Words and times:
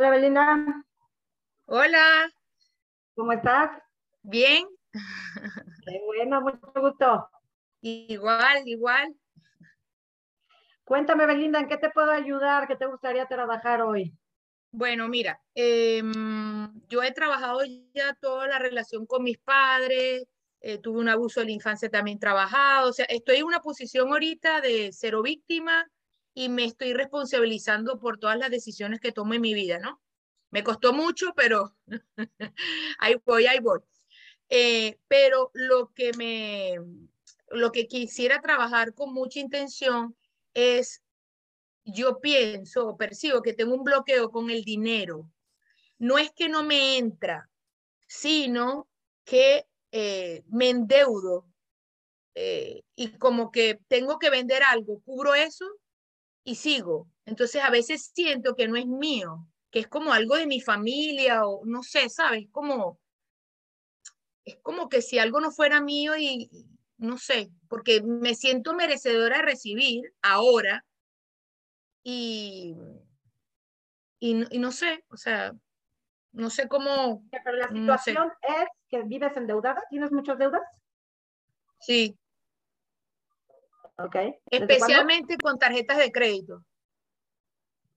Hola, 0.00 0.10
Belinda. 0.12 0.82
Hola. 1.66 2.32
¿Cómo 3.14 3.32
estás? 3.32 3.70
Bien. 4.22 4.66
Qué 5.84 6.00
bueno, 6.06 6.40
mucho 6.40 6.80
gusto. 6.80 7.28
Igual, 7.82 8.62
igual. 8.64 9.14
Cuéntame, 10.84 11.26
Belinda, 11.26 11.60
¿en 11.60 11.68
qué 11.68 11.76
te 11.76 11.90
puedo 11.90 12.10
ayudar? 12.12 12.66
¿Qué 12.66 12.76
te 12.76 12.86
gustaría 12.86 13.26
trabajar 13.26 13.82
hoy? 13.82 14.16
Bueno, 14.70 15.06
mira, 15.06 15.38
em, 15.54 16.72
yo 16.88 17.02
he 17.02 17.12
trabajado 17.12 17.60
ya 17.92 18.14
toda 18.14 18.46
la 18.46 18.58
relación 18.58 19.04
con 19.04 19.22
mis 19.22 19.36
padres, 19.36 20.24
eh, 20.62 20.78
tuve 20.78 20.98
un 21.00 21.10
abuso 21.10 21.40
de 21.40 21.46
la 21.46 21.52
infancia 21.52 21.90
también 21.90 22.18
trabajado, 22.18 22.88
o 22.88 22.92
sea, 22.94 23.04
estoy 23.04 23.36
en 23.36 23.44
una 23.44 23.60
posición 23.60 24.08
ahorita 24.08 24.62
de 24.62 24.92
cero 24.94 25.20
víctima 25.20 25.86
y 26.34 26.48
me 26.48 26.64
estoy 26.64 26.92
responsabilizando 26.92 27.98
por 27.98 28.18
todas 28.18 28.38
las 28.38 28.50
decisiones 28.50 29.00
que 29.00 29.12
tomo 29.12 29.34
en 29.34 29.40
mi 29.40 29.54
vida, 29.54 29.78
¿no? 29.78 30.00
Me 30.50 30.64
costó 30.64 30.92
mucho, 30.92 31.32
pero 31.34 31.76
ahí 32.98 33.16
voy, 33.24 33.46
ahí 33.46 33.60
voy. 33.60 33.80
Eh, 34.48 34.98
pero 35.06 35.50
lo 35.54 35.92
que 35.92 36.12
me, 36.14 36.76
lo 37.50 37.70
que 37.72 37.86
quisiera 37.86 38.40
trabajar 38.40 38.94
con 38.94 39.12
mucha 39.12 39.38
intención 39.38 40.16
es, 40.54 41.02
yo 41.84 42.20
pienso 42.20 42.88
o 42.88 42.96
percibo 42.96 43.42
que 43.42 43.52
tengo 43.52 43.74
un 43.74 43.84
bloqueo 43.84 44.30
con 44.30 44.50
el 44.50 44.64
dinero. 44.64 45.30
No 45.98 46.18
es 46.18 46.32
que 46.32 46.48
no 46.48 46.64
me 46.64 46.98
entra, 46.98 47.48
sino 48.06 48.88
que 49.24 49.66
eh, 49.92 50.42
me 50.48 50.70
endeudo 50.70 51.46
eh, 52.34 52.82
y 52.94 53.18
como 53.18 53.50
que 53.50 53.80
tengo 53.88 54.18
que 54.18 54.30
vender 54.30 54.62
algo, 54.62 55.00
cubro 55.02 55.34
eso 55.34 55.66
y 56.44 56.54
sigo. 56.54 57.08
Entonces 57.26 57.62
a 57.62 57.70
veces 57.70 58.10
siento 58.14 58.54
que 58.54 58.68
no 58.68 58.76
es 58.76 58.86
mío, 58.86 59.46
que 59.70 59.80
es 59.80 59.88
como 59.88 60.12
algo 60.12 60.36
de 60.36 60.46
mi 60.46 60.60
familia 60.60 61.46
o 61.46 61.64
no 61.64 61.82
sé, 61.82 62.08
¿sabes? 62.08 62.48
Como, 62.50 62.98
es 64.44 64.56
como 64.62 64.88
que 64.88 65.02
si 65.02 65.18
algo 65.18 65.40
no 65.40 65.50
fuera 65.50 65.80
mío 65.80 66.16
y, 66.16 66.50
no 66.98 67.18
sé, 67.18 67.50
porque 67.68 68.02
me 68.02 68.34
siento 68.34 68.74
merecedora 68.74 69.38
de 69.38 69.42
recibir 69.42 70.12
ahora 70.22 70.84
y, 72.02 72.76
y, 74.18 74.58
no 74.58 74.72
sé, 74.72 75.04
o 75.08 75.16
sea, 75.16 75.52
no 76.32 76.50
sé 76.50 76.68
cómo. 76.68 77.24
Pero 77.30 77.56
la 77.56 77.68
situación 77.68 78.30
es 78.42 78.66
que 78.88 79.02
vives 79.02 79.36
endeudada, 79.36 79.82
¿tienes 79.88 80.10
muchas 80.12 80.38
deudas? 80.38 80.62
Sí. 81.80 82.16
Ok. 84.04 84.16
Especialmente 84.50 85.36
con 85.36 85.58
tarjetas 85.58 85.98
de 85.98 86.12
crédito. 86.12 86.64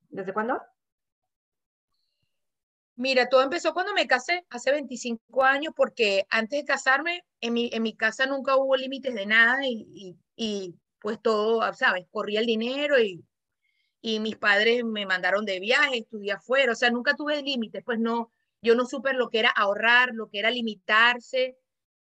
¿Desde 0.10 0.34
cuándo? 0.34 0.62
Mira, 2.96 3.28
todo 3.28 3.42
empezó 3.42 3.74
cuando 3.74 3.94
me 3.94 4.06
casé, 4.06 4.46
hace 4.50 4.72
25 4.72 5.44
años, 5.44 5.74
porque 5.76 6.28
antes 6.30 6.60
de 6.60 6.66
casarme, 6.66 7.26
en 7.42 7.54
mi, 7.54 7.70
en 7.74 7.82
mi 7.82 7.96
casa 7.96 8.28
nunca 8.28 8.56
hubo 8.56 8.76
límites 8.76 9.16
de 9.16 9.26
nada 9.26 9.66
y, 9.66 10.16
y, 10.36 10.76
pues 11.00 11.20
todo, 11.22 11.74
¿sabes? 11.74 12.06
Corría 12.12 12.40
el 12.40 12.46
dinero 12.46 13.00
y, 13.00 13.26
y 14.00 14.20
mis 14.20 14.36
padres 14.38 14.84
me 14.84 15.08
mandaron 15.08 15.44
de 15.46 15.60
viaje, 15.60 16.00
estudié 16.00 16.34
afuera, 16.34 16.74
o 16.74 16.76
sea, 16.76 16.92
nunca 16.92 17.16
tuve 17.16 17.42
límites, 17.42 17.84
pues 17.84 18.00
no, 18.00 18.30
yo 18.62 18.76
no 18.76 18.86
supe 18.86 19.14
lo 19.14 19.30
que 19.30 19.40
era 19.40 19.50
ahorrar, 19.50 20.12
lo 20.14 20.30
que 20.30 20.40
era 20.40 20.52
limitarse. 20.52 21.58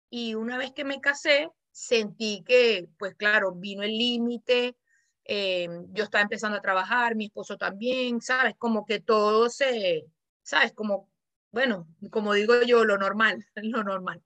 Y 0.09 0.35
una 0.35 0.57
vez 0.57 0.73
que 0.73 0.85
me 0.85 1.01
casé, 1.01 1.51
sentí 1.77 2.43
que, 2.43 2.89
pues 2.99 3.15
claro, 3.17 3.53
vino 3.53 3.83
el 3.83 3.99
límite, 3.99 4.79
eh, 5.25 5.69
yo 5.91 6.05
estaba 6.05 6.23
empezando 6.23 6.57
a 6.57 6.63
trabajar, 6.63 7.15
mi 7.15 7.27
esposo 7.27 7.59
también, 7.59 8.23
¿sabes? 8.23 8.55
Como 8.57 8.87
que 8.87 9.01
todo 9.01 9.51
se, 9.51 10.07
¿sabes? 10.43 10.73
Como, 10.73 11.11
bueno, 11.53 11.87
como 12.11 12.33
digo 12.33 12.63
yo, 12.63 12.87
lo 12.87 12.97
normal, 12.97 13.47
lo 13.57 13.85
normal. 13.85 14.23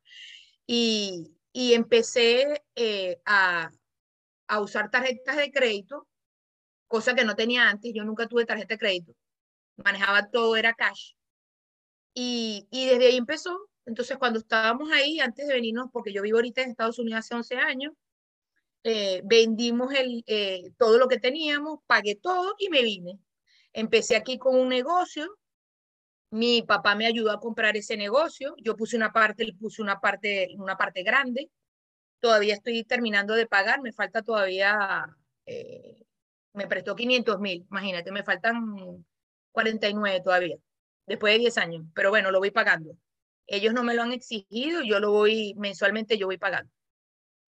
Y, 0.65 1.35
y 1.53 1.75
empecé 1.75 2.63
eh, 2.77 3.21
a, 3.27 3.73
a 4.47 4.61
usar 4.61 4.89
tarjetas 4.89 5.37
de 5.37 5.51
crédito, 5.51 6.07
cosa 6.87 7.17
que 7.17 7.25
no 7.25 7.35
tenía 7.35 7.69
antes, 7.69 7.93
yo 7.93 8.05
nunca 8.05 8.29
tuve 8.29 8.47
tarjeta 8.47 8.75
de 8.75 8.79
crédito, 8.79 9.17
manejaba 9.77 10.31
todo, 10.31 10.55
era 10.55 10.75
cash. 10.75 11.15
Y, 12.15 12.69
y 12.71 12.87
desde 12.87 13.07
ahí 13.07 13.17
empezó, 13.17 13.70
entonces, 13.87 14.19
cuando 14.19 14.39
estábamos 14.39 14.91
ahí, 14.93 15.21
antes 15.21 15.47
de 15.47 15.55
venirnos, 15.55 15.89
porque 15.93 16.13
yo 16.13 16.23
vivo 16.23 16.39
ahorita 16.39 16.63
en 16.63 16.71
Estados 16.71 16.99
Unidos 16.99 17.21
hace 17.21 17.35
11 17.35 17.57
años, 17.57 17.93
eh, 18.83 19.21
vendimos 19.25 19.93
eh, 19.95 20.73
todo 20.79 20.99
lo 20.99 21.09
que 21.09 21.19
teníamos, 21.19 21.81
pagué 21.87 22.15
todo 22.17 22.55
y 22.59 22.71
me 22.71 22.83
vine. 22.83 23.19
Empecé 23.73 24.17
aquí 24.17 24.39
con 24.39 24.57
un 24.57 24.69
negocio. 24.69 25.37
Mi 26.31 26.63
papá 26.63 26.95
me 26.95 27.07
ayudó 27.07 27.33
a 27.33 27.41
comprar 27.41 27.77
ese 27.77 27.97
negocio. 27.97 28.55
Yo 28.59 28.77
puse 28.77 28.97
una 28.97 29.13
parte, 29.13 29.45
le 29.45 29.55
puse 29.55 29.83
una 29.83 30.01
parte, 30.01 30.49
una 30.57 30.77
parte 30.77 31.03
grande. 31.03 31.51
Todavía 32.21 32.55
estoy 32.55 32.85
terminando 32.85 33.35
de 33.35 33.47
pagar. 33.47 33.83
Me 33.83 33.93
falta 33.93 34.23
todavía, 34.23 35.07
eh, 35.47 36.05
me 36.55 36.67
prestó 36.67 36.95
500 36.97 37.41
mil. 37.41 37.67
Imagínate, 37.71 38.13
me 38.13 38.23
faltan 38.25 39.05
49 39.53 40.21
todavía, 40.23 40.57
después 41.07 41.35
de 41.35 41.41
10 41.41 41.59
años. 41.59 41.85
Pero 41.95 42.11
bueno, 42.11 42.31
lo 42.31 42.39
voy 42.39 42.51
pagando. 42.51 42.97
Ellos 43.53 43.75
no 43.75 43.83
me 43.83 43.95
lo 43.95 44.03
han 44.03 44.13
exigido, 44.13 44.83
yo 44.85 45.01
lo 45.01 45.11
voy 45.11 45.55
mensualmente, 45.57 46.17
yo 46.17 46.27
voy 46.27 46.39
pagando. 46.39 46.73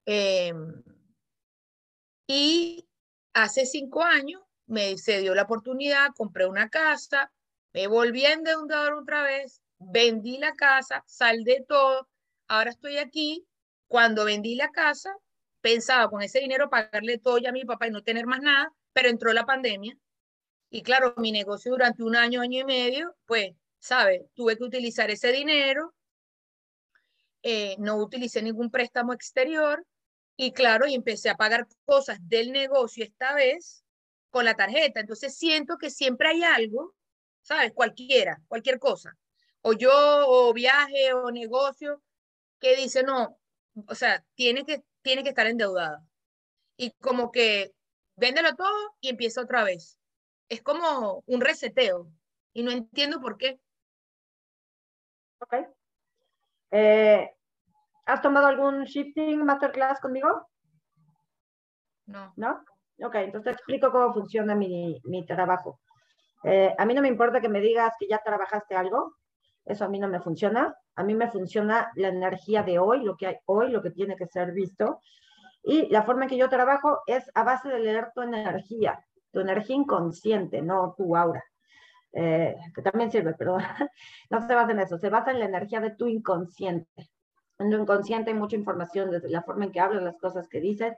Em, 0.04 0.82
y 2.26 2.88
hace 3.34 3.66
cinco 3.66 4.02
años 4.02 4.42
me 4.66 4.98
se 4.98 5.20
dio 5.20 5.32
la 5.32 5.42
oportunidad, 5.42 6.10
compré 6.16 6.46
una 6.46 6.68
casa, 6.70 7.32
me 7.72 7.86
volví 7.86 8.26
a 8.26 8.32
endeudar 8.32 8.94
otra 8.94 9.22
vez, 9.22 9.62
vendí 9.78 10.38
la 10.38 10.54
casa, 10.54 11.04
saldé 11.06 11.64
todo, 11.68 12.08
ahora 12.48 12.70
estoy 12.70 12.98
aquí. 12.98 13.46
Cuando 13.86 14.24
vendí 14.24 14.56
la 14.56 14.72
casa, 14.72 15.14
pensaba 15.60 16.10
con 16.10 16.22
ese 16.22 16.40
dinero 16.40 16.68
pagarle 16.68 17.18
todo 17.18 17.38
ya 17.38 17.50
a 17.50 17.52
mi 17.52 17.64
papá 17.64 17.86
y 17.86 17.90
no 17.92 18.02
tener 18.02 18.26
más 18.26 18.40
nada, 18.40 18.72
pero 18.92 19.08
entró 19.08 19.32
la 19.32 19.46
pandemia. 19.46 19.96
Y 20.68 20.82
claro, 20.82 21.14
mi 21.16 21.30
negocio 21.30 21.70
durante 21.70 22.02
un 22.02 22.16
año, 22.16 22.40
año 22.40 22.60
y 22.60 22.64
medio, 22.64 23.14
pues 23.26 23.54
¿sabes? 23.82 24.22
Tuve 24.34 24.56
que 24.56 24.62
utilizar 24.62 25.10
ese 25.10 25.32
dinero, 25.32 25.92
eh, 27.42 27.74
no 27.78 27.96
utilicé 27.96 28.40
ningún 28.40 28.70
préstamo 28.70 29.12
exterior 29.12 29.84
y 30.36 30.52
claro, 30.52 30.86
y 30.86 30.94
empecé 30.94 31.30
a 31.30 31.36
pagar 31.36 31.66
cosas 31.84 32.18
del 32.22 32.52
negocio 32.52 33.04
esta 33.04 33.34
vez 33.34 33.84
con 34.30 34.44
la 34.44 34.54
tarjeta. 34.54 35.00
Entonces 35.00 35.36
siento 35.36 35.78
que 35.78 35.90
siempre 35.90 36.28
hay 36.28 36.44
algo, 36.44 36.94
¿sabes? 37.42 37.72
Cualquiera, 37.74 38.40
cualquier 38.46 38.78
cosa. 38.78 39.18
O 39.62 39.72
yo, 39.72 39.90
o 39.92 40.52
viaje, 40.52 41.12
o 41.12 41.32
negocio, 41.32 42.00
que 42.60 42.76
dice, 42.76 43.02
no, 43.02 43.36
o 43.88 43.94
sea, 43.96 44.24
tiene 44.36 44.64
que, 44.64 44.84
tiene 45.02 45.24
que 45.24 45.30
estar 45.30 45.48
endeudada. 45.48 46.06
Y 46.76 46.92
como 47.00 47.32
que 47.32 47.72
véndelo 48.14 48.54
todo 48.54 48.96
y 49.00 49.08
empieza 49.08 49.42
otra 49.42 49.64
vez. 49.64 49.98
Es 50.48 50.62
como 50.62 51.24
un 51.26 51.40
reseteo. 51.40 52.12
Y 52.52 52.62
no 52.62 52.70
entiendo 52.70 53.20
por 53.20 53.36
qué. 53.38 53.58
Ok. 55.42 55.54
Eh, 56.70 57.30
¿Has 58.06 58.22
tomado 58.22 58.46
algún 58.46 58.84
shifting 58.84 59.44
masterclass 59.44 60.00
conmigo? 60.00 60.48
No. 62.06 62.32
¿No? 62.36 62.64
Ok, 63.04 63.16
entonces 63.16 63.44
te 63.44 63.50
explico 63.50 63.90
cómo 63.90 64.12
funciona 64.12 64.54
mi, 64.54 65.00
mi 65.04 65.26
trabajo. 65.26 65.80
Eh, 66.44 66.72
a 66.78 66.84
mí 66.84 66.94
no 66.94 67.02
me 67.02 67.08
importa 67.08 67.40
que 67.40 67.48
me 67.48 67.60
digas 67.60 67.94
que 67.98 68.06
ya 68.06 68.20
trabajaste 68.24 68.76
algo, 68.76 69.16
eso 69.64 69.84
a 69.84 69.88
mí 69.88 69.98
no 69.98 70.08
me 70.08 70.20
funciona. 70.20 70.76
A 70.94 71.02
mí 71.02 71.14
me 71.14 71.30
funciona 71.30 71.90
la 71.96 72.08
energía 72.08 72.62
de 72.62 72.78
hoy, 72.78 73.02
lo 73.02 73.16
que 73.16 73.26
hay 73.26 73.36
hoy, 73.46 73.70
lo 73.70 73.82
que 73.82 73.90
tiene 73.90 74.16
que 74.16 74.26
ser 74.26 74.52
visto. 74.52 75.00
Y 75.64 75.88
la 75.88 76.02
forma 76.02 76.24
en 76.24 76.28
que 76.28 76.36
yo 76.36 76.48
trabajo 76.48 77.00
es 77.06 77.28
a 77.34 77.42
base 77.42 77.68
de 77.68 77.80
leer 77.80 78.10
tu 78.14 78.22
energía, 78.22 79.04
tu 79.32 79.40
energía 79.40 79.76
inconsciente, 79.76 80.62
no 80.62 80.94
tu 80.96 81.16
aura. 81.16 81.42
Eh, 82.14 82.54
que 82.74 82.82
también 82.82 83.10
sirve, 83.10 83.34
pero 83.38 83.56
no 84.30 84.46
se 84.46 84.54
basa 84.54 84.72
en 84.72 84.80
eso, 84.80 84.98
se 84.98 85.08
basa 85.08 85.30
en 85.30 85.38
la 85.38 85.46
energía 85.46 85.80
de 85.80 85.90
tu 85.90 86.06
inconsciente. 86.06 87.10
En 87.58 87.70
tu 87.70 87.76
inconsciente 87.78 88.30
hay 88.30 88.36
mucha 88.36 88.56
información 88.56 89.10
desde 89.10 89.30
la 89.30 89.42
forma 89.42 89.64
en 89.64 89.72
que 89.72 89.80
hablas, 89.80 90.02
las 90.02 90.18
cosas 90.18 90.48
que 90.48 90.60
dices, 90.60 90.94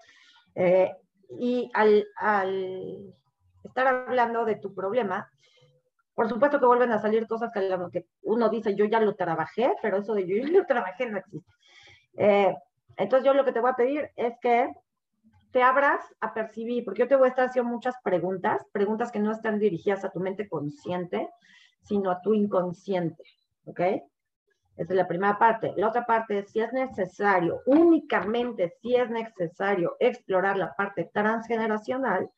eh, 0.55 0.93
y 1.39 1.71
al, 1.75 2.07
al, 2.17 3.15
estar 3.63 3.87
hablando 3.87 4.45
de 4.45 4.57
tu 4.57 4.75
problema, 4.75 5.31
por 6.15 6.29
supuesto 6.29 6.61
que 6.61 6.67
vuelven 6.67 6.93
a 6.93 7.01
salir 7.01 7.27
cosas 7.27 7.51
que, 7.53 7.61
que 7.93 8.07
uno 8.23 8.49
dice, 8.49 8.75
yo 8.75 8.85
ya 8.85 9.01
lo 9.01 9.15
trabajé, 9.15 9.73
pero 9.83 9.99
eso 9.99 10.15
de 10.15 10.27
yo 10.27 10.37
ya 10.37 10.49
lo 10.49 10.67
trabajé 10.67 11.07
no 11.07 11.19
existe. 11.19 11.51
Eh, 12.17 12.55
entonces 12.97 13.27
yo 13.27 13.35
lo 13.35 13.45
que 13.45 13.53
te 13.53 13.61
voy 13.61 13.71
a 13.71 13.77
pedir 13.77 14.11
es 14.17 14.35
que 14.41 14.69
te 15.55 15.63
abras 15.63 16.05
a 16.21 16.35
percibir, 16.35 16.85
porque 16.85 17.03
yo 17.03 17.09
te 17.09 17.15
voy 17.15 17.27
a 17.27 17.29
estar 17.29 17.47
haciendo 17.49 17.71
muchas 17.71 17.95
preguntas, 18.03 18.67
preguntas 18.73 19.13
que 19.13 19.21
no 19.21 19.31
están 19.31 19.61
dirigidas 19.61 20.05
a 20.05 20.11
tu 20.11 20.19
mente 20.19 20.49
consciente, 20.49 21.31
sino 21.81 22.11
a 22.11 22.21
tu 22.21 22.35
inconsciente, 22.35 23.23
¿ok? 23.65 23.79
Esa 23.79 24.03
es 24.77 24.91
la 24.91 25.07
primera 25.07 25.39
parte. 25.39 25.73
La 25.77 25.87
otra 25.87 26.05
parte 26.05 26.41
es 26.41 26.51
si 26.51 26.59
es 26.59 26.73
necesario, 26.73 27.61
únicamente 27.67 28.75
si 28.83 28.97
es 28.97 29.09
necesario 29.09 29.95
explorar 30.01 30.57
la 30.57 30.75
parte 30.75 31.09
transgeneracional, 31.15 32.29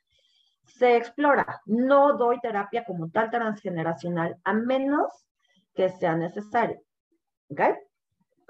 se 0.66 0.98
explora. 0.98 1.62
No 1.64 2.18
doy 2.18 2.38
terapia 2.40 2.84
como 2.84 3.08
tal 3.08 3.30
transgeneracional, 3.30 4.36
a 4.44 4.52
menos 4.52 5.26
que 5.74 5.88
sea 5.88 6.16
necesario. 6.16 6.82
¿Ok? 7.48 7.60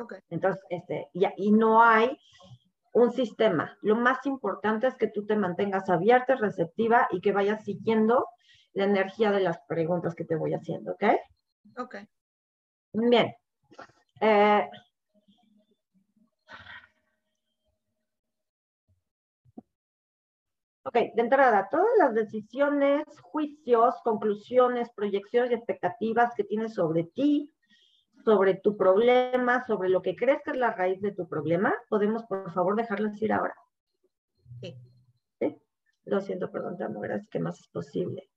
Ok. 0.00 0.14
Entonces, 0.28 0.60
este, 0.70 1.08
y, 1.12 1.24
y 1.36 1.52
no 1.52 1.80
hay 1.80 2.18
un 2.96 3.12
sistema. 3.12 3.76
Lo 3.82 3.94
más 3.94 4.24
importante 4.24 4.86
es 4.86 4.96
que 4.96 5.08
tú 5.08 5.26
te 5.26 5.36
mantengas 5.36 5.90
abierta, 5.90 6.34
receptiva 6.34 7.06
y 7.10 7.20
que 7.20 7.30
vayas 7.30 7.62
siguiendo 7.62 8.26
la 8.72 8.84
energía 8.84 9.30
de 9.32 9.40
las 9.40 9.58
preguntas 9.68 10.14
que 10.14 10.24
te 10.24 10.34
voy 10.34 10.54
haciendo, 10.54 10.92
¿ok? 10.92 11.04
Ok. 11.78 11.96
Bien. 12.94 13.34
Eh, 14.22 14.66
ok, 20.84 20.94
de 20.94 21.22
entrada, 21.22 21.68
todas 21.70 21.98
las 21.98 22.14
decisiones, 22.14 23.04
juicios, 23.20 23.94
conclusiones, 24.04 24.88
proyecciones 24.96 25.50
y 25.50 25.54
expectativas 25.54 26.32
que 26.34 26.44
tienes 26.44 26.72
sobre 26.72 27.04
ti, 27.04 27.52
sobre 28.26 28.54
tu 28.54 28.76
problema, 28.76 29.64
sobre 29.66 29.88
lo 29.88 30.02
que 30.02 30.16
crees 30.16 30.42
que 30.42 30.50
es 30.50 30.56
la 30.56 30.72
raíz 30.72 31.00
de 31.00 31.12
tu 31.12 31.28
problema, 31.28 31.72
podemos 31.88 32.24
por 32.24 32.52
favor 32.52 32.74
dejarlas 32.74 33.22
ir 33.22 33.32
ahora. 33.32 33.54
Sí. 34.60 34.76
¿Sí? 35.38 35.56
Lo 36.06 36.20
siento, 36.20 36.50
perdón, 36.50 36.76
te 36.76 36.82
amo, 36.82 36.98
gracias, 36.98 37.30
que 37.30 37.38
más 37.38 37.60
es 37.60 37.68
posible. 37.68 38.28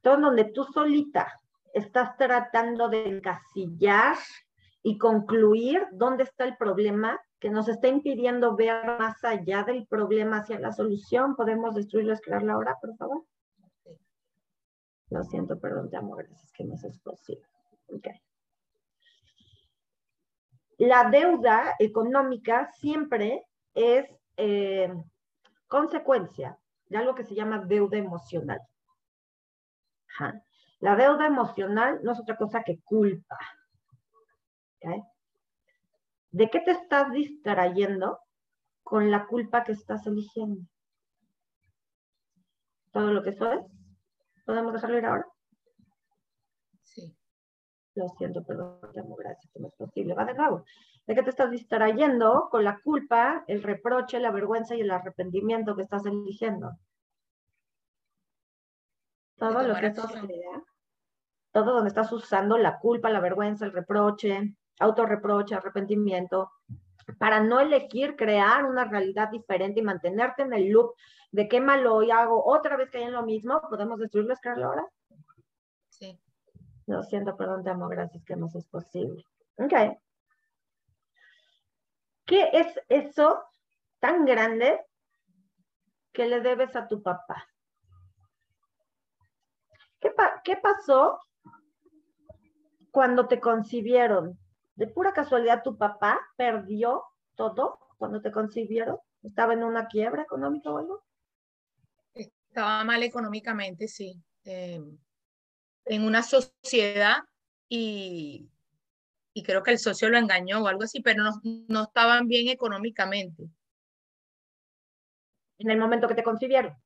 Todo 0.00 0.16
donde 0.16 0.46
tú 0.46 0.64
solita 0.64 1.32
estás 1.72 2.16
tratando 2.16 2.88
de 2.88 3.06
encasillar 3.06 4.16
y 4.82 4.98
concluir 4.98 5.86
dónde 5.92 6.24
está 6.24 6.42
el 6.42 6.56
problema 6.56 7.16
que 7.38 7.48
nos 7.48 7.68
está 7.68 7.86
impidiendo 7.86 8.56
ver 8.56 8.84
más 8.98 9.22
allá 9.22 9.62
del 9.62 9.86
problema 9.86 10.38
hacia 10.38 10.58
la 10.58 10.72
solución. 10.72 11.36
¿Podemos 11.36 11.76
destruirlo, 11.76 12.16
crearlo 12.18 12.54
ahora, 12.54 12.76
por 12.80 12.96
favor? 12.96 13.22
Lo 15.10 15.22
siento, 15.22 15.60
perdón, 15.60 15.90
te 15.90 15.96
amo, 15.96 16.16
gracias, 16.16 16.50
que 16.50 16.64
más 16.64 16.82
es 16.82 16.98
posible. 16.98 17.46
Okay. 17.86 18.20
La 20.80 21.10
deuda 21.10 21.74
económica 21.78 22.72
siempre 22.72 23.44
es 23.74 24.08
eh, 24.38 24.90
consecuencia 25.66 26.58
de 26.86 26.96
algo 26.96 27.14
que 27.14 27.24
se 27.24 27.34
llama 27.34 27.58
deuda 27.58 27.98
emocional. 27.98 28.58
La 30.78 30.96
deuda 30.96 31.26
emocional 31.26 32.00
no 32.02 32.12
es 32.12 32.20
otra 32.20 32.38
cosa 32.38 32.62
que 32.62 32.80
culpa. 32.80 33.38
¿De 36.30 36.48
qué 36.48 36.60
te 36.60 36.70
estás 36.70 37.12
distrayendo 37.12 38.18
con 38.82 39.10
la 39.10 39.26
culpa 39.26 39.64
que 39.64 39.72
estás 39.72 40.06
eligiendo? 40.06 40.62
Todo 42.90 43.12
lo 43.12 43.22
que 43.22 43.30
eso 43.30 43.52
es. 43.52 43.66
¿Podemos 44.46 44.72
dejarlo 44.72 44.96
ir 44.96 45.04
ahora? 45.04 45.26
Lo 47.94 48.08
siento, 48.10 48.44
perdón, 48.44 48.78
te 48.92 49.00
amo, 49.00 49.16
gracias, 49.16 49.52
no 49.56 49.68
es 49.68 49.74
posible. 49.74 50.14
Va 50.14 50.24
de 50.24 50.34
nuevo. 50.34 50.64
¿De 51.06 51.14
qué 51.14 51.22
te 51.22 51.30
estás 51.30 51.50
distrayendo 51.50 52.48
con 52.50 52.62
la 52.62 52.78
culpa, 52.80 53.44
el 53.48 53.62
reproche, 53.62 54.20
la 54.20 54.30
vergüenza 54.30 54.76
y 54.76 54.80
el 54.80 54.90
arrepentimiento 54.90 55.74
que 55.74 55.82
estás 55.82 56.06
eligiendo? 56.06 56.76
Todo 59.36 59.62
lo 59.62 59.74
que 59.74 59.86
es 59.86 59.96
todo 61.52 61.74
donde 61.74 61.88
estás 61.88 62.12
usando 62.12 62.56
la 62.58 62.78
culpa, 62.78 63.10
la 63.10 63.20
vergüenza, 63.20 63.64
el 63.64 63.72
reproche, 63.72 64.54
autorreproche, 64.78 65.54
arrepentimiento, 65.54 66.52
para 67.18 67.40
no 67.40 67.58
elegir 67.60 68.14
crear 68.16 68.64
una 68.64 68.84
realidad 68.84 69.30
diferente 69.30 69.80
y 69.80 69.82
mantenerte 69.82 70.42
en 70.42 70.52
el 70.52 70.68
loop 70.68 70.94
de 71.32 71.48
qué 71.48 71.60
malo 71.60 72.02
y 72.02 72.10
hago 72.10 72.44
otra 72.44 72.76
vez 72.76 72.90
que 72.90 72.98
hay 72.98 73.04
en 73.04 73.12
lo 73.12 73.24
mismo, 73.24 73.60
¿podemos 73.68 73.98
destruirlo, 73.98 74.34
crearlo 74.36 74.66
ahora? 74.66 74.88
Lo 76.90 77.04
siento, 77.04 77.36
perdón, 77.36 77.62
te 77.62 77.70
amo, 77.70 77.88
gracias, 77.88 78.24
que 78.24 78.34
más 78.34 78.52
es 78.56 78.66
posible. 78.66 79.24
Ok. 79.58 79.72
¿Qué 82.26 82.50
es 82.52 82.66
eso 82.88 83.44
tan 84.00 84.24
grande 84.24 84.84
que 86.12 86.26
le 86.26 86.40
debes 86.40 86.74
a 86.74 86.88
tu 86.88 87.00
papá? 87.00 87.46
¿Qué, 90.00 90.12
¿Qué, 90.42 90.56
pasó 90.56 91.20
cuando 92.90 93.28
te 93.28 93.38
concibieron? 93.38 94.36
¿De 94.74 94.88
pura 94.88 95.12
casualidad 95.12 95.62
tu 95.62 95.78
papá 95.78 96.18
perdió 96.36 97.04
todo 97.36 97.78
cuando 97.98 98.20
te 98.20 98.32
concibieron? 98.32 98.98
¿Estaba 99.22 99.52
en 99.52 99.62
una 99.62 99.86
quiebra 99.86 100.22
económica 100.22 100.70
o 100.72 100.78
algo? 100.78 101.04
Estaba 102.14 102.82
mal 102.82 103.00
económicamente, 103.04 103.86
sí. 103.86 104.20
Eh, 104.42 104.82
en 105.90 106.04
una 106.04 106.22
sociedad 106.22 107.18
y, 107.68 108.48
y, 109.34 109.42
creo 109.42 109.64
que 109.64 109.72
el 109.72 109.78
socio 109.80 110.08
lo 110.08 110.18
engañó 110.18 110.62
o 110.62 110.68
algo 110.68 110.84
así, 110.84 111.02
pero 111.02 111.24
no, 111.24 111.40
no 111.42 111.82
estaban 111.82 112.28
bien 112.28 112.48
económicamente. 112.48 113.50
En 115.58 115.70
el 115.70 115.78
momento 115.78 116.06
que 116.06 116.14
te 116.14 116.22
concibieron. 116.22 116.76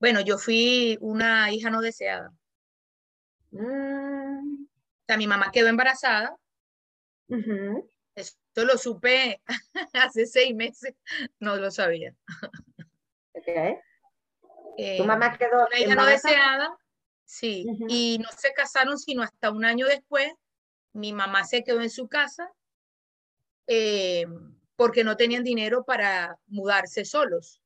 Bueno, 0.00 0.22
yo 0.22 0.38
fui 0.38 0.96
una 1.02 1.52
hija 1.52 1.68
no 1.68 1.82
deseada. 1.82 2.32
Mm. 3.50 4.64
O 4.64 5.04
sea, 5.06 5.16
mi 5.18 5.26
mamá 5.26 5.50
quedó 5.52 5.68
embarazada. 5.68 6.34
Uh 7.28 7.36
-huh. 7.36 7.90
Eso 8.14 8.34
lo 8.54 8.78
supe 8.78 9.42
hace 9.92 10.24
seis 10.24 10.54
meses, 10.54 10.94
no 11.40 11.56
lo 11.56 11.70
sabía. 11.70 12.14
Okay. 13.34 13.76
Eh, 14.78 14.96
tu 14.96 15.04
mamá 15.04 15.36
quedó 15.36 15.66
una 15.66 15.78
hija 15.78 15.94
no 15.94 16.06
deseada, 16.06 16.78
sí, 17.24 17.64
uh 17.68 17.72
-huh. 17.72 17.86
y 17.88 18.18
no 18.18 18.28
se 18.36 18.52
casaron 18.52 18.98
sino 18.98 19.22
hasta 19.22 19.50
un 19.50 19.64
año 19.64 19.86
después. 19.86 20.32
Mi 20.92 21.12
mamá 21.12 21.44
se 21.44 21.64
quedó 21.64 21.80
en 21.80 21.90
su 21.90 22.08
casa 22.08 22.52
eh, 23.66 24.26
porque 24.76 25.04
no 25.04 25.16
tenían 25.16 25.42
dinero 25.42 25.84
para 25.84 26.38
mudarse 26.46 27.04
solos. 27.04 27.60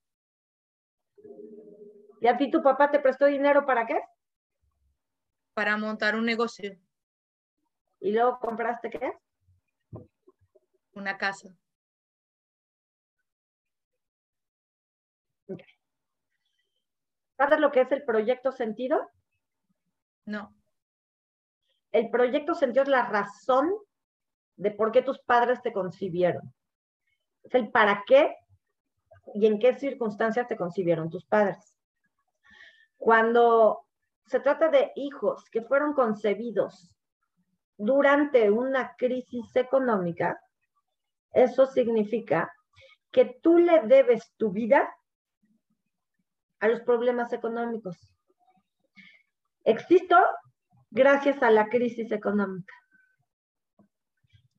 ¿Y 2.20 2.26
a 2.26 2.36
ti 2.36 2.50
tu 2.50 2.62
papá 2.62 2.90
te 2.90 3.00
prestó 3.00 3.26
dinero 3.26 3.64
para 3.64 3.86
qué? 3.86 4.00
Para 5.54 5.76
montar 5.76 6.16
un 6.16 6.24
negocio. 6.24 6.78
¿Y 8.00 8.12
luego 8.12 8.38
compraste 8.40 8.90
qué? 8.90 9.12
Una 10.92 11.16
casa. 11.16 11.54
Okay. 15.46 15.66
¿Sabes 17.36 17.60
lo 17.60 17.72
que 17.72 17.82
es 17.82 17.92
el 17.92 18.04
proyecto 18.04 18.52
sentido? 18.52 19.08
No. 20.28 20.54
El 21.90 22.10
proyecto 22.10 22.54
sentido 22.54 22.82
es 22.82 22.90
la 22.90 23.06
razón 23.06 23.72
de 24.56 24.70
por 24.70 24.92
qué 24.92 25.00
tus 25.00 25.18
padres 25.20 25.62
te 25.62 25.72
concibieron. 25.72 26.52
Es 27.44 27.54
el 27.54 27.70
para 27.70 28.04
qué 28.06 28.36
y 29.32 29.46
en 29.46 29.58
qué 29.58 29.78
circunstancias 29.78 30.46
te 30.46 30.54
concibieron 30.58 31.08
tus 31.08 31.24
padres. 31.24 31.74
Cuando 32.98 33.86
se 34.26 34.40
trata 34.40 34.68
de 34.68 34.92
hijos 34.96 35.48
que 35.48 35.62
fueron 35.62 35.94
concebidos 35.94 36.94
durante 37.78 38.50
una 38.50 38.96
crisis 38.96 39.56
económica, 39.56 40.38
eso 41.32 41.64
significa 41.64 42.52
que 43.10 43.38
tú 43.42 43.56
le 43.56 43.80
debes 43.86 44.34
tu 44.36 44.50
vida 44.50 44.94
a 46.60 46.68
los 46.68 46.82
problemas 46.82 47.32
económicos. 47.32 48.17
Existo 49.68 50.16
gracias 50.90 51.42
a 51.42 51.50
la 51.50 51.68
crisis 51.68 52.10
económica. 52.10 52.72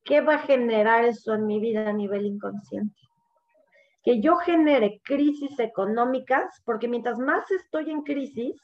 ¿Qué 0.03 0.21
va 0.21 0.35
a 0.35 0.45
generar 0.45 1.03
eso 1.03 1.33
en 1.33 1.47
mi 1.47 1.59
vida 1.59 1.89
a 1.89 1.93
nivel 1.93 2.27
inconsciente? 2.27 3.01
Que 4.03 4.21
yo 4.21 4.35
genere 4.35 5.01
crisis 5.03 5.57
económicas, 5.57 6.61
porque 6.63 6.87
mientras 6.87 7.17
más 7.17 7.49
estoy 7.49 7.89
en 7.89 8.03
crisis, 8.03 8.55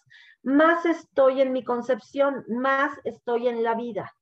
más 0.43 0.85
estoy 0.85 1.41
en 1.41 1.51
mi 1.51 1.63
concepción, 1.63 2.45
más 2.47 2.95
estoy 3.05 3.47
en 3.47 3.63
la 3.63 3.73
vida. 3.73 4.13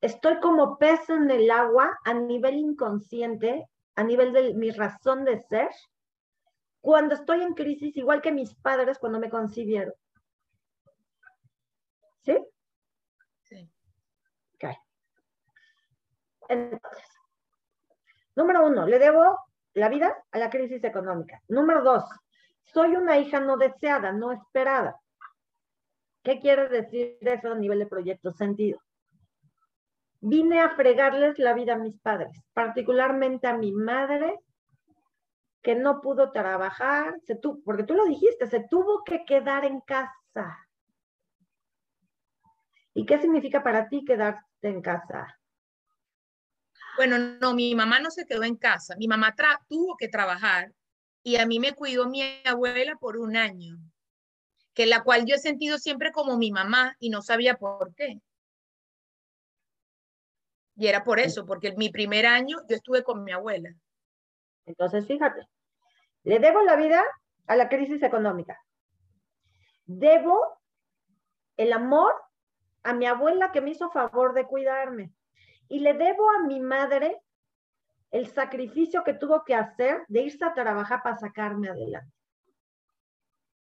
Estoy 0.00 0.40
como 0.40 0.78
pez 0.78 1.10
en 1.10 1.30
el 1.30 1.50
agua 1.50 1.98
a 2.06 2.14
nivel 2.14 2.54
inconsciente, 2.54 3.66
a 3.96 4.02
nivel 4.02 4.32
de 4.32 4.54
mi 4.54 4.70
razón 4.70 5.26
de 5.26 5.40
ser, 5.40 5.68
cuando 6.80 7.16
estoy 7.16 7.42
en 7.42 7.52
crisis, 7.52 7.94
igual 7.98 8.22
que 8.22 8.32
mis 8.32 8.54
padres 8.54 8.98
cuando 8.98 9.20
me 9.20 9.28
concibieron. 9.28 9.92
¿Sí? 12.26 12.36
Sí. 13.44 13.70
Ok. 14.54 14.76
Entonces, 16.48 17.08
número 18.34 18.66
uno, 18.66 18.86
le 18.86 18.98
debo 18.98 19.38
la 19.74 19.88
vida 19.88 20.24
a 20.32 20.38
la 20.38 20.50
crisis 20.50 20.82
económica. 20.82 21.40
Número 21.48 21.82
dos, 21.82 22.04
soy 22.64 22.96
una 22.96 23.18
hija 23.18 23.38
no 23.38 23.56
deseada, 23.56 24.12
no 24.12 24.32
esperada. 24.32 25.00
¿Qué 26.22 26.40
quiere 26.40 26.68
decir 26.68 27.18
eso 27.20 27.52
a 27.52 27.54
nivel 27.54 27.78
de 27.78 27.86
proyecto 27.86 28.32
sentido? 28.32 28.80
Vine 30.20 30.60
a 30.60 30.70
fregarles 30.70 31.38
la 31.38 31.54
vida 31.54 31.74
a 31.74 31.78
mis 31.78 31.96
padres, 32.00 32.42
particularmente 32.52 33.46
a 33.46 33.56
mi 33.56 33.70
madre, 33.70 34.40
que 35.62 35.76
no 35.76 36.00
pudo 36.00 36.32
trabajar, 36.32 37.20
se 37.20 37.36
tu, 37.36 37.62
porque 37.62 37.84
tú 37.84 37.94
lo 37.94 38.06
dijiste, 38.06 38.46
se 38.48 38.66
tuvo 38.68 39.04
que 39.04 39.24
quedar 39.24 39.64
en 39.64 39.80
casa. 39.80 40.65
¿Y 42.96 43.04
qué 43.04 43.18
significa 43.18 43.62
para 43.62 43.90
ti 43.90 44.06
quedarte 44.06 44.42
en 44.62 44.80
casa? 44.80 45.38
Bueno, 46.96 47.18
no, 47.18 47.52
mi 47.52 47.74
mamá 47.74 48.00
no 48.00 48.10
se 48.10 48.24
quedó 48.24 48.42
en 48.42 48.56
casa. 48.56 48.96
Mi 48.96 49.06
mamá 49.06 49.34
tuvo 49.68 49.98
que 49.98 50.08
trabajar 50.08 50.72
y 51.22 51.36
a 51.36 51.44
mí 51.44 51.60
me 51.60 51.74
cuidó 51.74 52.08
mi 52.08 52.22
abuela 52.46 52.96
por 52.96 53.18
un 53.18 53.36
año, 53.36 53.76
que 54.72 54.86
la 54.86 55.02
cual 55.04 55.26
yo 55.26 55.34
he 55.34 55.38
sentido 55.38 55.76
siempre 55.76 56.10
como 56.10 56.38
mi 56.38 56.50
mamá 56.50 56.96
y 56.98 57.10
no 57.10 57.20
sabía 57.20 57.58
por 57.58 57.94
qué. 57.94 58.22
Y 60.76 60.86
era 60.86 61.04
por 61.04 61.20
eso, 61.20 61.44
porque 61.44 61.74
mi 61.76 61.90
primer 61.90 62.24
año 62.24 62.62
yo 62.66 62.76
estuve 62.76 63.04
con 63.04 63.24
mi 63.24 63.32
abuela. 63.32 63.74
Entonces, 64.64 65.06
fíjate, 65.06 65.46
le 66.22 66.38
debo 66.38 66.62
la 66.62 66.76
vida 66.76 67.04
a 67.46 67.56
la 67.56 67.68
crisis 67.68 68.02
económica. 68.02 68.58
Debo 69.84 70.62
el 71.58 71.74
amor 71.74 72.25
a 72.86 72.92
mi 72.94 73.06
abuela 73.06 73.50
que 73.50 73.60
me 73.60 73.70
hizo 73.70 73.90
favor 73.90 74.32
de 74.32 74.46
cuidarme. 74.46 75.12
Y 75.68 75.80
le 75.80 75.94
debo 75.94 76.30
a 76.30 76.44
mi 76.46 76.60
madre 76.60 77.20
el 78.12 78.28
sacrificio 78.28 79.02
que 79.02 79.14
tuvo 79.14 79.44
que 79.44 79.56
hacer 79.56 80.04
de 80.06 80.20
irse 80.22 80.44
a 80.44 80.54
trabajar 80.54 81.02
para 81.02 81.18
sacarme 81.18 81.68
adelante. 81.68 82.14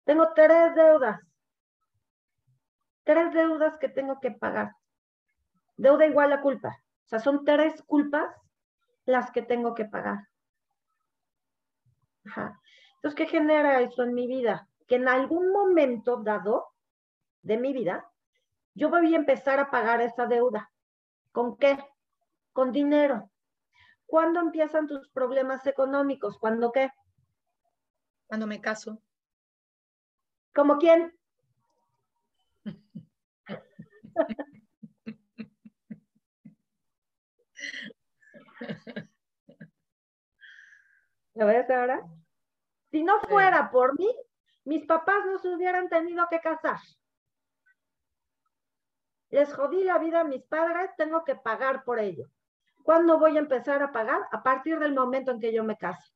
Tengo 0.03 0.31
tres 0.33 0.75
deudas. 0.75 1.19
Tres 3.03 3.33
deudas 3.33 3.77
que 3.79 3.89
tengo 3.89 4.19
que 4.19 4.29
pagar. 4.29 4.75
Deuda 5.75 6.05
igual 6.05 6.31
a 6.31 6.41
culpa. 6.41 6.69
O 7.05 7.07
sea, 7.07 7.19
son 7.19 7.43
tres 7.43 7.81
culpas 7.83 8.29
las 9.05 9.31
que 9.31 9.41
tengo 9.41 9.73
que 9.73 9.85
pagar. 9.85 10.19
Entonces, 12.25 13.15
¿qué 13.15 13.25
genera 13.25 13.81
eso 13.81 14.03
en 14.03 14.13
mi 14.13 14.27
vida? 14.27 14.69
Que 14.87 14.95
en 14.95 15.07
algún 15.07 15.51
momento 15.51 16.17
dado 16.17 16.67
de 17.41 17.57
mi 17.57 17.73
vida, 17.73 18.07
yo 18.75 18.89
voy 18.89 19.13
a 19.13 19.17
empezar 19.17 19.59
a 19.59 19.71
pagar 19.71 20.01
esa 20.01 20.27
deuda. 20.27 20.71
¿Con 21.31 21.57
qué? 21.57 21.77
Con 22.53 22.71
dinero. 22.71 23.31
¿Cuándo 24.05 24.39
empiezan 24.41 24.85
tus 24.85 25.09
problemas 25.09 25.65
económicos? 25.65 26.37
¿Cuándo 26.37 26.71
qué? 26.71 26.91
Cuando 28.27 28.47
me 28.47 28.61
caso. 28.61 29.01
¿Como 30.53 30.77
quién? 30.77 31.17
¿Lo 41.33 41.45
ves 41.47 41.69
ahora? 41.69 42.01
Si 42.91 43.03
no 43.03 43.19
fuera 43.21 43.69
por 43.71 43.97
mí, 43.99 44.09
mis 44.63 44.85
papás 44.85 45.25
no 45.25 45.37
se 45.39 45.49
hubieran 45.53 45.89
tenido 45.89 46.25
que 46.29 46.39
casar. 46.39 46.77
Les 49.29 49.53
jodí 49.53 49.83
la 49.83 49.97
vida 49.97 50.21
a 50.21 50.23
mis 50.23 50.43
padres, 50.43 50.91
tengo 50.97 51.23
que 51.23 51.35
pagar 51.35 51.83
por 51.83 51.99
ello. 51.99 52.29
¿Cuándo 52.83 53.19
voy 53.19 53.35
a 53.35 53.39
empezar 53.39 53.81
a 53.81 53.91
pagar? 53.91 54.21
A 54.31 54.43
partir 54.43 54.77
del 54.79 54.93
momento 54.93 55.31
en 55.31 55.39
que 55.39 55.51
yo 55.51 55.63
me 55.63 55.77
case. 55.77 56.13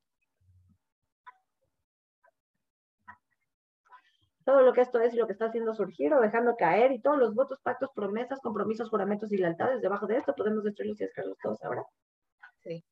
Todo 4.45 4.61
lo 4.61 4.73
que 4.73 4.81
esto 4.81 4.99
es 4.99 5.13
y 5.13 5.17
lo 5.17 5.27
que 5.27 5.33
está 5.33 5.45
haciendo 5.45 5.73
surgir 5.73 6.13
o 6.13 6.21
dejando 6.21 6.55
caer 6.55 6.91
y 6.91 7.01
todos 7.01 7.17
los 7.17 7.35
votos, 7.35 7.59
pactos, 7.61 7.91
promesas, 7.93 8.39
compromisos, 8.39 8.89
juramentos 8.89 9.31
y 9.31 9.37
lealtades 9.37 9.81
debajo 9.81 10.07
de 10.07 10.17
esto, 10.17 10.33
podemos 10.35 10.63
destruirlos 10.63 10.99
y 11.01 11.03
descargarlos 11.03 11.37
todos 11.39 11.63
ahora. 11.63 11.85
Sí. 12.59 12.83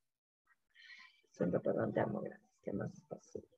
Siempre 1.30 1.60
perdón, 1.60 1.92
te 1.92 2.00
amo, 2.00 2.20
gracias. 2.20 2.50
¿Qué 2.62 2.72
más 2.72 2.92
es 2.92 3.04
posible? 3.06 3.48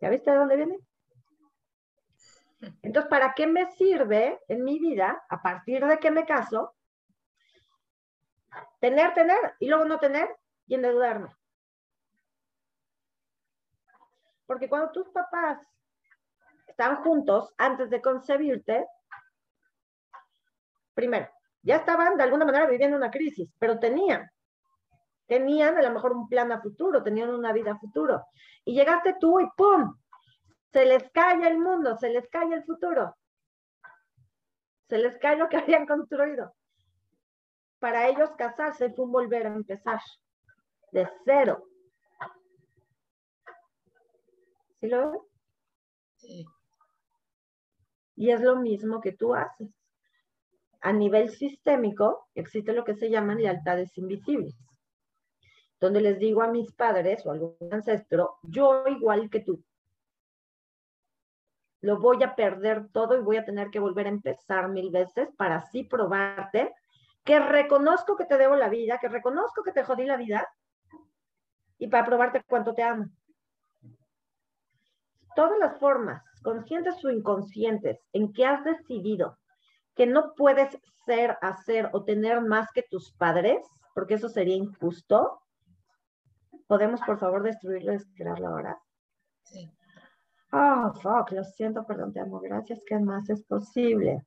¿Ya 0.00 0.10
viste 0.10 0.30
de 0.30 0.36
dónde 0.36 0.56
viene? 0.56 0.78
Entonces, 2.82 3.08
¿para 3.08 3.34
qué 3.34 3.46
me 3.46 3.70
sirve 3.72 4.40
en 4.48 4.64
mi 4.64 4.78
vida, 4.78 5.24
a 5.28 5.40
partir 5.40 5.84
de 5.84 5.98
que 5.98 6.10
me 6.10 6.26
caso, 6.26 6.74
tener, 8.80 9.14
tener 9.14 9.54
y 9.60 9.68
luego 9.68 9.84
no 9.84 9.98
tener 9.98 10.28
y 10.66 10.74
endeudarme? 10.74 11.34
Porque 14.46 14.68
cuando 14.68 14.90
tus 14.90 15.08
papás 15.10 15.58
están 16.66 16.96
juntos 17.02 17.54
antes 17.58 17.90
de 17.90 18.00
concebirte, 18.00 18.86
primero, 20.94 21.28
ya 21.62 21.76
estaban 21.76 22.16
de 22.16 22.22
alguna 22.22 22.44
manera 22.44 22.66
viviendo 22.66 22.96
una 22.96 23.10
crisis, 23.10 23.52
pero 23.58 23.78
tenían, 23.78 24.28
tenían 25.26 25.76
a 25.76 25.82
lo 25.82 25.90
mejor 25.90 26.12
un 26.12 26.28
plan 26.28 26.50
a 26.50 26.60
futuro, 26.60 27.02
tenían 27.02 27.30
una 27.30 27.52
vida 27.52 27.72
a 27.72 27.78
futuro. 27.78 28.24
Y 28.64 28.74
llegaste 28.74 29.16
tú 29.20 29.38
y 29.38 29.46
¡pum! 29.56 29.94
Se 30.72 30.84
les 30.84 31.10
cae 31.10 31.48
el 31.48 31.58
mundo, 31.58 31.96
se 31.96 32.10
les 32.10 32.28
cae 32.28 32.52
el 32.52 32.64
futuro. 32.64 33.16
Se 34.88 34.98
les 34.98 35.18
cae 35.18 35.36
lo 35.36 35.48
que 35.48 35.56
habían 35.58 35.86
construido. 35.86 36.54
Para 37.78 38.08
ellos 38.08 38.30
casarse 38.36 38.92
fue 38.92 39.04
un 39.04 39.12
volver 39.12 39.46
a 39.46 39.54
empezar 39.54 40.00
de 40.92 41.08
cero. 41.24 41.64
¿Sí 44.80 44.88
lo 44.88 45.10
ves? 45.10 45.20
Sí. 46.16 46.46
Y 48.16 48.30
es 48.30 48.40
lo 48.40 48.56
mismo 48.56 49.00
que 49.00 49.12
tú 49.12 49.34
haces. 49.34 49.70
A 50.80 50.92
nivel 50.92 51.30
sistémico 51.30 52.28
existe 52.34 52.72
lo 52.72 52.84
que 52.84 52.94
se 52.94 53.10
llaman 53.10 53.38
lealtades 53.38 53.96
invisibles, 53.98 54.56
donde 55.80 56.00
les 56.00 56.18
digo 56.18 56.42
a 56.42 56.48
mis 56.48 56.72
padres 56.72 57.24
o 57.26 57.30
a 57.30 57.34
algún 57.34 57.56
ancestro, 57.72 58.38
yo 58.42 58.84
igual 58.86 59.28
que 59.28 59.40
tú, 59.40 59.64
lo 61.80 61.98
voy 61.98 62.22
a 62.22 62.34
perder 62.34 62.88
todo 62.92 63.16
y 63.16 63.22
voy 63.22 63.36
a 63.36 63.44
tener 63.44 63.70
que 63.70 63.78
volver 63.78 64.06
a 64.06 64.10
empezar 64.10 64.68
mil 64.68 64.90
veces 64.90 65.28
para 65.36 65.56
así 65.56 65.84
probarte 65.84 66.74
que 67.24 67.38
reconozco 67.38 68.16
que 68.16 68.24
te 68.24 68.38
debo 68.38 68.56
la 68.56 68.68
vida, 68.68 68.98
que 68.98 69.08
reconozco 69.08 69.62
que 69.62 69.72
te 69.72 69.84
jodí 69.84 70.04
la 70.04 70.16
vida 70.16 70.48
y 71.78 71.88
para 71.88 72.04
probarte 72.04 72.42
cuánto 72.46 72.74
te 72.74 72.82
amo. 72.82 73.06
Todas 75.36 75.58
las 75.58 75.78
formas, 75.78 76.24
conscientes 76.42 77.04
o 77.04 77.10
inconscientes, 77.10 78.00
en 78.12 78.32
que 78.32 78.44
has 78.44 78.64
decidido 78.64 79.38
que 79.94 80.06
no 80.06 80.34
puedes 80.34 80.78
ser, 81.04 81.38
hacer 81.42 81.90
o 81.92 82.04
tener 82.04 82.40
más 82.40 82.70
que 82.72 82.82
tus 82.82 83.12
padres, 83.12 83.64
porque 83.94 84.14
eso 84.14 84.28
sería 84.28 84.56
injusto, 84.56 85.40
podemos 86.66 87.00
por 87.02 87.18
favor 87.18 87.42
destruirlo 87.42 87.94
y 87.94 88.14
crearlo 88.14 88.48
ahora. 88.48 88.78
Sí. 89.44 89.70
Ah, 90.50 90.92
fuck, 91.02 91.32
lo 91.32 91.44
siento, 91.44 91.84
perdón, 91.86 92.12
te 92.12 92.20
amo, 92.20 92.40
gracias, 92.40 92.80
¿qué 92.86 92.98
más 92.98 93.28
es 93.28 93.42
posible? 93.44 94.24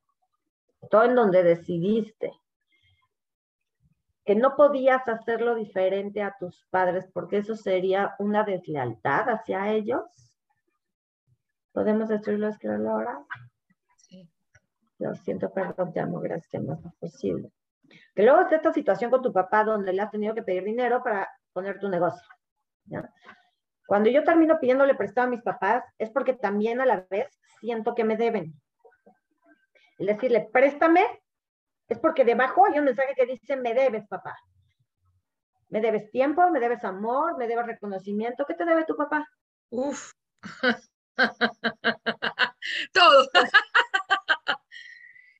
Todo 0.90 1.04
en 1.04 1.14
donde 1.14 1.42
decidiste 1.42 2.32
que 4.24 4.36
no 4.36 4.54
podías 4.54 5.06
hacerlo 5.08 5.56
diferente 5.56 6.22
a 6.22 6.36
tus 6.38 6.64
padres 6.70 7.08
porque 7.12 7.38
eso 7.38 7.56
sería 7.56 8.14
una 8.20 8.44
deslealtad 8.44 9.28
hacia 9.28 9.72
ellos. 9.72 10.04
¿Podemos 11.72 12.08
destruirlo, 12.08 12.48
escribirlo 12.48 12.90
ahora? 12.90 13.24
Sí. 13.96 14.28
Lo 14.98 15.14
siento, 15.16 15.52
perdón, 15.52 15.92
te 15.92 16.00
amo, 16.00 16.20
gracias, 16.20 16.48
¿qué 16.48 16.60
más 16.60 16.84
es 16.84 16.94
posible? 16.94 17.50
Que 18.14 18.22
luego 18.22 18.42
está 18.42 18.56
esta 18.56 18.72
situación 18.72 19.10
con 19.10 19.22
tu 19.22 19.32
papá 19.32 19.64
donde 19.64 19.92
le 19.92 20.02
has 20.02 20.10
tenido 20.10 20.34
que 20.34 20.42
pedir 20.42 20.62
dinero 20.62 21.02
para 21.02 21.28
poner 21.52 21.80
tu 21.80 21.88
negocio. 21.88 22.26
¿ya? 22.84 23.12
Cuando 23.86 24.10
yo 24.10 24.24
termino 24.24 24.58
pidiéndole 24.58 24.94
prestado 24.94 25.26
a 25.26 25.30
mis 25.30 25.42
papás, 25.42 25.84
es 25.98 26.10
porque 26.10 26.34
también 26.34 26.80
a 26.80 26.86
la 26.86 27.06
vez 27.10 27.28
siento 27.60 27.94
que 27.94 28.04
me 28.04 28.16
deben. 28.16 28.54
El 29.98 30.06
decirle, 30.06 30.48
préstame, 30.52 31.04
es 31.88 31.98
porque 31.98 32.24
debajo 32.24 32.66
hay 32.66 32.78
un 32.78 32.86
mensaje 32.86 33.14
que 33.14 33.26
dice, 33.26 33.56
me 33.56 33.74
debes, 33.74 34.06
papá. 34.08 34.36
Me 35.68 35.80
debes 35.80 36.10
tiempo, 36.10 36.50
me 36.50 36.60
debes 36.60 36.84
amor, 36.84 37.38
me 37.38 37.46
debes 37.46 37.66
reconocimiento. 37.66 38.44
¿Qué 38.46 38.54
te 38.54 38.64
debe 38.64 38.84
tu 38.84 38.96
papá? 38.96 39.26
Uf. 39.70 40.12
Todo. 42.92 43.28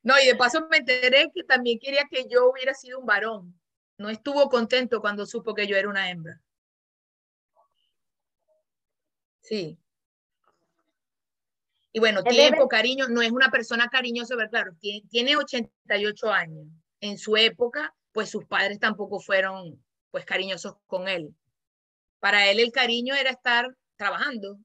no, 0.03 0.13
y 0.19 0.27
de 0.27 0.35
paso 0.35 0.67
me 0.69 0.77
enteré 0.77 1.31
que 1.33 1.43
también 1.43 1.79
quería 1.79 2.05
que 2.09 2.27
yo 2.27 2.49
hubiera 2.49 2.73
sido 2.73 2.99
un 2.99 3.05
varón. 3.05 3.59
No 3.97 4.09
estuvo 4.09 4.49
contento 4.49 5.01
cuando 5.01 5.25
supo 5.25 5.53
que 5.53 5.67
yo 5.67 5.75
era 5.75 5.89
una 5.89 6.09
hembra. 6.09 6.41
Sí. 9.43 9.77
Y 11.91 11.99
bueno, 11.99 12.23
tiempo, 12.23 12.67
cariño, 12.67 13.07
no 13.07 13.21
es 13.21 13.31
una 13.31 13.51
persona 13.51 13.87
cariñosa, 13.87 14.35
pero 14.35 14.49
claro, 14.49 14.73
tiene, 14.79 15.07
tiene 15.09 15.37
88 15.37 16.31
años. 16.31 16.65
En 17.01 17.19
su 17.19 17.37
época, 17.37 17.93
pues 18.11 18.29
sus 18.29 18.45
padres 18.45 18.79
tampoco 18.79 19.19
fueron 19.19 19.79
pues 20.09 20.25
cariñosos 20.25 20.77
con 20.87 21.07
él. 21.07 21.35
Para 22.19 22.49
él 22.49 22.59
el 22.59 22.71
cariño 22.71 23.13
era 23.13 23.29
estar 23.29 23.75
trabajando 23.95 24.57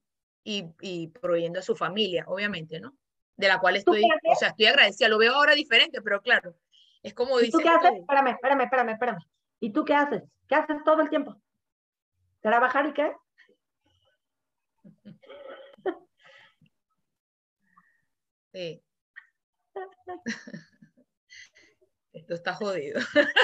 y, 0.42 0.64
y 0.80 1.08
proveyendo 1.08 1.58
a 1.58 1.62
su 1.62 1.76
familia, 1.76 2.25
obviamente, 2.28 2.80
¿no? 2.80 2.97
De 3.37 3.49
la 3.49 3.58
cual 3.58 3.76
estoy, 3.76 4.02
o 4.02 4.35
sea, 4.37 4.49
estoy 4.49 4.66
agradecida. 4.66 5.08
Lo 5.08 5.18
veo 5.18 5.35
ahora 5.35 5.54
diferente, 5.54 6.00
pero 6.00 6.23
claro, 6.23 6.56
es 7.02 7.12
como 7.12 7.40
¿Y 7.40 7.50
tú 7.50 7.58
qué 7.58 7.68
haces? 7.68 7.92
Espérame, 8.00 8.28
espérame, 8.28 8.62
espérame, 8.62 8.90
espérame. 8.90 9.18
¿Y 9.61 9.73
tú 9.73 9.85
qué 9.85 9.94
haces? 9.94 10.23
¿Qué 10.49 10.54
haces 10.54 10.78
todo 10.85 11.02
el 11.02 11.11
tiempo? 11.11 11.37
¿Trabajar 12.40 12.87
y 12.87 12.92
qué? 12.94 13.12
Sí. 18.52 18.83
Esto 22.12 22.35
está 22.35 22.55
jodido. 22.55 23.00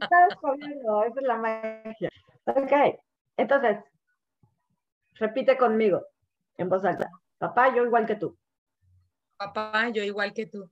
Estás 0.00 0.34
jodiendo, 0.40 1.04
esa 1.04 1.20
es 1.20 1.26
la 1.26 1.36
magia. 1.36 2.10
Ok, 2.44 2.72
entonces, 3.36 3.78
repite 5.14 5.56
conmigo 5.56 6.04
en 6.56 6.68
voz 6.68 6.84
alta. 6.84 7.10
Papá, 7.38 7.74
yo 7.74 7.84
igual 7.84 8.06
que 8.06 8.16
tú. 8.16 8.36
Papá, 9.36 9.90
yo 9.90 10.02
igual 10.02 10.34
que 10.34 10.46
tú. 10.46 10.70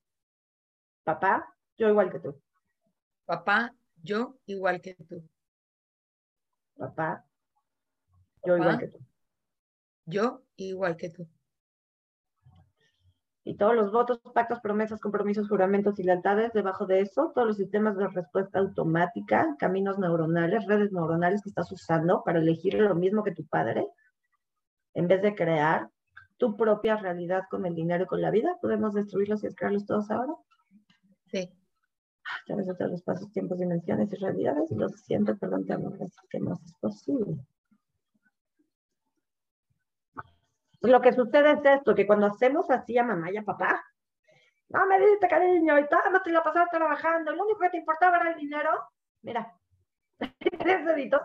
Papá, 1.05 1.55
yo 1.77 1.89
igual 1.89 2.11
que 2.11 2.19
tú. 2.19 2.41
Papá, 3.25 3.75
yo 4.03 4.27
igual 4.47 4.81
que 4.81 4.95
tú. 4.95 5.29
Papá, 6.77 7.25
yo 8.45 8.57
igual 8.57 8.79
que 8.79 8.89
tú. 8.89 8.99
Yo 10.07 10.43
igual 10.57 10.97
que 10.97 11.11
tú. 11.11 11.29
Y 13.43 13.57
todos 13.57 13.75
los 13.75 13.91
votos, 13.91 14.21
pactos, 14.35 14.61
promesas, 14.61 15.01
compromisos, 15.01 15.49
juramentos 15.49 15.99
y 15.99 16.03
lealtades, 16.03 16.53
debajo 16.53 16.87
de 16.87 17.01
eso, 17.01 17.33
todos 17.35 17.49
los 17.49 17.57
sistemas 17.57 17.97
de 17.97 18.09
respuesta 18.09 18.59
automática, 18.59 19.57
caminos 19.59 19.99
neuronales, 19.99 20.67
redes 20.67 20.93
neuronales 20.93 21.43
que 21.43 21.49
estás 21.49 21.73
usando 21.73 22.23
para 22.25 22.39
elegir 22.39 22.75
lo 22.75 22.95
mismo 22.95 23.25
que 23.25 23.33
tu 23.33 23.47
padre, 23.47 23.87
en 24.95 25.09
vez 25.09 25.23
de 25.23 25.35
crear 25.35 25.89
tu 26.37 26.57
propia 26.57 26.97
realidad 26.97 27.43
con 27.51 27.65
el 27.67 27.75
dinero 27.75 28.05
y 28.05 28.07
con 28.07 28.21
la 28.21 28.31
vida, 28.31 28.59
podemos 28.61 28.95
destruirlos 28.95 29.45
y 29.45 29.55
crearlos 29.55 29.87
todos 29.87 30.11
ahora. 30.11 30.35
Sí. 31.27 31.51
Través 32.47 32.67
de 32.67 32.75
todos 32.75 32.91
los 32.91 33.03
pasos, 33.03 33.31
tiempos, 33.33 33.59
dimensiones 33.59 34.13
y 34.13 34.17
realidades, 34.17 34.71
lo 34.71 34.89
siento, 34.89 35.37
perdón, 35.37 35.67
te 35.67 35.73
amo, 35.73 35.91
gracias, 35.91 36.27
que 36.31 36.41
no 36.41 36.55
es 36.55 36.75
posible. 36.81 37.39
Lo 40.81 41.01
que 41.01 41.13
sucede 41.13 41.53
es 41.53 41.65
esto, 41.65 41.95
que 41.95 42.07
cuando 42.07 42.27
hacemos 42.27 42.71
así 42.71 42.97
a 42.99 43.05
mamá 43.05 43.31
y 43.31 43.37
a 43.37 43.43
papá, 43.43 43.85
no 44.69 44.87
me 44.87 44.99
diste 44.99 45.29
cariño 45.29 45.79
y 45.79 45.89
todo, 45.89 46.01
no 46.11 46.23
te 46.23 46.35
a 46.35 46.43
pasar 46.43 46.69
trabajando, 46.71 47.33
lo 47.33 47.45
único 47.45 47.61
que 47.61 47.71
te 47.71 47.79
importaba 47.79 48.19
era 48.19 48.31
el 48.31 48.39
dinero, 48.39 48.71
mira, 49.23 49.55
tres 50.59 50.85
deditos 50.85 51.23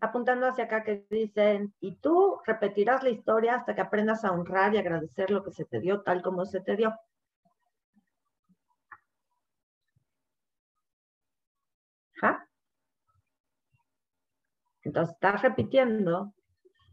apuntando 0.00 0.46
hacia 0.46 0.64
acá 0.64 0.84
que 0.84 1.04
dicen, 1.10 1.74
y 1.80 1.96
tú 1.96 2.40
repetirás 2.46 3.02
la 3.02 3.10
historia 3.10 3.56
hasta 3.56 3.74
que 3.74 3.80
aprendas 3.80 4.24
a 4.24 4.32
honrar 4.32 4.74
y 4.74 4.78
agradecer 4.78 5.30
lo 5.30 5.42
que 5.42 5.50
se 5.50 5.64
te 5.64 5.80
dio 5.80 6.02
tal 6.02 6.22
como 6.22 6.44
se 6.46 6.60
te 6.60 6.76
dio. 6.76 6.94
Entonces 14.88 15.14
estás 15.14 15.42
repitiendo 15.42 16.32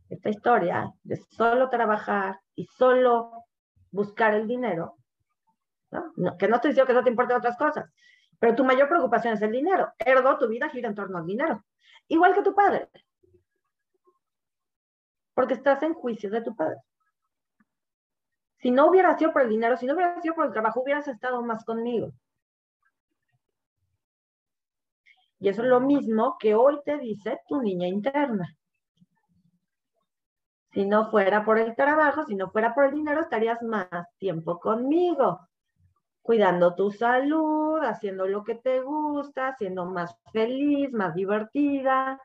esta 0.09 0.29
historia 0.29 0.91
de 1.03 1.17
solo 1.17 1.69
trabajar 1.69 2.39
y 2.55 2.65
solo 2.65 3.45
buscar 3.91 4.33
el 4.33 4.47
dinero, 4.47 4.97
que 6.37 6.47
no 6.47 6.55
estoy 6.55 6.71
diciendo 6.71 6.87
que 6.87 6.93
no 6.93 7.03
te 7.03 7.09
importen 7.09 7.37
otras 7.37 7.57
cosas, 7.57 7.89
pero 8.39 8.55
tu 8.55 8.63
mayor 8.63 8.89
preocupación 8.89 9.33
es 9.33 9.41
el 9.41 9.51
dinero. 9.51 9.93
Ergo, 9.97 10.37
tu 10.37 10.47
vida 10.47 10.69
gira 10.69 10.89
en 10.89 10.95
torno 10.95 11.17
al 11.17 11.25
dinero. 11.25 11.63
Igual 12.07 12.33
que 12.33 12.43
tu 12.43 12.53
padre. 12.53 12.89
Porque 15.33 15.53
estás 15.53 15.81
en 15.83 15.93
juicio 15.93 16.29
de 16.29 16.41
tu 16.41 16.55
padre. 16.55 16.77
Si 18.59 18.71
no 18.71 18.87
hubiera 18.87 19.17
sido 19.17 19.31
por 19.31 19.43
el 19.43 19.49
dinero, 19.49 19.77
si 19.77 19.85
no 19.85 19.93
hubiera 19.93 20.21
sido 20.21 20.35
por 20.35 20.45
el 20.45 20.51
trabajo, 20.51 20.81
hubieras 20.81 21.07
estado 21.07 21.41
más 21.43 21.63
conmigo. 21.63 22.11
Y 25.39 25.49
eso 25.49 25.61
es 25.61 25.67
lo 25.67 25.79
mismo 25.79 26.37
que 26.39 26.55
hoy 26.55 26.79
te 26.83 26.97
dice 26.97 27.39
tu 27.47 27.61
niña 27.61 27.87
interna. 27.87 28.55
Si 30.75 30.85
no 30.85 31.09
fuera 31.09 31.45
por 31.45 31.57
el 31.57 31.73
trabajo, 31.73 32.25
si 32.25 32.35
no 32.35 32.51
fuera 32.51 32.75
por 32.75 32.83
el 32.83 32.91
dinero, 32.91 33.21
estarías 33.21 33.63
más 33.63 33.87
tiempo 34.17 34.59
conmigo, 34.59 35.47
cuidando 36.21 36.75
tu 36.75 36.91
salud, 36.91 37.79
haciendo 37.81 38.27
lo 38.27 38.43
que 38.43 38.55
te 38.55 38.81
gusta, 38.81 39.55
siendo 39.55 39.85
más 39.85 40.17
feliz, 40.33 40.91
más 40.91 41.15
divertida. 41.15 42.21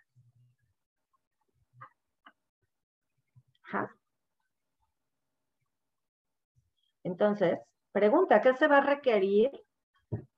Entonces, 7.05 7.61
pregunta, 7.93 8.41
¿qué 8.43 8.53
se 8.55 8.67
va 8.67 8.79
a 8.79 8.81
requerir 8.81 9.53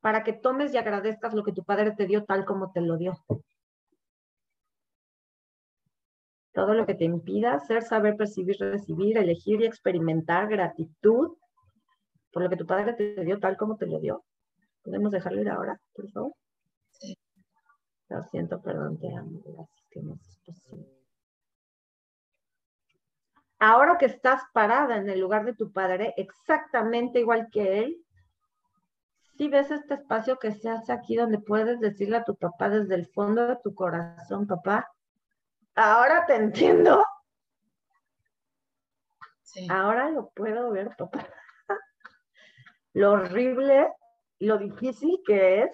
para 0.03 0.23
que 0.23 0.35
tomes 0.35 0.75
y 0.75 0.77
agradezcas 0.77 1.33
lo 1.33 1.45
que 1.45 1.53
tu 1.53 1.65
padre 1.65 1.93
te 1.93 2.07
dio 2.07 2.25
tal 2.25 2.45
como 2.45 2.73
te 2.73 2.83
lo 2.83 2.99
dio. 2.99 3.15
Todo 6.53 6.75
lo 6.75 6.87
que 6.87 6.95
te 6.95 7.05
impida 7.05 7.59
ser, 7.61 7.83
saber, 7.83 8.17
percibir, 8.17 8.57
recibir, 8.59 9.17
elegir 9.17 9.61
y 9.63 9.67
experimentar 9.67 10.49
gratitud 10.49 11.37
por 12.33 12.43
lo 12.43 12.49
que 12.49 12.57
tu 12.57 12.67
padre 12.67 12.95
te 12.95 13.25
dio 13.25 13.39
tal 13.39 13.57
como 13.57 13.77
te 13.77 13.87
lo 13.87 13.99
dio. 14.01 14.25
¿Podemos 14.83 15.13
dejarlo 15.13 15.41
ir 15.41 15.49
ahora, 15.49 15.81
por 15.95 16.11
favor? 16.11 16.33
Sí. 16.91 17.17
Lo 18.09 18.23
siento, 18.25 18.61
perdón, 18.61 18.99
te 18.99 19.15
amo. 19.15 19.41
Gracias, 19.45 19.87
que 19.91 20.03
no 20.03 20.15
es 20.15 20.39
posible. 20.45 20.87
Ahora 23.59 23.97
que 23.97 24.07
estás 24.07 24.43
parada 24.53 24.97
en 24.97 25.09
el 25.09 25.21
lugar 25.21 25.45
de 25.45 25.55
tu 25.55 25.73
padre, 25.73 26.15
exactamente 26.17 27.21
igual 27.21 27.49
que 27.53 27.79
él, 27.79 28.05
si 29.37 29.49
ves 29.49 29.71
este 29.71 29.95
espacio 29.95 30.39
que 30.39 30.53
se 30.53 30.69
hace 30.69 30.93
aquí 30.93 31.17
donde 31.17 31.39
puedes 31.39 31.79
decirle 31.79 32.17
a 32.17 32.25
tu 32.25 32.35
papá 32.35 32.69
desde 32.69 32.97
el 32.97 33.07
fondo 33.07 33.47
de 33.47 33.57
tu 33.63 33.73
corazón, 33.75 34.47
papá, 34.47 34.92
ahora 35.75 36.25
te 36.27 36.37
entiendo. 36.37 37.05
Ahora 39.69 40.11
lo 40.11 40.31
puedo 40.31 40.71
ver, 40.71 40.95
papá. 40.97 41.29
lo 42.95 43.13
horrible, 43.13 43.93
lo 44.39 44.59
difícil 44.59 45.21
que 45.27 45.63
es 45.63 45.71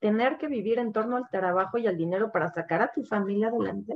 tener 0.00 0.38
que 0.38 0.46
vivir 0.46 0.78
en 0.78 0.92
torno 0.92 1.16
al 1.16 1.28
trabajo 1.30 1.78
y 1.78 1.86
al 1.86 1.96
dinero 1.96 2.30
para 2.30 2.52
sacar 2.52 2.82
a 2.82 2.92
tu 2.92 3.04
familia 3.04 3.48
adelante. 3.48 3.94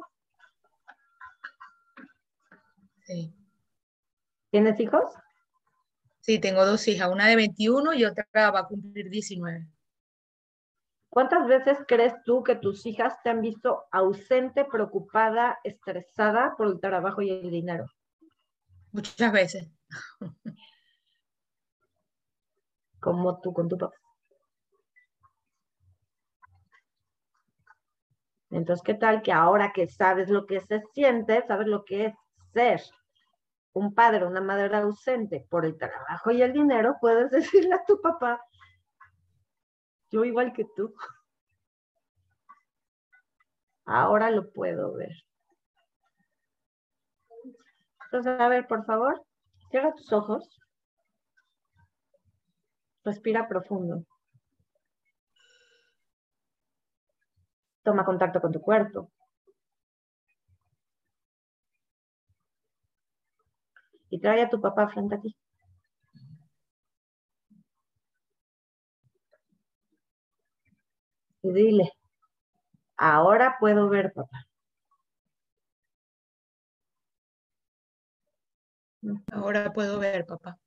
Sí. 3.05 3.35
¿Tienes 4.51 4.79
hijos? 4.81 5.05
Sí, 6.21 6.39
tengo 6.39 6.65
dos 6.65 6.87
hijas, 6.89 7.11
una 7.11 7.27
de 7.27 7.37
21 7.37 7.95
y 7.95 8.05
otra 8.05 8.27
va 8.35 8.61
a 8.61 8.67
cumplir 8.67 9.11
19. 9.11 9.67
¿Cuántas 11.13 11.47
veces 11.47 11.77
crees 11.87 12.15
tú 12.25 12.43
que 12.43 12.57
tus 12.57 12.87
hijas 12.87 13.23
te 13.23 13.29
han 13.29 13.43
visto 13.43 13.85
ausente, 13.93 14.65
preocupada, 14.65 15.59
estresada 15.63 16.55
por 16.57 16.69
el 16.69 16.81
trabajo 16.81 17.21
y 17.21 17.29
el 17.29 17.51
dinero? 17.51 17.85
Muchas 18.93 19.31
veces. 19.31 19.71
Como 22.99 23.39
tú 23.43 23.53
con 23.53 23.69
tu 23.69 23.77
papá. 23.77 23.95
Entonces, 28.49 28.83
¿qué 28.83 28.95
tal 28.95 29.21
que 29.21 29.33
ahora 29.33 29.71
que 29.75 29.89
sabes 29.89 30.31
lo 30.31 30.47
que 30.47 30.61
se 30.63 30.81
siente, 30.95 31.47
sabes 31.47 31.67
lo 31.67 31.85
que 31.85 32.07
es 32.07 32.15
ser 32.55 32.81
un 33.75 33.93
padre 33.93 34.25
o 34.25 34.29
una 34.29 34.41
madre 34.41 34.75
ausente 34.79 35.47
por 35.51 35.67
el 35.67 35.77
trabajo 35.77 36.31
y 36.31 36.41
el 36.41 36.55
dinero, 36.55 36.97
puedes 37.03 37.31
decirle 37.31 37.75
a 37.75 37.85
tu 37.85 38.01
papá, 38.01 38.41
yo 40.13 40.25
igual 40.25 40.53
que 40.53 40.65
tú. 40.77 40.95
Ahora 43.85 44.31
lo 44.31 44.51
puedo 44.53 44.95
ver. 44.95 45.13
Entonces, 48.05 48.41
a 48.41 48.49
ver, 48.49 48.67
por 48.69 48.85
favor, 48.85 49.25
cierra 49.71 49.93
tus 49.95 50.13
ojos. 50.13 50.61
Respira 53.05 53.49
profundo. 53.49 54.05
Toma 57.83 58.05
contacto 58.05 58.41
con 58.41 58.53
tu 58.53 58.61
cuerpo. 58.61 59.11
y 64.13 64.21
trae 64.21 64.43
a 64.43 64.51
tu 64.51 64.61
papá 64.61 64.89
frente 64.89 65.15
a 65.15 65.21
ti. 65.21 65.35
Y 71.43 71.53
dile, 71.53 71.93
ahora 72.97 73.57
puedo 73.61 73.89
ver, 73.89 74.13
papá. 74.13 74.47
Ahora 79.33 79.73
puedo 79.73 79.99
ver, 79.99 80.25
papá. 80.27 80.59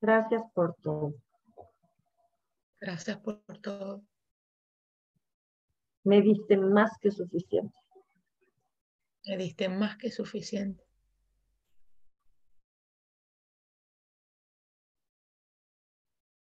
Gracias 0.00 0.42
por 0.54 0.74
todo. 0.76 1.14
Gracias 2.80 3.18
por 3.18 3.40
todo. 3.60 4.02
Me 6.04 6.22
diste 6.22 6.56
más 6.56 6.90
que 7.00 7.10
suficiente. 7.10 7.74
Me 9.26 9.36
diste 9.36 9.68
más 9.68 9.96
que 9.96 10.10
suficiente. 10.10 10.84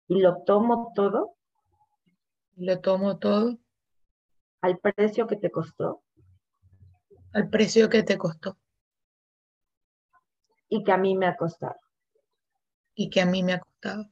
¿Y 0.09 0.19
lo 0.19 0.43
tomo 0.43 0.91
todo? 0.95 1.35
Lo 2.55 2.79
tomo 2.79 3.19
todo. 3.19 3.57
¿Al 4.61 4.79
precio 4.79 5.27
que 5.27 5.35
te 5.37 5.51
costó? 5.51 6.03
Al 7.33 7.49
precio 7.49 7.89
que 7.89 8.03
te 8.03 8.17
costó. 8.17 8.57
Y 10.69 10.83
que 10.83 10.91
a 10.91 10.97
mí 10.97 11.15
me 11.15 11.27
ha 11.27 11.35
costado. 11.35 11.79
Y 12.95 13.09
que 13.09 13.21
a 13.21 13.25
mí 13.25 13.43
me 13.43 13.53
ha 13.53 13.59
costado. 13.59 14.09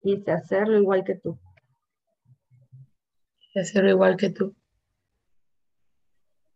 Quise 0.00 0.30
hacerlo 0.30 0.78
igual 0.78 1.02
que 1.02 1.16
tú. 1.16 1.38
Quise 3.56 3.70
hacerlo 3.70 3.88
igual 3.88 4.18
que 4.18 4.28
tú. 4.28 4.54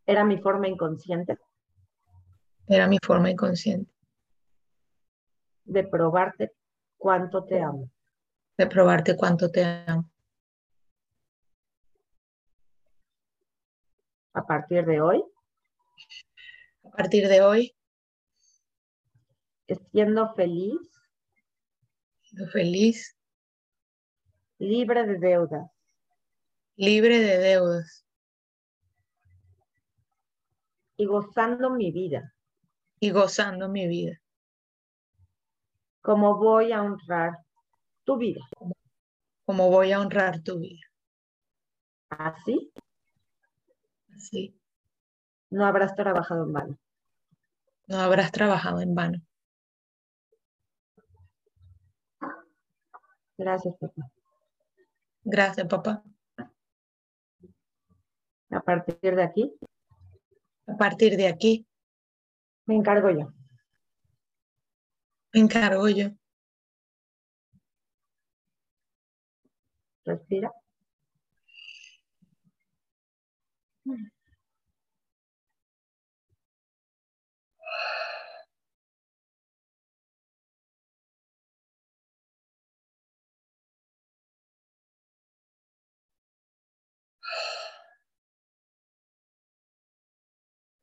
Era 0.05 0.23
mi 0.23 0.37
forma 0.37 0.69
inconsciente. 0.69 1.39
Era 2.69 2.87
mi 2.89 2.99
forma 3.03 3.31
inconsciente. 3.31 3.91
De 5.65 5.85
probarte 5.85 6.53
cuánto 6.99 7.43
te 7.47 7.63
amo. 7.63 7.91
De 8.59 8.67
probarte 8.67 9.17
cuánto 9.17 9.51
te 9.51 9.65
amo. 9.65 10.11
A 14.35 14.45
partir 14.45 14.85
de 14.85 15.01
hoy. 15.01 15.25
A 16.85 16.91
partir 16.91 17.29
de 17.29 17.41
hoy. 17.41 17.75
Siendo 19.91 20.35
feliz. 20.35 20.79
Siendo 22.25 22.51
feliz. 22.51 23.17
Libre 24.59 25.07
de 25.07 25.19
deudas. 25.19 25.80
Libre 26.81 27.19
de 27.19 27.37
deudas. 27.37 28.07
Y 30.97 31.05
gozando 31.05 31.69
mi 31.69 31.93
vida. 31.93 32.33
Y 32.99 33.11
gozando 33.11 33.69
mi 33.69 33.87
vida. 33.87 34.19
Como 36.01 36.39
voy 36.39 36.73
a 36.73 36.81
honrar 36.81 37.33
tu 38.05 38.17
vida. 38.17 38.41
Como 39.45 39.69
voy 39.69 39.93
a 39.93 40.01
honrar 40.01 40.43
tu 40.43 40.59
vida. 40.59 40.81
Así 42.09 42.73
Sí. 44.17 44.59
No 45.51 45.67
habrás 45.67 45.95
trabajado 45.95 46.45
en 46.45 46.53
vano. 46.55 46.79
No 47.89 47.99
habrás 47.99 48.33
trabajado 48.33 48.81
en 48.81 48.95
vano. 48.95 49.21
Gracias, 53.37 53.75
papá. 53.79 54.11
Gracias, 55.25 55.67
papá. 55.67 56.03
A 58.51 58.61
partir 58.61 59.15
de 59.15 59.23
aquí. 59.23 59.55
A 60.67 60.77
partir 60.77 61.17
de 61.17 61.29
aquí. 61.29 61.67
Me 62.67 62.75
encargo 62.75 63.11
yo. 63.11 63.33
Me 65.33 65.41
encargo 65.41 65.89
yo. 65.89 66.11
Respira. 70.05 70.53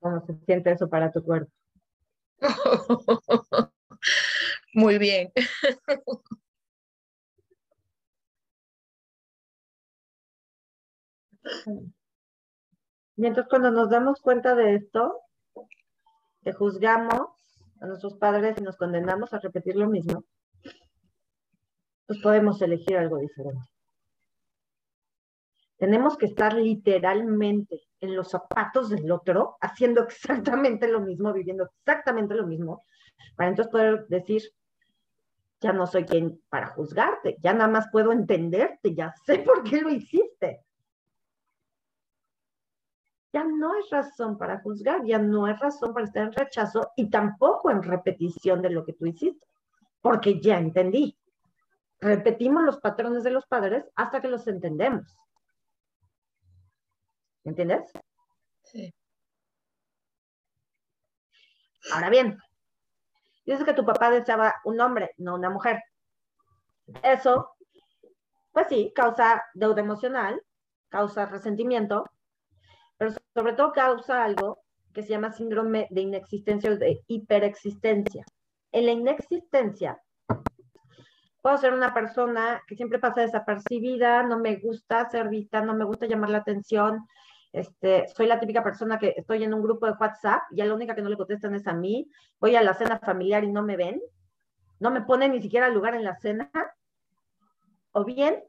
¿Cómo 0.08 0.26
se 0.26 0.38
siente 0.46 0.72
eso 0.72 0.88
para 0.88 1.12
tu 1.12 1.22
cuerpo? 1.22 1.52
Muy 4.74 4.98
bien. 4.98 5.34
Y 13.18 13.26
entonces 13.26 13.50
cuando 13.50 13.70
nos 13.72 13.90
damos 13.90 14.22
cuenta 14.22 14.56
de 14.56 14.76
esto, 14.76 15.20
que 16.42 16.54
juzgamos 16.54 17.28
a 17.82 17.88
nuestros 17.88 18.16
padres 18.16 18.56
y 18.58 18.62
nos 18.62 18.78
condenamos 18.78 19.34
a 19.34 19.40
repetir 19.40 19.76
lo 19.76 19.90
mismo, 19.90 20.24
pues 22.06 22.22
podemos 22.22 22.62
elegir 22.62 22.96
algo 22.96 23.18
diferente. 23.18 23.77
Tenemos 25.78 26.18
que 26.18 26.26
estar 26.26 26.54
literalmente 26.54 27.82
en 28.00 28.16
los 28.16 28.30
zapatos 28.30 28.90
del 28.90 29.12
otro, 29.12 29.58
haciendo 29.62 30.04
exactamente 30.04 30.88
lo 30.88 31.02
mismo, 31.02 31.34
viviendo 31.34 31.66
exactamente 31.66 32.36
lo 32.36 32.48
mismo, 32.48 32.84
para 33.36 33.50
entonces 33.50 33.72
poder 33.72 34.08
decir, 34.08 34.42
ya 35.60 35.74
no 35.74 35.88
soy 35.88 36.06
quien 36.06 36.42
para 36.50 36.68
juzgarte, 36.68 37.38
ya 37.42 37.54
nada 37.54 37.70
más 37.70 37.88
puedo 37.92 38.12
entenderte, 38.12 38.94
ya 38.94 39.14
sé 39.26 39.40
por 39.46 39.64
qué 39.64 39.82
lo 39.82 39.90
hiciste 39.90 40.64
ya 43.38 43.44
no 43.44 43.76
es 43.76 43.90
razón 43.92 44.38
para 44.38 44.60
juzgar, 44.62 45.04
ya 45.06 45.20
no 45.20 45.48
es 45.48 45.60
razón 45.60 45.94
para 45.94 46.06
estar 46.06 46.24
en 46.24 46.34
rechazo 46.34 46.92
y 46.96 47.10
tampoco 47.10 47.70
en 47.70 47.84
repetición 47.84 48.64
de 48.64 48.72
lo 48.72 48.84
que 48.84 48.94
tú 48.94 49.06
hiciste, 49.06 49.46
porque 50.02 50.42
ya 50.42 50.58
entendí. 50.58 51.16
Repetimos 52.00 52.64
los 52.64 52.80
patrones 52.80 53.24
de 53.24 53.32
los 53.32 53.46
padres 53.46 53.86
hasta 53.96 54.22
que 54.22 54.28
los 54.28 54.48
entendemos. 54.48 55.16
¿Entiendes? 57.48 57.90
Sí. 58.64 58.94
Ahora 61.94 62.10
bien, 62.10 62.38
dices 63.46 63.64
que 63.64 63.74
tu 63.74 63.86
papá 63.86 64.10
deseaba 64.10 64.56
un 64.66 64.82
hombre, 64.82 65.12
no 65.18 65.36
una 65.36 65.50
mujer. 65.50 65.82
Eso, 67.02 67.52
pues 68.52 68.68
sí, 68.68 68.92
causa 68.94 69.46
deuda 69.54 69.80
emocional, 69.80 70.42
causa 70.90 71.26
resentimiento, 71.26 72.04
pero 72.98 73.14
sobre 73.34 73.54
todo 73.54 73.72
causa 73.72 74.26
algo 74.26 74.60
que 74.94 75.04
se 75.04 75.10
llama 75.10 75.32
síndrome 75.32 75.88
de 75.90 76.02
inexistencia 76.02 76.72
o 76.72 76.76
de 76.76 77.00
hiperexistencia. 77.08 78.26
En 78.74 78.88
la 78.88 78.92
inexistencia, 78.92 80.02
puedo 81.42 81.58
ser 81.58 81.74
una 81.74 81.94
persona 81.94 82.62
que 82.68 82.76
siempre 82.76 83.00
pasa 83.00 83.22
desapercibida, 83.22 84.24
no 84.24 84.38
me 84.38 84.58
gusta 84.58 85.10
ser 85.10 85.30
vista, 85.30 85.62
no 85.62 85.76
me 85.76 85.86
gusta 85.86 86.08
llamar 86.08 86.32
la 86.32 86.40
atención. 86.40 87.08
Este, 87.54 88.08
soy 88.10 88.28
la 88.28 88.40
típica 88.40 88.64
persona 88.64 89.00
que 89.00 89.14
estoy 89.16 89.44
en 89.44 89.54
un 89.54 89.62
grupo 89.62 89.86
de 89.86 89.94
WhatsApp 90.00 90.44
y 90.52 90.62
a 90.62 90.66
la 90.66 90.74
única 90.74 90.96
que 90.96 91.02
no 91.02 91.10
le 91.10 91.18
contestan 91.18 91.56
es 91.56 91.68
a 91.68 91.74
mí. 91.74 92.10
Voy 92.40 92.56
a 92.56 92.62
la 92.62 92.74
cena 92.74 93.00
familiar 93.00 93.44
y 93.44 93.52
no 93.52 93.64
me 93.64 93.78
ven. 93.78 94.02
No 94.80 94.92
me 94.92 95.02
ponen 95.02 95.32
ni 95.32 95.42
siquiera 95.42 95.70
lugar 95.70 95.96
en 95.96 96.04
la 96.04 96.16
cena. 96.16 96.52
O 97.92 98.04
bien, 98.04 98.44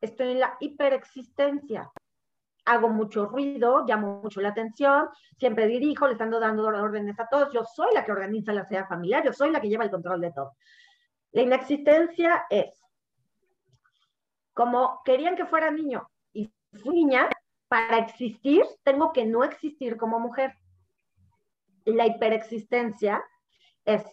estoy 0.00 0.32
en 0.32 0.40
la 0.40 0.56
hiperexistencia 0.60 1.90
hago 2.68 2.90
mucho 2.90 3.26
ruido, 3.26 3.84
llamo 3.86 4.20
mucho 4.22 4.40
la 4.40 4.50
atención, 4.50 5.08
siempre 5.38 5.66
dirijo, 5.66 6.06
les 6.06 6.20
ando 6.20 6.38
dando 6.38 6.66
órdenes 6.66 7.18
a 7.18 7.26
todos, 7.26 7.52
yo 7.52 7.64
soy 7.64 7.94
la 7.94 8.04
que 8.04 8.12
organiza 8.12 8.52
la 8.52 8.66
cena 8.66 8.86
familiar, 8.86 9.24
yo 9.24 9.32
soy 9.32 9.50
la 9.50 9.60
que 9.60 9.68
lleva 9.68 9.84
el 9.84 9.90
control 9.90 10.20
de 10.20 10.32
todo. 10.32 10.52
La 11.32 11.42
inexistencia 11.42 12.44
es, 12.50 12.78
como 14.52 15.00
querían 15.04 15.34
que 15.34 15.46
fuera 15.46 15.70
niño 15.70 16.08
y 16.32 16.52
fui 16.82 16.94
niña, 16.94 17.28
para 17.68 17.98
existir 17.98 18.64
tengo 18.82 19.12
que 19.12 19.26
no 19.26 19.44
existir 19.44 19.96
como 19.96 20.18
mujer. 20.18 20.54
La 21.84 22.06
hiperexistencia 22.06 23.22
es, 23.84 24.04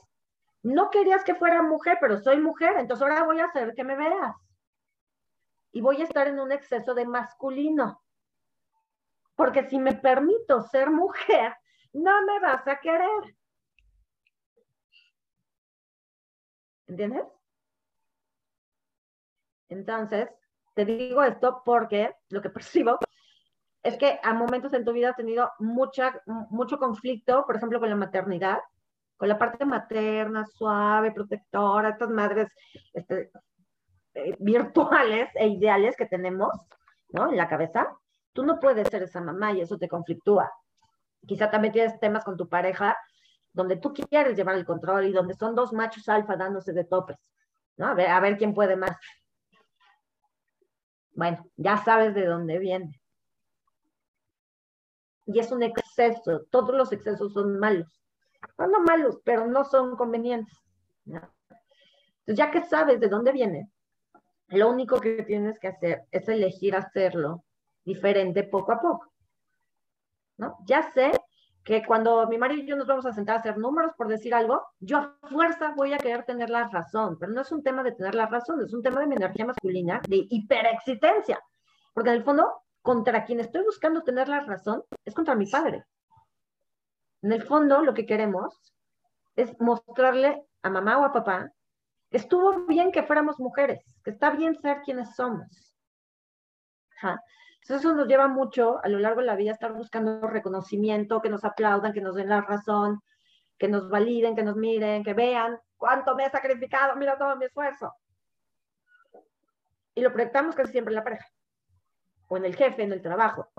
no 0.63 0.89
querías 0.89 1.23
que 1.23 1.35
fuera 1.35 1.61
mujer, 1.61 1.97
pero 1.99 2.17
soy 2.17 2.39
mujer, 2.39 2.77
entonces 2.77 3.03
ahora 3.03 3.23
voy 3.23 3.39
a 3.39 3.45
hacer 3.45 3.73
que 3.75 3.83
me 3.83 3.95
veas. 3.95 4.35
Y 5.71 5.81
voy 5.81 6.01
a 6.01 6.05
estar 6.05 6.27
en 6.27 6.39
un 6.39 6.51
exceso 6.51 6.93
de 6.93 7.05
masculino 7.05 8.01
porque 9.35 9.67
si 9.69 9.77
me 9.77 9.93
permito 9.93 10.61
ser 10.63 10.89
mujer, 10.89 11.55
no 11.93 12.25
me 12.25 12.39
vas 12.39 12.67
a 12.67 12.79
querer. 12.79 13.35
¿Entiendes? 16.87 17.25
Entonces, 19.69 20.29
te 20.73 20.85
digo 20.85 21.23
esto 21.23 21.61
porque 21.65 22.15
lo 22.29 22.41
que 22.41 22.49
percibo 22.49 22.99
es 23.85 23.97
que 23.97 24.19
a 24.23 24.33
momentos 24.33 24.73
en 24.73 24.83
tu 24.83 24.93
vida 24.93 25.11
has 25.11 25.15
tenido 25.15 25.51
mucha, 25.59 26.19
mucho 26.49 26.79
conflicto, 26.79 27.45
por 27.45 27.55
ejemplo, 27.55 27.79
con 27.79 27.87
la 27.87 27.95
maternidad, 27.95 28.57
con 29.15 29.29
la 29.29 29.37
parte 29.37 29.63
materna, 29.63 30.43
suave, 30.43 31.11
protectora, 31.11 31.89
estas 31.89 32.09
madres 32.09 32.49
este, 32.93 33.29
eh, 34.15 34.35
virtuales 34.39 35.29
e 35.35 35.47
ideales 35.49 35.95
que 35.95 36.07
tenemos, 36.07 36.49
¿no? 37.09 37.29
En 37.29 37.37
la 37.37 37.47
cabeza. 37.47 37.95
Tú 38.33 38.43
no 38.43 38.59
puedes 38.59 38.87
ser 38.87 39.03
esa 39.03 39.21
mamá 39.21 39.51
y 39.53 39.61
eso 39.61 39.77
te 39.77 39.87
conflictúa. 39.87 40.51
Quizá 41.27 41.51
también 41.51 41.71
tienes 41.71 41.99
temas 41.99 42.23
con 42.23 42.35
tu 42.35 42.49
pareja 42.49 42.97
donde 43.53 43.77
tú 43.77 43.93
quieres 43.93 44.35
llevar 44.35 44.55
el 44.55 44.65
control 44.65 45.05
y 45.05 45.13
donde 45.13 45.35
son 45.35 45.53
dos 45.53 45.73
machos 45.73 46.09
alfa 46.09 46.35
dándose 46.35 46.73
de 46.73 46.85
topes, 46.85 47.17
¿no? 47.77 47.85
A 47.85 47.93
ver, 47.93 48.09
a 48.09 48.19
ver 48.19 48.35
quién 48.35 48.55
puede 48.55 48.75
más. 48.75 48.97
Bueno, 51.11 51.45
ya 51.55 51.77
sabes 51.77 52.15
de 52.15 52.25
dónde 52.25 52.57
viene. 52.57 52.99
Y 55.25 55.39
es 55.39 55.51
un 55.51 55.63
exceso, 55.63 56.45
todos 56.51 56.75
los 56.75 56.91
excesos 56.91 57.33
son 57.33 57.59
malos. 57.59 58.01
No, 58.57 58.67
no 58.67 58.81
malos, 58.81 59.19
pero 59.23 59.47
no 59.47 59.65
son 59.65 59.95
convenientes. 59.95 60.55
Entonces, 61.05 61.25
ya 62.25 62.51
que 62.51 62.61
sabes 62.61 62.99
de 62.99 63.07
dónde 63.07 63.31
viene, 63.31 63.69
lo 64.47 64.69
único 64.69 64.99
que 64.99 65.23
tienes 65.23 65.59
que 65.59 65.67
hacer 65.67 66.03
es 66.11 66.27
elegir 66.29 66.75
hacerlo 66.75 67.43
diferente 67.83 68.43
poco 68.43 68.71
a 68.71 68.79
poco. 68.79 69.11
¿no? 70.37 70.57
Ya 70.65 70.91
sé 70.91 71.11
que 71.63 71.83
cuando 71.83 72.27
mi 72.27 72.37
marido 72.37 72.61
y 72.61 72.67
yo 72.67 72.75
nos 72.75 72.85
vamos 72.85 73.05
a 73.07 73.11
sentar 73.11 73.37
a 73.37 73.39
hacer 73.39 73.57
números 73.57 73.93
por 73.97 74.07
decir 74.07 74.35
algo, 74.35 74.61
yo 74.79 74.99
a 74.99 75.17
fuerza 75.29 75.73
voy 75.75 75.93
a 75.93 75.97
querer 75.97 76.23
tener 76.23 76.49
la 76.51 76.69
razón, 76.69 77.17
pero 77.19 77.31
no 77.31 77.41
es 77.41 77.51
un 77.51 77.63
tema 77.63 77.81
de 77.81 77.91
tener 77.91 78.13
la 78.13 78.27
razón, 78.27 78.61
es 78.61 78.73
un 78.73 78.83
tema 78.83 78.99
de 78.99 79.07
mi 79.07 79.15
energía 79.15 79.45
masculina, 79.45 79.99
de 80.07 80.27
hiperexistencia, 80.29 81.39
porque 81.93 82.11
en 82.11 82.17
el 82.17 82.23
fondo, 82.23 82.64
contra 82.85 83.25
quien 83.25 83.39
estoy 83.39 83.63
buscando 83.63 84.03
tener 84.03 84.29
la 84.29 84.41
razón 84.41 84.83
es 85.03 85.15
contra 85.15 85.33
mi 85.33 85.47
padre. 85.47 85.83
En 87.23 87.31
el 87.31 87.41
fondo, 87.41 87.81
lo 87.81 87.95
que 87.95 88.05
queremos 88.05 88.61
es 89.35 89.59
mostrarle 89.59 90.45
a 90.61 90.69
mamá 90.69 90.99
o 90.99 91.03
a 91.03 91.11
papá 91.11 91.51
que 92.11 92.17
estuvo 92.17 92.67
bien 92.67 92.91
que 92.91 93.01
fuéramos 93.01 93.39
mujeres, 93.39 93.83
que 94.03 94.11
está 94.11 94.29
bien 94.29 94.53
ser 94.61 94.83
quienes 94.83 95.15
somos. 95.15 95.75
Entonces 97.01 97.79
eso 97.83 97.95
nos 97.95 98.07
lleva 98.07 98.27
mucho 98.27 98.79
a 98.83 98.87
lo 98.87 98.99
largo 98.99 99.21
de 99.21 99.25
la 99.25 99.35
vida 99.35 99.53
estar 99.53 99.73
buscando 99.73 100.21
reconocimiento, 100.27 101.23
que 101.23 101.29
nos 101.29 101.43
aplaudan, 101.43 101.91
que 101.91 102.01
nos 102.01 102.13
den 102.13 102.29
la 102.29 102.41
razón, 102.41 103.01
que 103.57 103.67
nos 103.67 103.89
validen, 103.89 104.35
que 104.35 104.43
nos 104.43 104.57
miren, 104.57 105.03
que 105.03 105.15
vean 105.15 105.57
cuánto 105.75 106.15
me 106.15 106.25
he 106.25 106.29
sacrificado, 106.29 106.95
mira 106.95 107.17
todo 107.17 107.35
mi 107.35 107.45
esfuerzo. 107.45 107.91
Y 109.95 110.01
lo 110.01 110.13
proyectamos 110.13 110.53
casi 110.53 110.71
siempre 110.71 110.91
en 110.91 110.97
la 110.97 111.03
pareja, 111.03 111.25
o 112.27 112.37
en 112.37 112.45
el 112.45 112.55
jefe, 112.55 112.83
en 112.83 112.93
el 112.93 113.01
trabajo. 113.01 113.49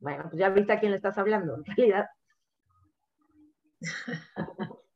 Bueno, 0.00 0.24
pues 0.24 0.36
ya 0.38 0.48
viste 0.50 0.72
a 0.72 0.80
quién 0.80 0.92
le 0.92 0.96
estás 0.96 1.18
hablando, 1.18 1.56
en 1.56 1.64
realidad. 1.64 2.08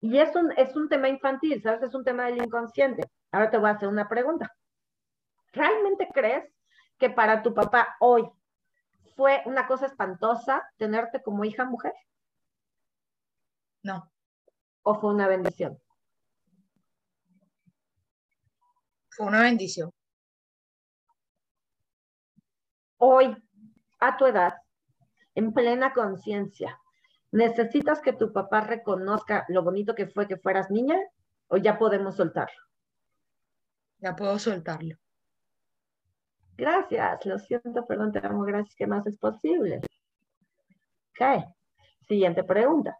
Y 0.00 0.18
es 0.18 0.34
un, 0.34 0.50
es 0.56 0.74
un 0.76 0.88
tema 0.88 1.08
infantil, 1.08 1.62
¿sabes? 1.62 1.82
Es 1.82 1.94
un 1.94 2.04
tema 2.04 2.24
del 2.24 2.42
inconsciente. 2.42 3.02
Ahora 3.32 3.50
te 3.50 3.58
voy 3.58 3.68
a 3.68 3.72
hacer 3.74 3.88
una 3.88 4.08
pregunta. 4.08 4.54
¿Realmente 5.52 6.08
crees 6.12 6.50
que 6.98 7.10
para 7.10 7.42
tu 7.42 7.52
papá 7.54 7.96
hoy 8.00 8.28
fue 9.16 9.42
una 9.44 9.66
cosa 9.66 9.86
espantosa 9.86 10.66
tenerte 10.78 11.22
como 11.22 11.44
hija 11.44 11.64
mujer? 11.64 11.92
No. 13.82 14.10
¿O 14.82 14.94
fue 15.00 15.12
una 15.12 15.28
bendición? 15.28 15.78
Fue 19.20 19.28
una 19.28 19.42
bendición. 19.42 19.90
Hoy, 22.96 23.36
a 23.98 24.16
tu 24.16 24.24
edad, 24.24 24.54
en 25.34 25.52
plena 25.52 25.92
conciencia, 25.92 26.80
¿Necesitas 27.30 28.00
que 28.00 28.14
tu 28.14 28.32
papá 28.32 28.62
reconozca 28.62 29.44
lo 29.48 29.62
bonito 29.62 29.94
que 29.94 30.06
fue 30.06 30.26
que 30.26 30.38
fueras 30.38 30.70
niña 30.70 30.98
o 31.48 31.58
ya 31.58 31.78
podemos 31.78 32.16
soltarlo? 32.16 32.62
Ya 33.98 34.16
puedo 34.16 34.38
soltarlo. 34.38 34.96
Gracias, 36.56 37.26
lo 37.26 37.38
siento, 37.38 37.84
perdón, 37.86 38.12
te 38.12 38.26
amo, 38.26 38.44
gracias, 38.44 38.74
¿qué 38.74 38.86
más 38.86 39.06
es 39.06 39.18
posible? 39.18 39.82
Ok, 41.10 41.44
siguiente 42.08 42.42
pregunta. 42.42 42.98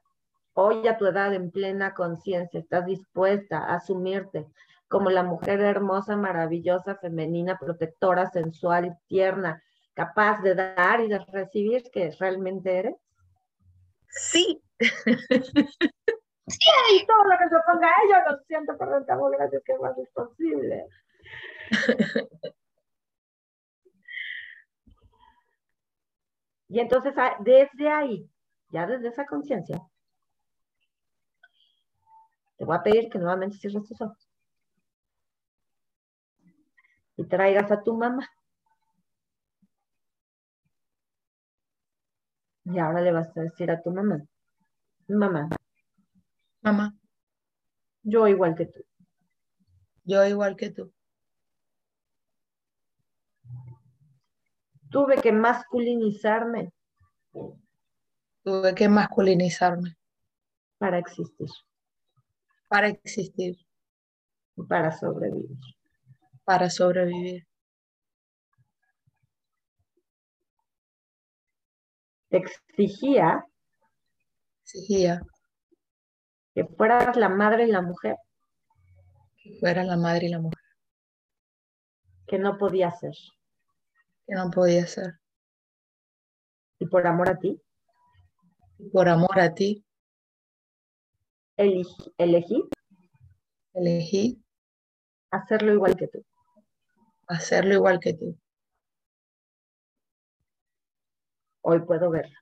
Hoy 0.52 0.86
a 0.86 0.98
tu 0.98 1.06
edad 1.06 1.32
en 1.32 1.50
plena 1.50 1.94
conciencia, 1.94 2.60
¿estás 2.60 2.84
dispuesta 2.84 3.64
a 3.64 3.76
asumirte 3.76 4.46
como 4.90 5.08
la 5.08 5.22
mujer 5.22 5.60
hermosa, 5.60 6.16
maravillosa, 6.16 6.96
femenina, 6.96 7.56
protectora, 7.56 8.28
sensual, 8.28 8.98
tierna, 9.06 9.62
capaz 9.94 10.42
de 10.42 10.56
dar 10.56 11.00
y 11.00 11.06
de 11.06 11.20
recibir 11.20 11.84
que 11.92 12.10
realmente 12.18 12.76
eres? 12.76 12.96
Sí. 14.08 14.60
sí, 14.80 14.96
todo 17.06 17.24
lo 17.24 17.38
que 17.38 17.48
se 17.48 17.56
ponga 17.70 17.86
a 17.86 18.02
ellos, 18.04 18.18
lo 18.30 18.38
siento, 18.48 18.76
perdón, 18.76 19.06
te 19.06 19.12
gracias, 19.36 19.62
que 19.64 19.78
más 19.78 19.96
es 19.96 20.10
posible. 20.10 20.88
y 26.68 26.80
entonces, 26.80 27.14
ah, 27.16 27.36
desde 27.38 27.88
ahí, 27.88 28.28
ya 28.70 28.88
desde 28.88 29.06
esa 29.06 29.24
conciencia, 29.24 29.80
te 32.56 32.64
voy 32.64 32.76
a 32.76 32.82
pedir 32.82 33.08
que 33.08 33.20
nuevamente 33.20 33.56
cierres 33.56 33.84
tus 33.84 34.00
ojos 34.00 34.29
y 37.20 37.24
traigas 37.24 37.70
a 37.70 37.82
tu 37.82 37.94
mamá. 37.96 38.26
Y 42.64 42.78
ahora 42.78 43.02
le 43.02 43.12
vas 43.12 43.36
a 43.36 43.42
decir 43.42 43.70
a 43.70 43.82
tu 43.82 43.90
mamá, 43.90 44.22
mamá, 45.08 45.48
mamá, 46.62 46.94
yo 48.02 48.26
igual 48.26 48.54
que 48.54 48.66
tú. 48.66 48.80
Yo 50.04 50.24
igual 50.24 50.56
que 50.56 50.70
tú. 50.70 50.92
Tuve 54.90 55.20
que 55.20 55.32
masculinizarme. 55.32 56.72
Tuve 58.42 58.74
que 58.74 58.88
masculinizarme. 58.88 59.96
Para 60.78 60.98
existir. 60.98 61.50
Para 62.68 62.88
existir. 62.88 63.58
Para 64.68 64.90
sobrevivir. 64.90 65.79
Para 66.50 66.68
sobrevivir. 66.68 67.46
exigía, 72.30 73.44
exigía 74.64 75.20
que 76.52 76.64
fueras 76.64 77.16
la 77.16 77.28
madre 77.28 77.68
y 77.68 77.70
la 77.70 77.82
mujer. 77.82 78.16
Que 79.36 79.60
fuera 79.60 79.84
la 79.84 79.96
madre 79.96 80.26
y 80.26 80.30
la 80.30 80.40
mujer. 80.40 80.58
Que 82.26 82.40
no 82.40 82.58
podía 82.58 82.90
ser. 82.90 83.14
Que 84.26 84.34
no 84.34 84.50
podía 84.50 84.88
ser. 84.88 85.20
Y 86.80 86.86
por 86.86 87.06
amor 87.06 87.28
a 87.28 87.38
ti. 87.38 87.62
por 88.92 89.08
amor 89.08 89.38
a 89.38 89.54
ti. 89.54 89.84
Elegí, 91.56 92.12
elegí. 92.18 92.64
Elegí. 93.72 94.42
Hacerlo 95.30 95.74
igual 95.74 95.96
que 95.96 96.08
tú. 96.08 96.24
Hacerlo 97.30 97.74
igual 97.74 98.00
que 98.00 98.14
tú. 98.14 98.36
Hoy 101.60 101.80
puedo 101.82 102.10
verlo. 102.10 102.36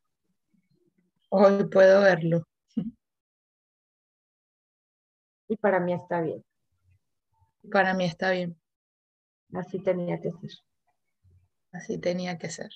Hoy 1.28 1.68
puedo 1.68 2.00
verlo. 2.00 2.48
Y 5.46 5.56
para 5.58 5.78
mí 5.78 5.92
está 5.92 6.22
bien. 6.22 6.42
Para 7.70 7.92
mí 7.92 8.06
está 8.06 8.30
bien. 8.30 8.58
Así 9.52 9.78
tenía 9.78 10.22
que 10.22 10.30
ser. 10.32 10.50
Así 11.72 11.98
tenía 11.98 12.38
que 12.38 12.48
ser. 12.48 12.70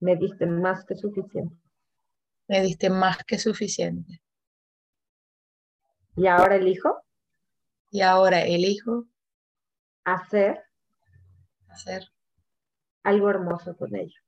Me 0.00 0.16
diste 0.16 0.46
más 0.46 0.86
que 0.86 0.96
suficiente. 0.96 1.54
Me 2.48 2.62
diste 2.62 2.88
más 2.88 3.18
que 3.24 3.38
suficiente. 3.38 4.22
Y 6.16 6.26
ahora 6.28 6.56
elijo. 6.56 7.03
Y 7.94 8.00
ahora 8.00 8.42
elijo. 8.42 9.06
Hacer 10.04 10.64
hacer 11.68 12.02
algo 13.04 13.30
hermoso 13.30 13.76
con 13.76 13.94
ella. 13.94 14.20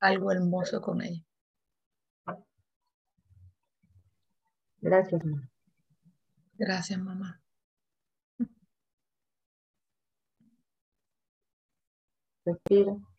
Algo 0.00 0.30
hermoso 0.30 0.82
con 0.82 1.00
ella. 1.00 1.24
Gracias, 4.82 5.24
mamá. 5.24 5.48
Gracias, 6.58 6.98
mamá. 7.00 7.40
Respira. 12.44 13.11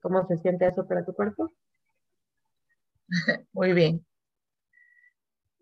¿Cómo 0.00 0.26
se 0.26 0.38
siente 0.38 0.66
eso 0.66 0.86
para 0.86 1.04
tu 1.04 1.12
cuerpo? 1.14 1.52
Muy 3.52 3.72
bien. 3.72 4.04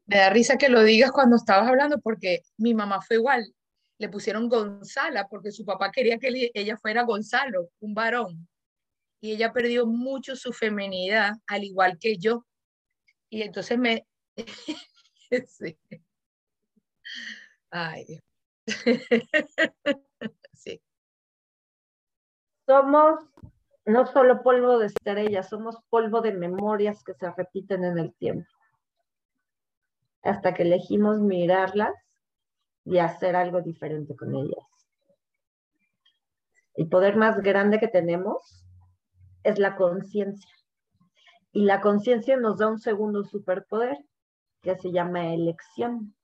Me 0.07 0.17
da 0.17 0.31
risa 0.31 0.57
que 0.57 0.69
lo 0.69 0.83
digas 0.85 1.13
cuando 1.13 1.37
estabas 1.37 1.69
hablando 1.69 2.01
porque 2.01 2.43
mi 2.57 2.75
mamá 2.75 3.03
fue 3.03 3.17
igual. 3.17 3.55
Le 3.99 4.09
pusieron 4.09 4.49
Gonzala 4.49 5.29
porque 5.29 5.51
su 5.51 5.65
papá 5.65 5.91
quería 5.91 6.19
que 6.19 6.51
ella 6.55 6.77
fuera 6.79 7.03
Gonzalo, 7.03 7.71
un 7.81 7.95
varón. 7.95 8.49
y 9.21 9.33
ella 9.33 9.53
perdió 9.53 9.85
mucho 9.87 10.37
su 10.37 10.53
femenidad, 10.53 11.33
al 11.49 11.65
igual 11.65 11.99
que 11.99 12.17
yo. 12.17 12.47
Y 13.29 13.43
entonces 13.43 13.77
me... 13.79 14.07
sí. 15.49 15.77
Ay, 17.71 18.05
Dios. 18.05 18.23
sí. 20.55 20.81
Somos 22.67 23.25
no 23.89 24.07
solo 24.07 24.43
polvo 24.43 24.79
de 24.79 24.87
estrellas, 24.87 25.49
somos 25.49 25.79
polvo 25.89 26.21
de 26.21 26.33
memorias 26.33 27.03
que 27.03 27.15
se 27.15 27.31
repiten 27.31 27.85
en 27.85 27.99
el 27.99 28.15
tiempo. 28.15 28.51
Hasta 30.23 30.53
que 30.53 30.65
elegimos 30.65 31.21
mirarlas 31.21 31.95
y 32.85 32.99
hacer 32.99 33.35
algo 33.35 33.63
diferente 33.63 34.15
con 34.15 34.35
ellas. 34.35 34.67
El 36.75 36.89
poder 36.89 37.17
más 37.17 37.41
grande 37.41 37.81
que 37.81 37.89
tenemos 37.89 38.67
es 39.43 39.59
la 39.59 39.75
conciencia. 39.75 40.55
Y 41.53 41.65
la 41.65 41.81
conciencia 41.81 42.37
nos 42.37 42.59
da 42.59 42.69
un 42.69 42.79
segundo 42.79 43.25
superpoder 43.25 43.97
que 44.61 44.77
se 44.77 44.93
llama 44.93 45.33
elección. 45.33 46.15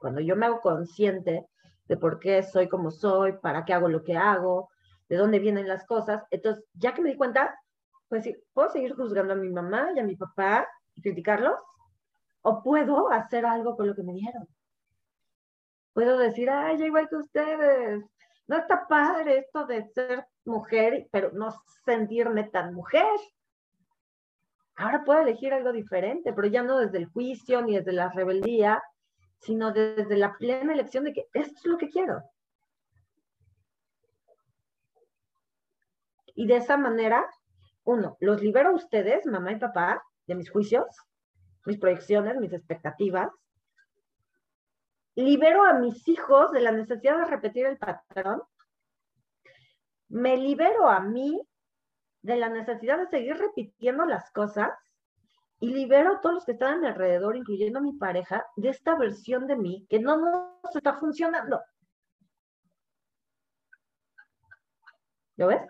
Cuando 0.00 0.20
yo 0.20 0.34
me 0.34 0.46
hago 0.46 0.60
consciente 0.60 1.46
de 1.86 1.96
por 1.96 2.18
qué 2.18 2.42
soy 2.42 2.68
como 2.68 2.90
soy, 2.90 3.34
para 3.34 3.64
qué 3.64 3.72
hago 3.72 3.88
lo 3.88 4.02
que 4.02 4.16
hago, 4.16 4.71
de 5.12 5.18
dónde 5.18 5.40
vienen 5.40 5.68
las 5.68 5.84
cosas, 5.84 6.24
entonces 6.30 6.64
ya 6.72 6.94
que 6.94 7.02
me 7.02 7.10
di 7.10 7.18
cuenta, 7.18 7.54
pues 8.08 8.26
puedo 8.54 8.70
seguir 8.70 8.94
juzgando 8.94 9.34
a 9.34 9.36
mi 9.36 9.50
mamá 9.50 9.90
y 9.94 9.98
a 9.98 10.04
mi 10.04 10.16
papá 10.16 10.66
y 10.94 11.02
criticarlos, 11.02 11.54
o 12.40 12.62
puedo 12.62 13.12
hacer 13.12 13.44
algo 13.44 13.76
con 13.76 13.88
lo 13.88 13.94
que 13.94 14.04
me 14.04 14.14
dieron. 14.14 14.48
Puedo 15.92 16.16
decir, 16.16 16.48
ay, 16.48 16.78
ya 16.78 16.86
igual 16.86 17.10
que 17.10 17.16
ustedes, 17.16 18.02
no 18.46 18.56
está 18.56 18.88
padre 18.88 19.40
esto 19.40 19.66
de 19.66 19.84
ser 19.84 20.24
mujer, 20.46 21.06
pero 21.12 21.30
no 21.32 21.50
sentirme 21.84 22.44
tan 22.44 22.72
mujer. 22.72 23.20
Ahora 24.76 25.04
puedo 25.04 25.20
elegir 25.20 25.52
algo 25.52 25.72
diferente, 25.72 26.32
pero 26.32 26.48
ya 26.48 26.62
no 26.62 26.78
desde 26.78 26.96
el 26.96 27.10
juicio 27.10 27.60
ni 27.60 27.76
desde 27.76 27.92
la 27.92 28.08
rebeldía, 28.08 28.82
sino 29.40 29.72
desde 29.72 30.16
la 30.16 30.38
plena 30.38 30.72
elección 30.72 31.04
de 31.04 31.12
que 31.12 31.26
esto 31.34 31.54
es 31.54 31.66
lo 31.66 31.76
que 31.76 31.90
quiero. 31.90 32.22
Y 36.34 36.46
de 36.46 36.56
esa 36.56 36.76
manera, 36.76 37.26
uno, 37.84 38.16
los 38.20 38.40
libero 38.42 38.70
a 38.70 38.74
ustedes, 38.74 39.26
mamá 39.26 39.52
y 39.52 39.56
papá, 39.58 40.02
de 40.26 40.34
mis 40.34 40.50
juicios, 40.50 40.86
mis 41.66 41.78
proyecciones, 41.78 42.36
mis 42.36 42.52
expectativas. 42.52 43.30
Libero 45.14 45.64
a 45.64 45.74
mis 45.74 46.06
hijos 46.08 46.52
de 46.52 46.60
la 46.60 46.72
necesidad 46.72 47.18
de 47.18 47.24
repetir 47.26 47.66
el 47.66 47.76
patrón 47.76 48.42
me 50.12 50.36
libero 50.36 50.90
a 50.90 51.00
mí 51.00 51.40
de 52.20 52.36
la 52.36 52.50
necesidad 52.50 52.98
de 52.98 53.06
seguir 53.06 53.34
repitiendo 53.38 54.04
las 54.04 54.30
cosas 54.30 54.70
y 55.58 55.72
libero 55.72 56.12
a 56.12 56.20
todos 56.20 56.34
los 56.34 56.44
que 56.44 56.52
están 56.52 56.74
a 56.74 56.78
mi 56.78 56.86
alrededor, 56.86 57.34
incluyendo 57.34 57.78
a 57.78 57.82
mi 57.82 57.94
pareja, 57.94 58.44
de 58.56 58.68
esta 58.68 58.94
versión 58.96 59.46
de 59.46 59.56
mí 59.56 59.86
que 59.88 60.00
no 60.00 60.18
nos 60.18 60.76
está 60.76 60.98
funcionando. 60.98 61.62
¿Lo 65.36 65.46
ves? 65.46 65.62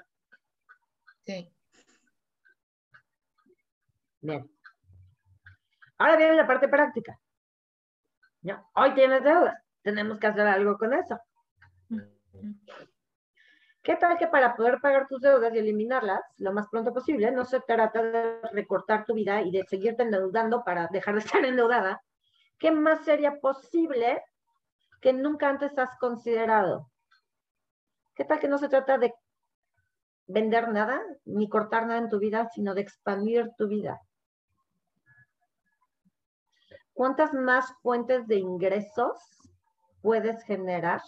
Bien. 4.22 4.48
Ahora 5.98 6.16
viene 6.16 6.34
la 6.34 6.46
parte 6.46 6.68
práctica. 6.68 7.18
¿Ya? 8.40 8.64
Hoy 8.74 8.94
tienes 8.94 9.22
deudas. 9.22 9.56
Tenemos 9.82 10.18
que 10.18 10.28
hacer 10.28 10.46
algo 10.46 10.78
con 10.78 10.92
eso. 10.94 11.20
¿Qué 13.82 13.96
tal 13.96 14.16
que 14.16 14.28
para 14.28 14.54
poder 14.54 14.78
pagar 14.80 15.08
tus 15.08 15.20
deudas 15.20 15.52
y 15.52 15.58
eliminarlas 15.58 16.22
lo 16.38 16.52
más 16.52 16.68
pronto 16.68 16.92
posible, 16.92 17.32
no 17.32 17.44
se 17.44 17.60
trata 17.60 18.00
de 18.00 18.40
recortar 18.52 19.04
tu 19.04 19.12
vida 19.12 19.42
y 19.42 19.50
de 19.50 19.64
seguirte 19.64 20.04
endeudando 20.04 20.62
para 20.62 20.86
dejar 20.86 21.14
de 21.14 21.20
estar 21.24 21.44
endeudada? 21.44 22.00
¿Qué 22.58 22.70
más 22.70 23.04
sería 23.04 23.40
posible 23.40 24.22
que 25.00 25.12
nunca 25.12 25.48
antes 25.48 25.76
has 25.76 25.96
considerado? 25.98 26.92
¿Qué 28.14 28.24
tal 28.24 28.38
que 28.38 28.46
no 28.46 28.58
se 28.58 28.68
trata 28.68 28.98
de 28.98 29.12
vender 30.26 30.68
nada 30.68 31.02
ni 31.24 31.48
cortar 31.48 31.86
nada 31.86 31.98
en 31.98 32.08
tu 32.08 32.20
vida, 32.20 32.48
sino 32.54 32.74
de 32.74 32.82
expandir 32.82 33.50
tu 33.58 33.66
vida? 33.66 34.00
¿Cuántas 36.94 37.32
más 37.32 37.72
fuentes 37.82 38.26
de 38.26 38.36
ingresos 38.36 39.18
puedes 40.02 40.42
generar 40.44 41.00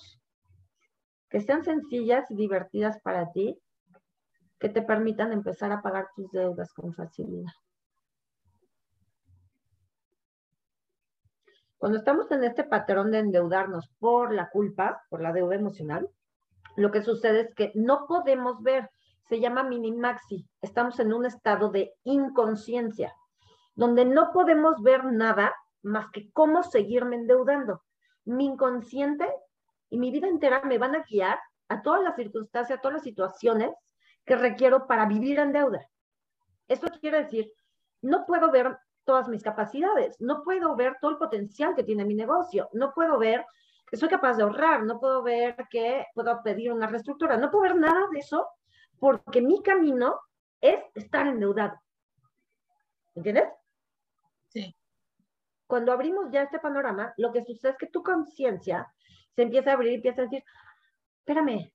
que 1.34 1.40
sean 1.40 1.64
sencillas 1.64 2.30
y 2.30 2.36
divertidas 2.36 3.00
para 3.00 3.32
ti, 3.32 3.60
que 4.60 4.68
te 4.68 4.82
permitan 4.82 5.32
empezar 5.32 5.72
a 5.72 5.82
pagar 5.82 6.06
tus 6.14 6.30
deudas 6.30 6.72
con 6.72 6.94
facilidad. 6.94 7.50
Cuando 11.76 11.98
estamos 11.98 12.30
en 12.30 12.44
este 12.44 12.62
patrón 12.62 13.10
de 13.10 13.18
endeudarnos 13.18 13.90
por 13.98 14.32
la 14.32 14.48
culpa, 14.48 15.02
por 15.10 15.20
la 15.20 15.32
deuda 15.32 15.56
emocional, 15.56 16.08
lo 16.76 16.92
que 16.92 17.02
sucede 17.02 17.40
es 17.40 17.54
que 17.56 17.72
no 17.74 18.06
podemos 18.06 18.62
ver, 18.62 18.88
se 19.28 19.40
llama 19.40 19.64
minimaxi, 19.64 20.48
estamos 20.62 21.00
en 21.00 21.12
un 21.12 21.26
estado 21.26 21.70
de 21.70 21.92
inconsciencia, 22.04 23.12
donde 23.74 24.04
no 24.04 24.30
podemos 24.32 24.80
ver 24.82 25.04
nada 25.04 25.52
más 25.84 26.10
que 26.10 26.30
cómo 26.32 26.62
seguirme 26.62 27.16
endeudando. 27.16 27.82
Mi 28.24 28.46
inconsciente 28.46 29.28
y 29.90 29.98
mi 29.98 30.10
vida 30.10 30.28
entera 30.28 30.62
me 30.64 30.78
van 30.78 30.96
a 30.96 31.04
guiar 31.08 31.38
a 31.68 31.82
todas 31.82 32.02
las 32.02 32.16
circunstancias, 32.16 32.78
a 32.78 32.82
todas 32.82 32.96
las 32.96 33.04
situaciones 33.04 33.70
que 34.24 34.36
requiero 34.36 34.86
para 34.86 35.06
vivir 35.06 35.38
en 35.38 35.52
deuda. 35.52 35.86
Esto 36.68 36.88
quiere 37.00 37.24
decir, 37.24 37.52
no 38.02 38.24
puedo 38.26 38.50
ver 38.50 38.78
todas 39.04 39.28
mis 39.28 39.42
capacidades, 39.42 40.16
no 40.20 40.42
puedo 40.42 40.74
ver 40.76 40.96
todo 41.00 41.10
el 41.12 41.18
potencial 41.18 41.74
que 41.74 41.84
tiene 41.84 42.04
mi 42.04 42.14
negocio, 42.14 42.68
no 42.72 42.92
puedo 42.94 43.18
ver 43.18 43.44
que 43.86 43.98
soy 43.98 44.08
capaz 44.08 44.36
de 44.36 44.44
ahorrar, 44.44 44.82
no 44.84 44.98
puedo 44.98 45.22
ver 45.22 45.56
que 45.70 46.06
puedo 46.14 46.42
pedir 46.42 46.72
una 46.72 46.86
reestructura, 46.86 47.36
no 47.36 47.50
puedo 47.50 47.62
ver 47.62 47.76
nada 47.76 48.08
de 48.10 48.18
eso 48.18 48.48
porque 48.98 49.42
mi 49.42 49.62
camino 49.62 50.20
es 50.60 50.82
estar 50.94 51.26
endeudado. 51.26 51.78
¿Entiendes? 53.14 53.48
Cuando 55.66 55.92
abrimos 55.92 56.30
ya 56.30 56.42
este 56.42 56.58
panorama, 56.58 57.14
lo 57.16 57.32
que 57.32 57.42
sucede 57.42 57.72
es 57.72 57.78
que 57.78 57.86
tu 57.86 58.02
conciencia 58.02 58.92
se 59.34 59.42
empieza 59.42 59.70
a 59.70 59.74
abrir 59.74 59.92
y 59.92 59.94
empieza 59.96 60.22
a 60.22 60.24
decir, 60.24 60.44
espérame, 61.18 61.72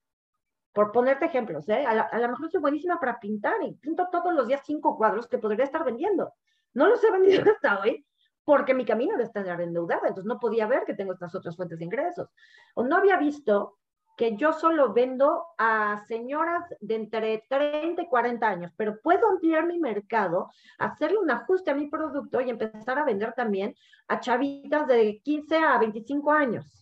por 0.74 0.92
ponerte 0.92 1.26
ejemplos, 1.26 1.68
¿eh? 1.70 1.86
a, 1.86 2.20
lo 2.20 2.30
mejor 2.30 2.50
soy 2.50 2.62
buenísima 2.62 3.00
para 3.00 3.20
pintar 3.20 3.56
y 3.64 3.74
pinto 3.74 4.08
todos 4.12 4.34
los 4.34 4.48
días 4.48 4.62
cinco 4.64 4.96
cuadros 4.96 5.28
que 5.28 5.40
podría 5.40 5.66
estar 5.66 5.84
vendiendo. 5.84 6.34
No 6.74 6.88
los 6.88 7.04
he 7.04 7.12
vendido 7.12 7.44
hasta 7.52 7.80
hoy 7.80 8.06
porque 8.44 8.74
mi 8.74 8.86
camino 8.86 9.16
era 9.16 9.24
estar 9.24 9.46
endeudada, 9.62 10.08
entonces 10.08 10.26
no 10.26 10.40
podía 10.40 10.68
ver 10.68 10.84
que 10.86 10.94
tengo 10.94 11.14
estas 11.14 11.36
otras 11.36 11.56
fuentes 11.56 11.80
de 11.80 11.86
ingresos. 11.86 12.30
O 12.76 12.84
no 12.84 12.98
había 12.98 13.18
visto 13.18 13.78
que 14.20 14.36
yo 14.36 14.52
solo 14.52 14.92
vendo 14.92 15.46
a 15.58 16.04
señoras 16.06 16.66
de 16.82 16.96
entre 16.96 17.46
30 17.48 18.02
y 18.02 18.08
40 18.08 18.46
años, 18.46 18.74
pero 18.76 19.00
puedo 19.00 19.30
ampliar 19.30 19.66
mi 19.66 19.80
mercado, 19.80 20.52
hacerle 20.78 21.20
un 21.20 21.32
ajuste 21.32 21.72
a 21.72 21.74
mi 21.74 21.88
producto 21.88 22.42
y 22.42 22.50
empezar 22.50 23.00
a 23.00 23.06
vender 23.06 23.32
también 23.32 23.74
a 24.10 24.20
chavitas 24.20 24.86
de 24.88 25.22
15 25.24 25.58
a 25.60 25.78
25 25.78 26.34
años 26.34 26.80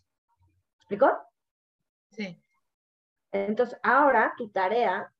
explicó? 0.88 1.16
Sí. 2.10 2.42
Entonces, 3.32 3.78
ahora 3.84 4.34
tu 4.36 4.50
tarea, 4.50 5.14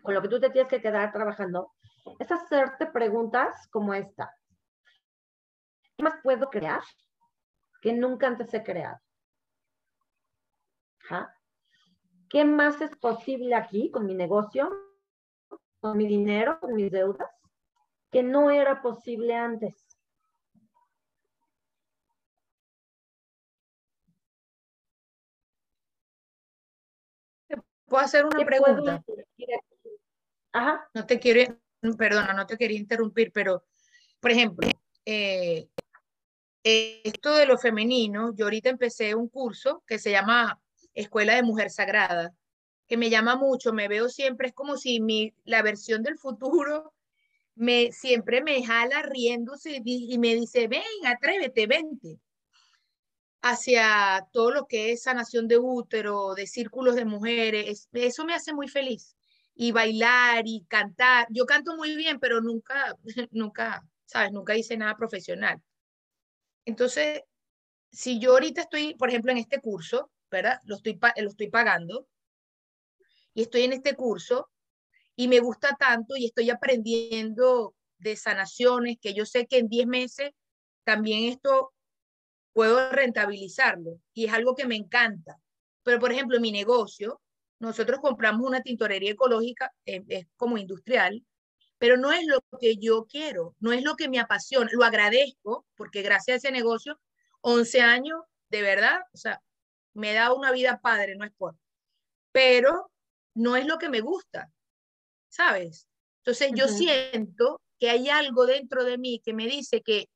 con 0.00 0.14
lo 0.14 0.22
que 0.22 0.28
tú 0.28 0.40
te 0.40 0.48
tienes 0.48 0.70
que 0.70 0.80
quedar 0.80 1.12
trabajando, 1.12 1.72
es 2.18 2.30
hacerte 2.32 2.86
preguntas 2.86 3.68
como 3.68 3.92
esta. 3.92 4.34
¿Qué 5.98 6.02
más 6.02 6.14
puedo 6.22 6.48
crear 6.48 6.80
que 7.82 7.92
nunca 7.92 8.28
antes 8.28 8.54
he 8.54 8.62
creado? 8.62 8.98
¿Qué 12.32 12.46
más 12.46 12.80
es 12.80 12.96
posible 12.96 13.54
aquí 13.54 13.90
con 13.90 14.06
mi 14.06 14.14
negocio, 14.14 14.70
con 15.80 15.98
mi 15.98 16.06
dinero, 16.06 16.58
con 16.60 16.72
mis 16.72 16.90
deudas, 16.90 17.28
que 18.10 18.22
no 18.22 18.50
era 18.50 18.80
posible 18.80 19.36
antes? 19.36 19.76
¿Puedo 27.84 28.02
hacer 28.02 28.24
una 28.24 28.42
pregunta? 28.46 29.04
Ajá. 30.52 30.88
No 30.94 31.04
te 31.04 31.20
quiero, 31.20 31.54
perdona, 31.98 32.32
no 32.32 32.46
te 32.46 32.56
quería 32.56 32.78
interrumpir, 32.78 33.30
pero, 33.30 33.66
por 34.20 34.30
ejemplo, 34.30 34.66
eh, 35.04 35.68
esto 36.64 37.34
de 37.34 37.44
lo 37.44 37.58
femenino, 37.58 38.34
yo 38.34 38.46
ahorita 38.46 38.70
empecé 38.70 39.14
un 39.14 39.28
curso 39.28 39.84
que 39.86 39.98
se 39.98 40.12
llama 40.12 40.58
Escuela 40.94 41.34
de 41.34 41.42
Mujer 41.42 41.70
Sagrada, 41.70 42.34
que 42.88 42.96
me 42.96 43.10
llama 43.10 43.36
mucho, 43.36 43.72
me 43.72 43.88
veo 43.88 44.08
siempre, 44.08 44.48
es 44.48 44.54
como 44.54 44.76
si 44.76 45.00
mi, 45.00 45.34
la 45.44 45.62
versión 45.62 46.02
del 46.02 46.18
futuro 46.18 46.94
me, 47.54 47.92
siempre 47.92 48.42
me 48.42 48.64
jala 48.64 49.02
riéndose 49.02 49.80
y, 49.84 50.14
y 50.14 50.18
me 50.18 50.34
dice, 50.34 50.68
ven, 50.68 50.82
atrévete, 51.04 51.66
vente 51.66 52.18
hacia 53.42 54.26
todo 54.32 54.52
lo 54.52 54.66
que 54.66 54.92
es 54.92 55.02
sanación 55.02 55.48
de 55.48 55.58
útero, 55.58 56.34
de 56.34 56.46
círculos 56.46 56.94
de 56.94 57.04
mujeres, 57.04 57.88
eso 57.92 58.24
me 58.24 58.34
hace 58.34 58.54
muy 58.54 58.68
feliz. 58.68 59.16
y 59.54 59.70
bailar 59.72 60.44
y 60.46 60.64
cantar. 60.66 61.26
Yo 61.30 61.44
canto 61.44 61.76
muy 61.76 61.94
bien, 61.96 62.18
pero 62.20 62.40
nunca, 62.40 62.96
nunca, 63.32 63.84
¿sabes? 64.06 64.32
Nunca 64.32 64.56
hice 64.56 64.76
nada 64.78 64.96
profesional. 64.96 65.60
Entonces, 66.64 67.22
si 67.90 68.18
yo 68.18 68.32
ahorita 68.32 68.62
estoy, 68.62 68.94
por 68.94 69.10
ejemplo, 69.10 69.32
en 69.32 69.38
este 69.38 69.60
curso, 69.60 70.10
¿verdad? 70.32 70.60
Lo 70.64 70.76
estoy, 70.76 70.98
lo 71.16 71.28
estoy 71.28 71.50
pagando 71.50 72.08
y 73.34 73.42
estoy 73.42 73.62
en 73.62 73.72
este 73.74 73.94
curso 73.94 74.50
y 75.14 75.28
me 75.28 75.40
gusta 75.40 75.76
tanto 75.78 76.16
y 76.16 76.26
estoy 76.26 76.50
aprendiendo 76.50 77.74
de 77.98 78.16
sanaciones 78.16 78.96
que 79.00 79.14
yo 79.14 79.26
sé 79.26 79.46
que 79.46 79.58
en 79.58 79.68
10 79.68 79.86
meses 79.86 80.32
también 80.84 81.30
esto 81.30 81.72
puedo 82.52 82.90
rentabilizarlo 82.90 84.00
y 84.12 84.26
es 84.26 84.32
algo 84.32 84.54
que 84.54 84.66
me 84.66 84.76
encanta. 84.76 85.38
Pero, 85.84 85.98
por 85.98 86.12
ejemplo, 86.12 86.36
en 86.36 86.42
mi 86.42 86.52
negocio, 86.52 87.20
nosotros 87.60 88.00
compramos 88.00 88.46
una 88.46 88.62
tintorería 88.62 89.12
ecológica, 89.12 89.72
eh, 89.86 90.02
es 90.08 90.26
como 90.36 90.58
industrial, 90.58 91.24
pero 91.78 91.96
no 91.96 92.12
es 92.12 92.26
lo 92.26 92.40
que 92.60 92.76
yo 92.76 93.06
quiero, 93.06 93.54
no 93.58 93.72
es 93.72 93.82
lo 93.82 93.96
que 93.96 94.08
me 94.08 94.20
apasiona. 94.20 94.70
Lo 94.72 94.84
agradezco 94.84 95.66
porque 95.76 96.02
gracias 96.02 96.34
a 96.34 96.38
ese 96.38 96.52
negocio, 96.52 97.00
11 97.40 97.80
años, 97.80 98.20
de 98.50 98.62
verdad, 98.62 99.00
o 99.12 99.16
sea, 99.16 99.40
me 99.94 100.12
da 100.12 100.32
una 100.32 100.52
vida 100.52 100.80
padre, 100.80 101.16
no 101.16 101.24
es 101.24 101.32
por. 101.32 101.56
Pero 102.32 102.90
no 103.34 103.56
es 103.56 103.66
lo 103.66 103.78
que 103.78 103.88
me 103.88 104.00
gusta, 104.00 104.50
¿sabes? 105.28 105.88
Entonces 106.18 106.52
yo 106.54 106.68
siento 106.68 107.60
que 107.78 107.90
hay 107.90 108.08
algo 108.08 108.46
dentro 108.46 108.84
de 108.84 108.98
mí 108.98 109.20
que 109.24 109.32
me 109.32 109.46
dice 109.46 109.82
que, 109.82 110.08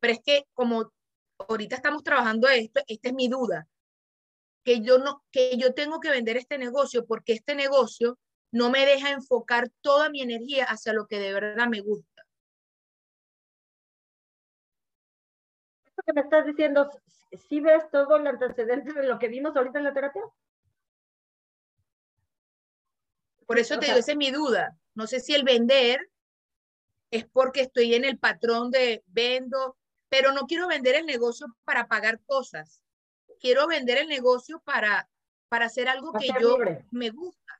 pero 0.00 0.12
es 0.12 0.20
que 0.22 0.44
como 0.52 0.92
ahorita 1.38 1.76
estamos 1.76 2.02
trabajando 2.02 2.48
esto, 2.48 2.82
esta 2.86 3.08
es 3.08 3.14
mi 3.14 3.28
duda, 3.28 3.66
que 4.64 4.80
yo 4.80 4.98
no, 4.98 5.24
que 5.30 5.56
yo 5.56 5.74
tengo 5.74 6.00
que 6.00 6.10
vender 6.10 6.36
este 6.36 6.58
negocio 6.58 7.06
porque 7.06 7.32
este 7.32 7.54
negocio 7.54 8.18
no 8.52 8.70
me 8.70 8.84
deja 8.84 9.10
enfocar 9.10 9.70
toda 9.80 10.10
mi 10.10 10.22
energía 10.22 10.64
hacia 10.64 10.92
lo 10.92 11.06
que 11.06 11.18
de 11.18 11.32
verdad 11.32 11.68
me 11.68 11.80
gusta. 11.80 12.15
Que 16.06 16.12
me 16.12 16.20
estás 16.20 16.46
diciendo, 16.46 16.88
¿sí 17.48 17.60
ves 17.60 17.90
todo 17.90 18.16
el 18.16 18.26
antecedente 18.26 18.92
de 18.92 19.02
lo 19.02 19.18
que 19.18 19.28
vimos 19.28 19.56
ahorita 19.56 19.78
en 19.78 19.84
la 19.84 19.92
terapia? 19.92 20.22
Por 23.44 23.58
eso 23.58 23.78
te 23.78 23.86
digo, 23.86 23.98
esa 23.98 24.12
es 24.12 24.16
mi 24.16 24.30
duda. 24.30 24.76
No 24.94 25.06
sé 25.06 25.20
si 25.20 25.34
el 25.34 25.44
vender 25.44 26.10
es 27.10 27.26
porque 27.26 27.60
estoy 27.62 27.94
en 27.94 28.04
el 28.04 28.18
patrón 28.18 28.70
de 28.70 29.04
vendo, 29.06 29.76
pero 30.08 30.32
no 30.32 30.46
quiero 30.46 30.68
vender 30.68 30.94
el 30.94 31.06
negocio 31.06 31.46
para 31.64 31.86
pagar 31.86 32.20
cosas. 32.24 32.82
Quiero 33.40 33.66
vender 33.66 33.98
el 33.98 34.08
negocio 34.08 34.60
para, 34.60 35.08
para 35.48 35.66
hacer 35.66 35.88
algo 35.88 36.12
que 36.12 36.28
yo 36.40 36.58
me 36.90 37.10
gusta. 37.10 37.55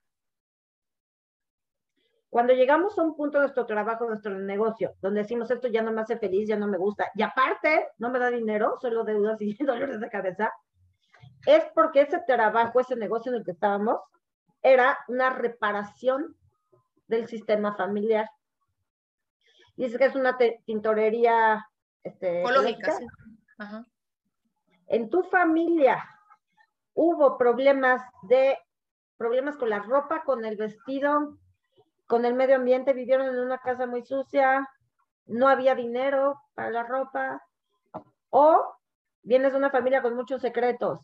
Cuando 2.28 2.52
llegamos 2.52 2.98
a 2.98 3.02
un 3.02 3.16
punto 3.16 3.38
de 3.38 3.44
nuestro 3.44 3.66
trabajo, 3.66 4.06
nuestro 4.06 4.36
negocio, 4.36 4.94
donde 5.00 5.22
decimos 5.22 5.50
esto 5.50 5.68
ya 5.68 5.82
no 5.82 5.92
me 5.92 6.02
hace 6.02 6.18
feliz, 6.18 6.48
ya 6.48 6.56
no 6.56 6.66
me 6.66 6.76
gusta, 6.76 7.10
y 7.14 7.22
aparte 7.22 7.88
no 7.98 8.10
me 8.10 8.18
da 8.18 8.30
dinero, 8.30 8.76
solo 8.80 9.04
deudas 9.04 9.40
y 9.40 9.56
dolores 9.64 10.00
de 10.00 10.10
cabeza, 10.10 10.52
es 11.46 11.64
porque 11.74 12.02
ese 12.02 12.20
trabajo, 12.26 12.80
ese 12.80 12.96
negocio 12.96 13.30
en 13.30 13.38
el 13.38 13.44
que 13.44 13.52
estábamos, 13.52 14.00
era 14.62 14.98
una 15.08 15.30
reparación 15.30 16.36
del 17.06 17.28
sistema 17.28 17.76
familiar. 17.76 18.28
Dice 19.76 19.98
que 19.98 20.06
es 20.06 20.14
una 20.14 20.36
tintorería 20.64 21.64
este, 22.02 22.40
ecológica. 22.40 22.98
En 24.88 25.10
tu 25.10 25.22
familia 25.24 26.04
hubo 26.94 27.36
problemas 27.36 28.02
de 28.22 28.58
problemas 29.16 29.56
con 29.56 29.70
la 29.70 29.80
ropa, 29.80 30.22
con 30.24 30.44
el 30.44 30.56
vestido, 30.56 31.38
con 32.06 32.24
el 32.24 32.34
medio 32.34 32.56
ambiente, 32.56 32.92
vivieron 32.92 33.28
en 33.28 33.38
una 33.38 33.58
casa 33.58 33.86
muy 33.86 34.04
sucia, 34.04 34.68
no 35.26 35.48
había 35.48 35.74
dinero 35.74 36.40
para 36.54 36.70
la 36.70 36.84
ropa, 36.84 37.42
o 38.30 38.76
vienes 39.22 39.52
de 39.52 39.58
una 39.58 39.70
familia 39.70 40.02
con 40.02 40.14
muchos 40.14 40.40
secretos. 40.40 41.00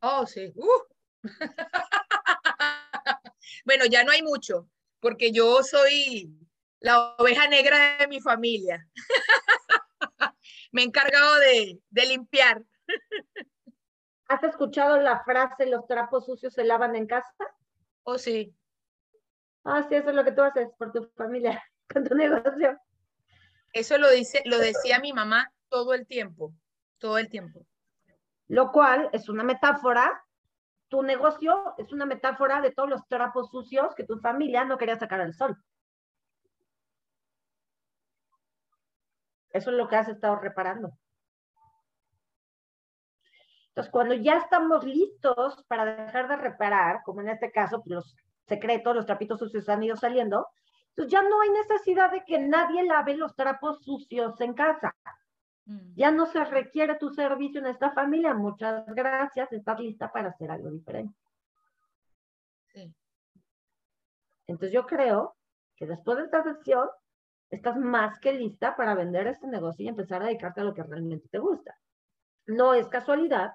Oh, 0.00 0.26
sí. 0.26 0.52
Uh. 0.56 1.22
bueno, 3.64 3.86
ya 3.86 4.04
no 4.04 4.12
hay 4.12 4.22
mucho, 4.22 4.68
porque 5.00 5.32
yo 5.32 5.62
soy 5.62 6.38
la 6.80 7.14
oveja 7.18 7.48
negra 7.48 7.98
de 7.98 8.08
mi 8.08 8.20
familia. 8.20 8.86
Me 10.72 10.82
he 10.82 10.84
encargado 10.84 11.36
de, 11.36 11.80
de 11.90 12.06
limpiar. 12.06 12.62
¿Has 14.26 14.42
escuchado 14.42 14.98
la 14.98 15.22
frase 15.24 15.66
los 15.66 15.86
trapos 15.86 16.26
sucios 16.26 16.54
se 16.54 16.64
lavan 16.64 16.96
en 16.96 17.06
casa? 17.06 17.32
Oh, 18.04 18.18
sí. 18.18 18.54
Ah, 19.64 19.86
sí, 19.88 19.94
eso 19.94 20.10
es 20.10 20.16
lo 20.16 20.24
que 20.24 20.32
tú 20.32 20.42
haces 20.42 20.68
por 20.76 20.92
tu 20.92 21.08
familia, 21.16 21.62
con 21.92 22.04
tu 22.04 22.14
negocio. 22.14 22.78
Eso 23.72 23.96
lo 23.98 24.10
dice, 24.10 24.42
lo 24.44 24.58
decía 24.58 24.98
mi 24.98 25.12
mamá 25.12 25.52
todo 25.68 25.94
el 25.94 26.06
tiempo, 26.06 26.52
todo 26.98 27.18
el 27.18 27.28
tiempo. 27.28 27.66
Lo 28.48 28.70
cual 28.70 29.08
es 29.12 29.28
una 29.28 29.44
metáfora. 29.44 30.24
Tu 30.88 31.02
negocio 31.02 31.74
es 31.78 31.90
una 31.92 32.04
metáfora 32.04 32.60
de 32.60 32.70
todos 32.70 32.90
los 32.90 33.06
trapos 33.08 33.50
sucios 33.50 33.94
que 33.94 34.04
tu 34.04 34.18
familia 34.18 34.64
no 34.64 34.76
quería 34.76 34.98
sacar 34.98 35.22
al 35.22 35.32
sol. 35.32 35.56
Eso 39.52 39.70
es 39.70 39.76
lo 39.76 39.88
que 39.88 39.96
has 39.96 40.08
estado 40.08 40.36
reparando. 40.36 40.92
Entonces, 43.68 43.90
cuando 43.90 44.14
ya 44.14 44.36
estamos 44.36 44.84
listos 44.84 45.64
para 45.66 46.04
dejar 46.04 46.28
de 46.28 46.36
reparar, 46.36 47.02
como 47.04 47.22
en 47.22 47.30
este 47.30 47.50
caso, 47.50 47.82
pues, 47.82 47.94
los 47.94 48.16
secretos, 48.46 48.94
los 48.94 49.06
trapitos 49.06 49.38
sucios 49.38 49.68
han 49.68 49.82
ido 49.82 49.96
saliendo, 49.96 50.48
entonces 50.88 51.12
ya 51.12 51.22
no 51.22 51.40
hay 51.40 51.50
necesidad 51.50 52.10
de 52.10 52.22
que 52.24 52.38
nadie 52.38 52.82
lave 52.84 53.16
los 53.16 53.34
trapos 53.34 53.82
sucios 53.82 54.38
en 54.40 54.52
casa. 54.52 54.94
Mm. 55.64 55.94
Ya 55.94 56.10
no 56.10 56.26
se 56.26 56.44
requiere 56.44 56.96
tu 56.96 57.10
servicio 57.10 57.60
en 57.60 57.66
esta 57.66 57.92
familia. 57.92 58.34
Muchas 58.34 58.84
gracias, 58.94 59.52
estás 59.52 59.80
lista 59.80 60.12
para 60.12 60.28
hacer 60.28 60.50
algo 60.50 60.70
diferente. 60.70 61.18
Sí. 62.74 62.94
Entonces 64.46 64.72
yo 64.72 64.86
creo 64.86 65.34
que 65.76 65.86
después 65.86 66.18
de 66.18 66.24
esta 66.24 66.42
sesión 66.42 66.88
estás 67.48 67.76
más 67.76 68.18
que 68.18 68.32
lista 68.32 68.76
para 68.76 68.94
vender 68.94 69.26
este 69.28 69.46
negocio 69.46 69.84
y 69.84 69.88
empezar 69.88 70.22
a 70.22 70.26
dedicarte 70.26 70.60
a 70.60 70.64
lo 70.64 70.74
que 70.74 70.82
realmente 70.82 71.28
te 71.28 71.38
gusta. 71.38 71.74
No 72.46 72.74
es 72.74 72.86
casualidad 72.88 73.52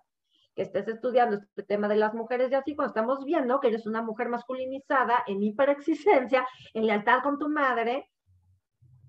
que 0.58 0.64
estés 0.64 0.88
estudiando 0.88 1.36
este 1.38 1.62
tema 1.62 1.88
de 1.88 1.96
las 1.96 2.16
mujeres 2.16 2.52
y 2.52 2.56
así, 2.56 2.76
cuando 2.76 2.90
estamos 2.90 3.24
viendo 3.24 3.60
que 3.60 3.68
eres 3.68 3.86
una 3.86 4.02
mujer 4.02 4.28
masculinizada, 4.28 5.24
en 5.28 5.44
hiperexistencia, 5.44 6.48
en 6.74 6.88
lealtad 6.88 7.22
con 7.22 7.38
tu 7.38 7.48
madre 7.48 8.10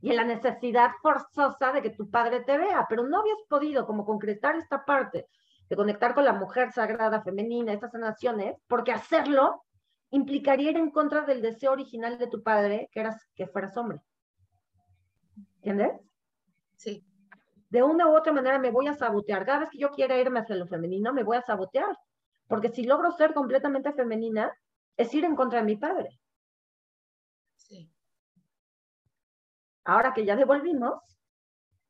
y 0.02 0.10
en 0.10 0.16
la 0.16 0.24
necesidad 0.24 0.90
forzosa 1.00 1.72
de 1.72 1.80
que 1.80 1.88
tu 1.88 2.10
padre 2.10 2.40
te 2.40 2.58
vea, 2.58 2.84
pero 2.86 3.08
no 3.08 3.20
habías 3.20 3.38
podido 3.48 3.86
como 3.86 4.04
concretar 4.04 4.56
esta 4.56 4.84
parte 4.84 5.26
de 5.70 5.76
conectar 5.76 6.14
con 6.14 6.26
la 6.26 6.34
mujer 6.34 6.70
sagrada 6.70 7.22
femenina, 7.22 7.72
estas 7.72 7.92
sanaciones, 7.92 8.54
porque 8.68 8.92
hacerlo 8.92 9.64
implicaría 10.10 10.72
ir 10.72 10.76
en 10.76 10.90
contra 10.90 11.22
del 11.22 11.40
deseo 11.40 11.72
original 11.72 12.18
de 12.18 12.26
tu 12.26 12.42
padre, 12.42 12.90
que 12.92 13.00
eras 13.00 13.26
que 13.34 13.46
fueras 13.46 13.74
hombre. 13.78 14.02
¿Entiendes? 15.62 15.92
Sí 16.76 17.07
de 17.70 17.82
una 17.82 18.08
u 18.08 18.16
otra 18.16 18.32
manera 18.32 18.58
me 18.58 18.70
voy 18.70 18.86
a 18.86 18.94
sabotear. 18.94 19.44
Cada 19.44 19.60
vez 19.60 19.70
que 19.70 19.78
yo 19.78 19.90
quiera 19.90 20.18
irme 20.18 20.40
hacia 20.40 20.56
lo 20.56 20.66
femenino, 20.66 21.12
me 21.12 21.22
voy 21.22 21.36
a 21.36 21.42
sabotear. 21.42 21.96
Porque 22.46 22.70
si 22.70 22.84
logro 22.84 23.12
ser 23.12 23.34
completamente 23.34 23.92
femenina, 23.92 24.52
es 24.96 25.12
ir 25.14 25.24
en 25.24 25.36
contra 25.36 25.60
de 25.60 25.66
mi 25.66 25.76
padre. 25.76 26.18
Sí. 27.56 27.90
Ahora 29.84 30.14
que 30.14 30.24
ya 30.24 30.34
devolvimos, 30.34 31.02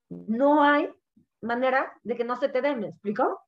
no 0.09 0.63
hay 0.65 0.93
manera 1.41 1.93
de 2.03 2.17
que 2.17 2.25
no 2.25 2.37
se 2.37 2.49
te 2.49 2.61
dé, 2.61 2.75
¿me 2.75 2.89
explico? 2.89 3.41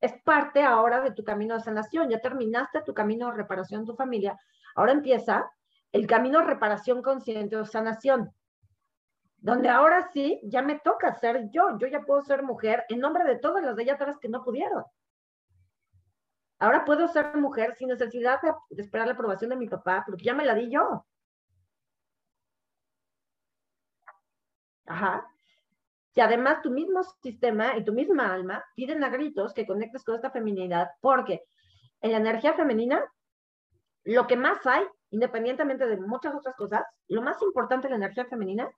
Es 0.00 0.12
parte 0.22 0.62
ahora 0.62 1.00
de 1.00 1.12
tu 1.12 1.24
camino 1.24 1.54
de 1.54 1.60
sanación. 1.60 2.10
Ya 2.10 2.20
terminaste 2.20 2.82
tu 2.82 2.92
camino 2.92 3.30
de 3.30 3.36
reparación 3.38 3.82
de 3.82 3.86
tu 3.86 3.96
familia. 3.96 4.38
Ahora 4.74 4.92
empieza 4.92 5.50
el 5.92 6.06
camino 6.06 6.40
de 6.40 6.46
reparación 6.46 7.00
consciente 7.02 7.56
o 7.56 7.64
sanación 7.64 8.30
donde 9.44 9.68
ahora 9.68 10.08
sí 10.10 10.40
ya 10.42 10.62
me 10.62 10.78
toca 10.78 11.12
ser 11.16 11.50
yo, 11.50 11.76
yo 11.78 11.86
ya 11.86 12.00
puedo 12.00 12.22
ser 12.22 12.42
mujer 12.42 12.86
en 12.88 12.98
nombre 12.98 13.24
de 13.24 13.36
todas 13.36 13.62
las 13.62 13.76
de 13.76 13.82
ellas 13.82 14.00
atrás 14.00 14.16
que 14.18 14.30
no 14.30 14.42
pudieron. 14.42 14.84
Ahora 16.58 16.86
puedo 16.86 17.06
ser 17.08 17.36
mujer 17.36 17.74
sin 17.74 17.88
necesidad 17.88 18.40
de, 18.40 18.80
esperar 18.80 19.06
la 19.06 19.12
aprobación 19.12 19.50
de 19.50 19.56
mi 19.56 19.68
papá, 19.68 20.02
porque 20.06 20.24
ya 20.24 20.32
me 20.32 20.46
la 20.46 20.54
di 20.54 20.70
yo. 20.70 21.04
Ajá. 24.86 25.28
Y 26.14 26.20
además 26.22 26.62
tu 26.62 26.70
mismo 26.70 27.02
sistema 27.22 27.76
y 27.76 27.84
tu 27.84 27.92
misma 27.92 28.32
alma 28.32 28.64
piden 28.74 29.04
a 29.04 29.10
gritos 29.10 29.52
que 29.52 29.66
conectes 29.66 30.04
con 30.04 30.14
esta 30.14 30.30
feminidad, 30.30 30.88
porque 31.02 31.44
en 32.00 32.12
la 32.12 32.16
energía 32.16 32.54
femenina, 32.54 33.04
lo 34.04 34.26
que 34.26 34.38
más 34.38 34.64
hay, 34.64 34.86
independientemente 35.10 35.84
de 35.86 35.98
muchas 35.98 36.34
otras 36.34 36.56
cosas, 36.56 36.82
lo 37.08 37.20
más 37.20 37.42
importante 37.42 37.88
en 37.88 37.90
la 37.90 37.98
energía 37.98 38.24
femenina 38.24 38.70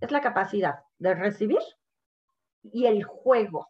es 0.00 0.10
la 0.10 0.20
capacidad 0.20 0.80
de 0.98 1.14
recibir 1.14 1.60
y 2.62 2.86
el 2.86 3.04
juego. 3.04 3.68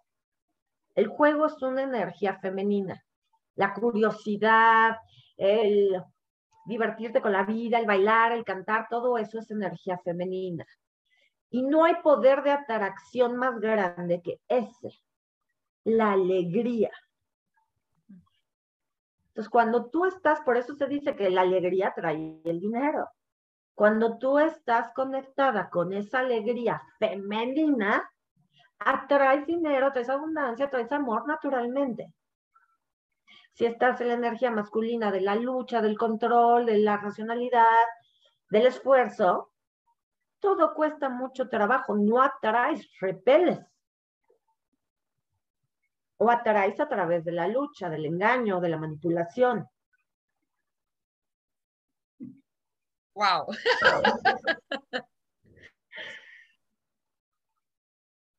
El 0.95 1.09
juego 1.09 1.47
es 1.47 1.61
una 1.62 1.83
energía 1.83 2.39
femenina. 2.41 3.05
La 3.55 3.74
curiosidad, 3.74 4.97
el 5.37 6.03
divertirte 6.66 7.20
con 7.20 7.33
la 7.33 7.45
vida, 7.45 7.79
el 7.79 7.87
bailar, 7.87 8.33
el 8.33 8.45
cantar, 8.45 8.87
todo 8.91 9.18
eso 9.18 9.39
es 9.39 9.51
energía 9.51 9.99
femenina. 9.99 10.66
Y 11.51 11.62
no 11.62 11.85
hay 11.85 11.97
poder 12.03 12.43
de 12.43 12.51
atracción 12.51 13.37
más 13.37 13.59
grande 13.61 14.20
que 14.22 14.41
ese, 14.49 15.01
la 15.85 16.12
alegría. 16.12 16.91
Entonces, 19.29 19.51
cuando 19.51 19.91
tú 19.91 20.07
estás, 20.07 20.41
por 20.41 20.57
eso 20.57 20.74
se 20.74 20.87
dice 20.87 21.14
que 21.14 21.31
la 21.31 21.43
alegría 21.43 21.93
trae 21.95 22.41
el 22.45 22.59
dinero. 22.59 23.07
Cuando 23.77 24.16
tú 24.16 24.39
estás 24.39 24.91
conectada 24.95 25.68
con 25.68 25.93
esa 25.93 26.20
alegría 26.20 26.83
femenina, 26.99 28.11
atraes 28.79 29.47
dinero, 29.47 29.93
traes 29.93 30.09
abundancia, 30.09 30.70
traes 30.70 30.91
amor 30.93 31.29
naturalmente. 31.29 32.11
Si 33.53 33.66
estás 33.66 34.01
en 34.01 34.09
la 34.09 34.14
energía 34.14 34.51
masculina 34.51 35.12
de 35.12 35.20
la 35.20 35.35
lucha, 35.35 35.83
del 35.83 35.99
control, 35.99 36.64
de 36.64 36.79
la 36.79 36.97
racionalidad, 36.97 37.85
del 38.49 38.64
esfuerzo, 38.64 39.53
todo 40.41 40.72
cuesta 40.72 41.11
mucho 41.11 41.51
trabajo, 41.51 41.95
no 41.95 42.22
atraes, 42.22 42.89
repeles. 42.99 43.61
O 46.16 46.31
atraes 46.31 46.81
a 46.81 46.89
través 46.89 47.27
de 47.27 47.33
la 47.33 47.47
lucha, 47.47 47.91
del 47.91 48.07
engaño, 48.07 48.59
de 48.59 48.70
la 48.70 48.79
manipulación. 48.79 49.68
Wow. 53.17 53.47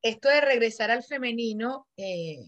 Esto 0.03 0.29
de 0.29 0.39
regresar 0.39 0.91
al 0.91 1.03
femenino 1.03 1.87
eh, 1.97 2.45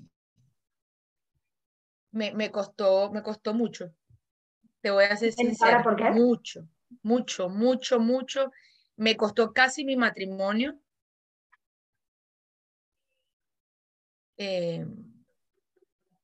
me, 2.12 2.52
costó, 2.52 3.12
me 3.12 3.24
costó 3.24 3.56
mucho. 3.56 3.92
Te 4.82 4.92
voy 4.92 5.06
a 5.06 5.18
ser 5.18 5.34
sincera. 5.34 5.82
¿Por 5.82 5.96
qué? 5.96 6.12
Mucho, 6.12 6.68
mucho, 7.02 7.50
mucho, 7.50 8.00
mucho. 8.00 8.52
Me 8.96 9.18
costó 9.18 9.52
casi 9.52 9.84
mi 9.84 9.96
matrimonio. 9.96 10.80
Eh, 14.38 14.86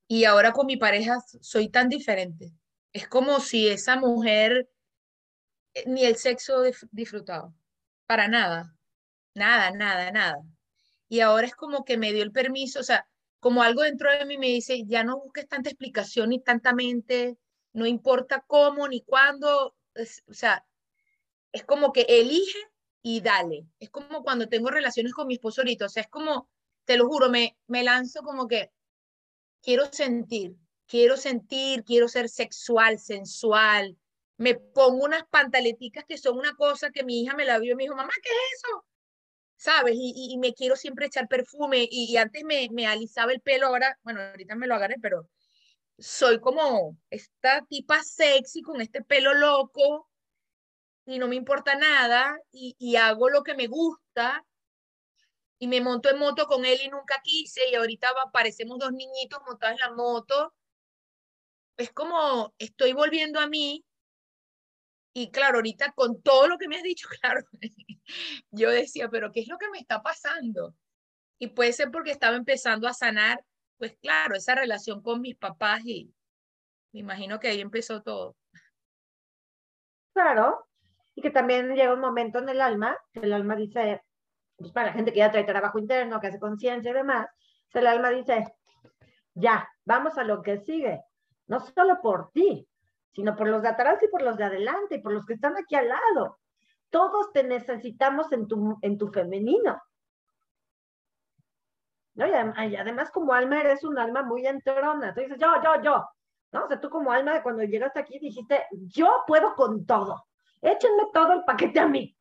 y 0.07 0.25
ahora 0.25 0.51
con 0.53 0.67
mi 0.67 0.77
pareja 0.77 1.17
soy 1.41 1.69
tan 1.69 1.89
diferente. 1.89 2.53
Es 2.93 3.07
como 3.07 3.39
si 3.39 3.67
esa 3.67 3.95
mujer 3.95 4.69
ni 5.85 6.05
el 6.05 6.15
sexo 6.15 6.63
disfrutado, 6.91 7.53
para 8.05 8.27
nada, 8.27 8.75
nada, 9.33 9.71
nada, 9.71 10.11
nada. 10.11 10.37
Y 11.07 11.19
ahora 11.19 11.47
es 11.47 11.55
como 11.55 11.85
que 11.85 11.97
me 11.97 12.13
dio 12.13 12.23
el 12.23 12.31
permiso, 12.31 12.79
o 12.79 12.83
sea, 12.83 13.07
como 13.39 13.61
algo 13.61 13.83
dentro 13.83 14.11
de 14.11 14.25
mí 14.25 14.37
me 14.37 14.47
dice, 14.47 14.85
ya 14.85 15.03
no 15.03 15.19
busques 15.19 15.47
tanta 15.47 15.69
explicación 15.69 16.29
ni 16.29 16.41
tanta 16.41 16.73
mente, 16.73 17.37
no 17.73 17.85
importa 17.85 18.43
cómo 18.47 18.87
ni 18.87 19.01
cuándo, 19.03 19.75
o 20.27 20.33
sea, 20.33 20.65
es 21.51 21.63
como 21.63 21.91
que 21.91 22.01
elige 22.07 22.57
y 23.01 23.21
dale. 23.21 23.67
Es 23.79 23.89
como 23.89 24.23
cuando 24.23 24.47
tengo 24.49 24.69
relaciones 24.69 25.13
con 25.13 25.27
mi 25.27 25.35
esposo 25.35 25.61
ahorita, 25.61 25.85
o 25.85 25.89
sea, 25.89 26.03
es 26.03 26.09
como, 26.09 26.49
te 26.85 26.97
lo 26.97 27.07
juro, 27.07 27.29
me, 27.29 27.57
me 27.67 27.83
lanzo 27.83 28.23
como 28.23 28.47
que 28.47 28.71
quiero 29.61 29.85
sentir, 29.91 30.55
quiero 30.87 31.17
sentir, 31.17 31.83
quiero 31.83 32.07
ser 32.07 32.29
sexual, 32.29 32.97
sensual, 32.99 33.97
me 34.37 34.55
pongo 34.55 35.05
unas 35.05 35.23
pantaleticas 35.29 36.05
que 36.05 36.17
son 36.17 36.37
una 36.37 36.55
cosa 36.55 36.91
que 36.91 37.03
mi 37.03 37.21
hija 37.21 37.35
me 37.35 37.45
la 37.45 37.59
vio 37.59 37.73
y 37.73 37.75
me 37.75 37.83
dijo, 37.83 37.95
mamá, 37.95 38.13
¿qué 38.21 38.29
es 38.29 38.59
eso? 38.59 38.85
¿Sabes? 39.57 39.95
Y, 39.97 40.37
me 40.37 40.53
quiero 40.53 40.75
siempre 40.75 41.07
echar 41.07 41.27
perfume 41.27 41.87
y, 41.89 42.17
antes 42.17 42.43
me, 42.43 42.67
me, 42.71 42.87
alisaba 42.87 43.31
el 43.31 43.41
pelo, 43.41 43.67
ahora, 43.67 43.97
bueno, 44.03 44.21
ahorita 44.21 44.55
me 44.55 44.67
lo 44.67 44.75
agarré, 44.75 44.95
pero 45.01 45.29
soy 45.97 46.39
como 46.41 46.97
esta 47.09 47.65
tipa 47.69 48.03
sexy 48.03 48.61
con 48.61 48.81
este 48.81 49.01
pelo 49.01 49.33
loco 49.33 50.09
y 51.05 51.19
no 51.19 51.27
me 51.27 51.35
importa 51.35 51.75
nada 51.75 52.37
y, 52.51 52.75
y 52.79 52.97
hago 52.97 53.29
lo 53.29 53.43
que 53.43 53.55
me 53.55 53.67
gusta 53.67 54.43
y 55.57 55.67
me 55.67 55.81
monto 55.81 56.09
en 56.09 56.19
moto 56.19 56.47
con 56.47 56.65
él 56.65 56.79
y 56.83 56.89
nunca 56.89 57.21
quise 57.23 57.69
y 57.69 57.75
ahorita 57.75 58.09
parecemos 58.33 58.77
dos 58.79 58.91
niñitos 58.91 59.39
montados 59.47 59.79
en 59.79 59.89
la 59.89 59.95
moto. 59.95 60.53
Es 61.77 61.91
como 61.91 62.53
estoy 62.57 62.93
volviendo 62.93 63.39
a 63.39 63.47
mí 63.47 63.85
y 65.17 65.31
claro, 65.31 65.59
ahorita 65.59 65.93
con 65.93 66.21
todo 66.21 66.49
lo 66.49 66.57
que 66.57 66.67
me 66.67 66.75
has 66.75 66.83
dicho, 66.83 67.07
claro, 67.21 67.39
yo 68.51 68.69
decía, 68.69 69.07
pero 69.09 69.31
¿qué 69.31 69.39
es 69.39 69.47
lo 69.47 69.57
que 69.57 69.69
me 69.69 69.79
está 69.79 70.03
pasando? 70.03 70.75
Y 71.39 71.47
puede 71.47 71.71
ser 71.71 71.89
porque 71.89 72.11
estaba 72.11 72.35
empezando 72.35 72.85
a 72.85 72.93
sanar, 72.93 73.41
pues 73.77 73.97
claro, 74.01 74.35
esa 74.35 74.55
relación 74.55 75.01
con 75.01 75.21
mis 75.21 75.37
papás 75.37 75.85
y 75.85 76.13
me 76.91 76.99
imagino 76.99 77.39
que 77.39 77.47
ahí 77.47 77.61
empezó 77.61 78.03
todo. 78.03 78.35
Claro, 80.13 80.67
y 81.15 81.21
que 81.21 81.31
también 81.31 81.73
llega 81.75 81.93
un 81.93 82.01
momento 82.01 82.39
en 82.39 82.49
el 82.49 82.59
alma, 82.59 82.97
el 83.13 83.31
alma 83.31 83.55
dice, 83.55 84.03
pues 84.57 84.73
para 84.73 84.87
la 84.87 84.93
gente 84.93 85.13
que 85.13 85.19
ya 85.19 85.31
trae 85.31 85.45
trabajo 85.45 85.79
interno, 85.79 86.19
que 86.19 86.27
hace 86.27 86.39
conciencia 86.39 86.91
y 86.91 86.93
demás, 86.93 87.27
el 87.73 87.87
alma 87.87 88.09
dice, 88.09 88.53
ya, 89.33 89.69
vamos 89.85 90.17
a 90.17 90.25
lo 90.25 90.41
que 90.41 90.59
sigue, 90.59 91.01
no 91.47 91.61
solo 91.61 92.01
por 92.01 92.31
ti, 92.33 92.67
sino 93.15 93.35
por 93.35 93.47
los 93.47 93.61
de 93.61 93.69
atrás 93.69 94.03
y 94.03 94.09
por 94.09 94.21
los 94.21 94.35
de 94.35 94.43
adelante, 94.43 94.95
y 94.95 95.01
por 95.01 95.13
los 95.13 95.25
que 95.25 95.35
están 95.35 95.55
aquí 95.57 95.75
al 95.75 95.87
lado. 95.87 96.39
Todos 96.89 97.31
te 97.31 97.43
necesitamos 97.43 98.31
en 98.33 98.47
tu, 98.47 98.77
en 98.81 98.97
tu 98.97 99.07
femenino. 99.07 99.81
¿No? 102.15 102.27
Y, 102.27 102.75
además, 102.75 103.11
como 103.11 103.33
alma 103.33 103.61
eres 103.61 103.83
un 103.83 103.97
alma 103.97 104.23
muy 104.23 104.45
entrona. 104.45 105.13
Tú 105.13 105.21
dices, 105.21 105.37
yo, 105.39 105.47
yo, 105.63 105.81
yo. 105.81 106.05
¿No? 106.51 106.65
O 106.65 106.67
sea, 106.67 106.79
tú 106.79 106.89
como 106.89 107.11
alma, 107.11 107.41
cuando 107.41 107.63
llegaste 107.63 107.99
aquí 107.99 108.19
dijiste, 108.19 108.65
yo 108.71 109.23
puedo 109.25 109.55
con 109.55 109.85
todo. 109.85 110.25
Échenme 110.61 111.03
todo 111.13 111.33
el 111.33 111.43
paquete 111.43 111.79
a 111.79 111.87
mí. 111.87 112.15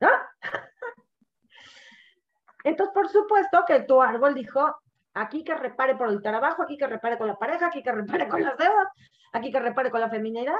Entonces, 2.64 2.94
por 2.94 3.08
supuesto 3.08 3.64
que 3.66 3.80
tu 3.80 4.00
árbol 4.00 4.34
dijo, 4.34 4.74
aquí 5.20 5.44
que 5.44 5.54
repare 5.54 5.96
por 5.96 6.08
el 6.08 6.22
trabajo, 6.22 6.62
aquí 6.62 6.76
que 6.76 6.86
repare 6.86 7.18
con 7.18 7.26
la 7.26 7.36
pareja, 7.36 7.66
aquí 7.66 7.82
que 7.82 7.92
repare 7.92 8.28
con 8.28 8.42
las 8.42 8.56
deudas, 8.56 8.88
aquí 9.32 9.50
que 9.50 9.60
repare 9.60 9.90
con 9.90 10.00
la 10.00 10.08
feminidad, 10.08 10.58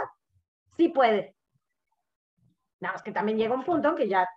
sí 0.76 0.88
puede. 0.88 1.36
Nada 2.80 2.94
más 2.94 3.02
que 3.02 3.12
también 3.12 3.38
llega 3.38 3.54
un 3.54 3.64
punto 3.64 3.90
en 3.90 3.94
que 3.94 4.08
ya 4.08 4.28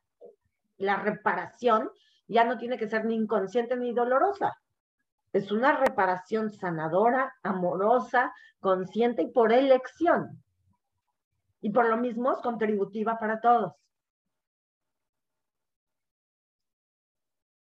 la 0.78 0.98
reparación 0.98 1.90
ya 2.28 2.44
no 2.44 2.58
tiene 2.58 2.78
que 2.78 2.88
ser 2.88 3.06
ni 3.06 3.16
inconsciente 3.16 3.76
ni 3.76 3.94
dolorosa. 3.94 4.54
Es 5.34 5.52
una 5.52 5.78
reparación 5.78 6.50
sanadora, 6.50 7.34
amorosa, 7.44 8.34
consciente 8.60 9.24
y 9.24 9.32
por 9.32 9.52
elección. 9.52 10.44
Y 11.62 11.72
por 11.72 11.86
lo 11.88 11.98
mismo 11.98 12.32
es 12.32 12.40
contributiva 12.40 13.18
para 13.18 13.40
todos. 13.40 13.74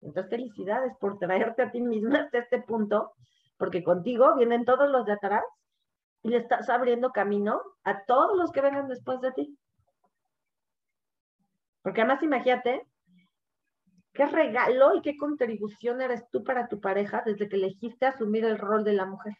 Entonces, 0.08 0.30
felicidades 0.30 0.96
por 0.98 1.18
traerte 1.18 1.62
a 1.62 1.70
ti 1.70 1.82
misma 1.82 2.20
hasta 2.20 2.38
este 2.38 2.62
punto, 2.62 3.12
porque 3.58 3.84
contigo 3.84 4.34
vienen 4.36 4.64
todos 4.64 4.90
los 4.90 5.04
de 5.04 5.12
atrás 5.12 5.44
y 6.22 6.30
le 6.30 6.38
estás 6.38 6.70
abriendo 6.70 7.12
camino 7.12 7.60
a 7.84 8.04
todos 8.04 8.36
los 8.38 8.50
que 8.50 8.62
vengan 8.62 8.88
después 8.88 9.20
de 9.20 9.32
ti. 9.32 9.58
Porque 11.82 12.00
además 12.00 12.22
imagínate 12.22 12.86
qué 14.14 14.26
regalo 14.26 14.94
y 14.94 15.02
qué 15.02 15.16
contribución 15.16 16.00
eres 16.00 16.28
tú 16.30 16.42
para 16.42 16.68
tu 16.68 16.80
pareja 16.80 17.22
desde 17.24 17.48
que 17.48 17.56
elegiste 17.56 18.06
asumir 18.06 18.46
el 18.46 18.58
rol 18.58 18.84
de 18.84 18.94
la 18.94 19.04
mujer. 19.04 19.34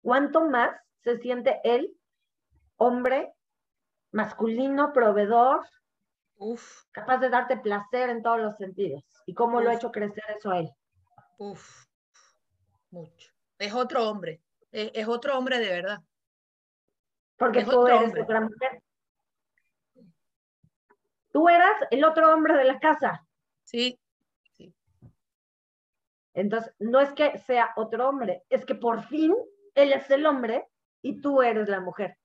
¿Cuánto 0.00 0.48
más 0.48 0.74
se 1.02 1.18
siente 1.18 1.60
él, 1.62 1.94
hombre, 2.76 3.34
masculino, 4.12 4.92
proveedor, 4.94 5.60
Uf. 6.44 6.84
capaz 6.90 7.18
de 7.18 7.28
darte 7.28 7.56
placer 7.56 8.10
en 8.10 8.22
todos 8.22 8.40
los 8.40 8.56
sentidos? 8.56 9.04
¿Y 9.26 9.34
cómo 9.34 9.60
lo 9.60 9.70
ha 9.70 9.74
hecho 9.74 9.92
crecer 9.92 10.24
eso 10.36 10.50
a 10.50 10.58
él? 10.58 10.70
Uf, 11.38 11.86
mucho 12.90 13.32
es 13.62 13.74
otro 13.74 14.10
hombre, 14.10 14.40
es, 14.72 15.06
otro 15.06 15.38
hombre 15.38 15.58
de 15.60 15.68
verdad. 15.68 16.02
Porque 17.36 17.64
tú 17.64 17.86
eres 17.86 18.12
otra 18.20 18.40
mujer. 18.40 18.82
Tú 21.30 21.48
eras 21.48 21.76
el 21.90 22.04
otro 22.04 22.34
hombre 22.34 22.54
de 22.54 22.64
la 22.64 22.78
casa. 22.78 23.24
Sí, 23.64 23.98
Entonces, 26.34 26.74
no 26.78 26.98
es 27.00 27.12
que 27.12 27.38
sea 27.38 27.72
otro 27.76 28.08
hombre, 28.08 28.42
es 28.48 28.64
que 28.64 28.74
por 28.74 29.04
fin 29.04 29.34
él 29.74 29.92
es 29.92 30.10
el 30.10 30.26
hombre 30.26 30.66
y 31.02 31.20
tú 31.20 31.42
eres 31.42 31.68
la 31.68 31.80
mujer. 31.80 32.16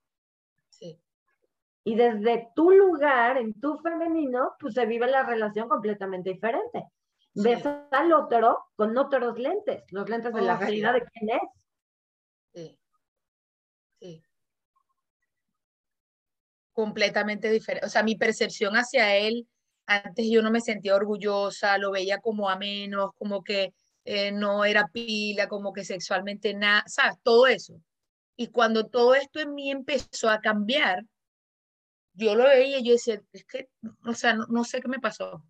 Sí. 1.87 1.91
Y 1.91 1.95
desde 1.95 2.49
tu 2.55 2.71
lugar, 2.71 3.37
en 3.37 3.59
tu 3.59 3.77
femenino, 3.77 4.53
pues 4.59 4.73
se 4.73 4.85
vive 4.85 5.07
la 5.07 5.23
relación 5.23 5.69
completamente 5.69 6.31
diferente 6.31 6.85
ves 7.43 7.63
al 7.91 8.11
otro 8.13 8.65
con 8.75 8.97
otros 8.97 9.37
lentes, 9.37 9.83
los 9.91 10.09
lentes 10.09 10.33
de 10.33 10.41
la 10.41 10.55
oh, 10.55 10.59
realidad 10.59 10.93
de 10.93 11.01
quién 11.01 11.29
es. 11.29 11.41
Sí. 12.53 12.79
Sí. 13.99 14.23
Completamente 16.73 17.49
diferente. 17.49 17.85
O 17.85 17.89
sea, 17.89 18.03
mi 18.03 18.15
percepción 18.15 18.75
hacia 18.75 19.15
él, 19.17 19.47
antes 19.85 20.27
yo 20.29 20.41
no 20.41 20.51
me 20.51 20.61
sentía 20.61 20.95
orgullosa, 20.95 21.77
lo 21.77 21.91
veía 21.91 22.19
como 22.19 22.49
a 22.49 22.57
menos, 22.57 23.11
como 23.17 23.43
que 23.43 23.73
eh, 24.05 24.31
no 24.31 24.65
era 24.65 24.87
pila, 24.87 25.47
como 25.47 25.73
que 25.73 25.83
sexualmente 25.83 26.53
nada, 26.53 26.83
¿sabes? 26.87 27.17
Todo 27.23 27.47
eso. 27.47 27.79
Y 28.35 28.47
cuando 28.47 28.87
todo 28.87 29.15
esto 29.15 29.39
en 29.39 29.53
mí 29.55 29.71
empezó 29.71 30.29
a 30.29 30.41
cambiar, 30.41 31.03
yo 32.17 32.35
lo 32.35 32.45
veía 32.45 32.79
y 32.79 32.83
yo 32.83 32.93
decía, 32.93 33.21
es 33.31 33.45
que, 33.45 33.69
o 34.05 34.13
sea, 34.13 34.33
no, 34.33 34.63
sé 34.63 34.81
qué 34.81 34.87
me 34.87 34.99
pasó. 34.99 35.43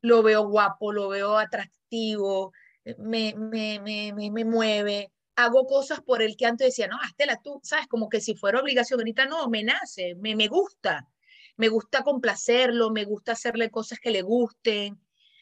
Lo 0.00 0.22
veo 0.22 0.48
guapo, 0.48 0.92
lo 0.92 1.08
veo 1.08 1.38
atractivo, 1.38 2.52
me, 2.98 3.34
me, 3.36 3.80
me, 3.80 4.12
me, 4.12 4.44
mueve, 4.44 5.12
hago 5.36 5.66
cosas 5.66 6.00
por 6.02 6.22
el 6.22 6.36
que 6.36 6.46
antes 6.46 6.68
decía, 6.68 6.88
no, 6.88 7.00
Astela, 7.00 7.40
tú, 7.42 7.60
sabes, 7.62 7.86
como 7.86 8.08
que 8.08 8.20
si 8.20 8.34
fuera 8.34 8.60
obligación, 8.60 9.00
ahorita 9.00 9.26
no, 9.26 9.48
me 9.48 9.62
nace, 9.62 10.14
me, 10.16 10.36
me 10.36 10.48
gusta, 10.48 11.08
me 11.56 11.68
gusta 11.68 12.02
complacerlo, 12.02 12.90
me 12.90 13.04
gusta 13.04 13.32
hacerle 13.32 13.70
cosas 13.70 14.00
que 14.00 14.10
le 14.10 14.22
gusten, 14.22 15.00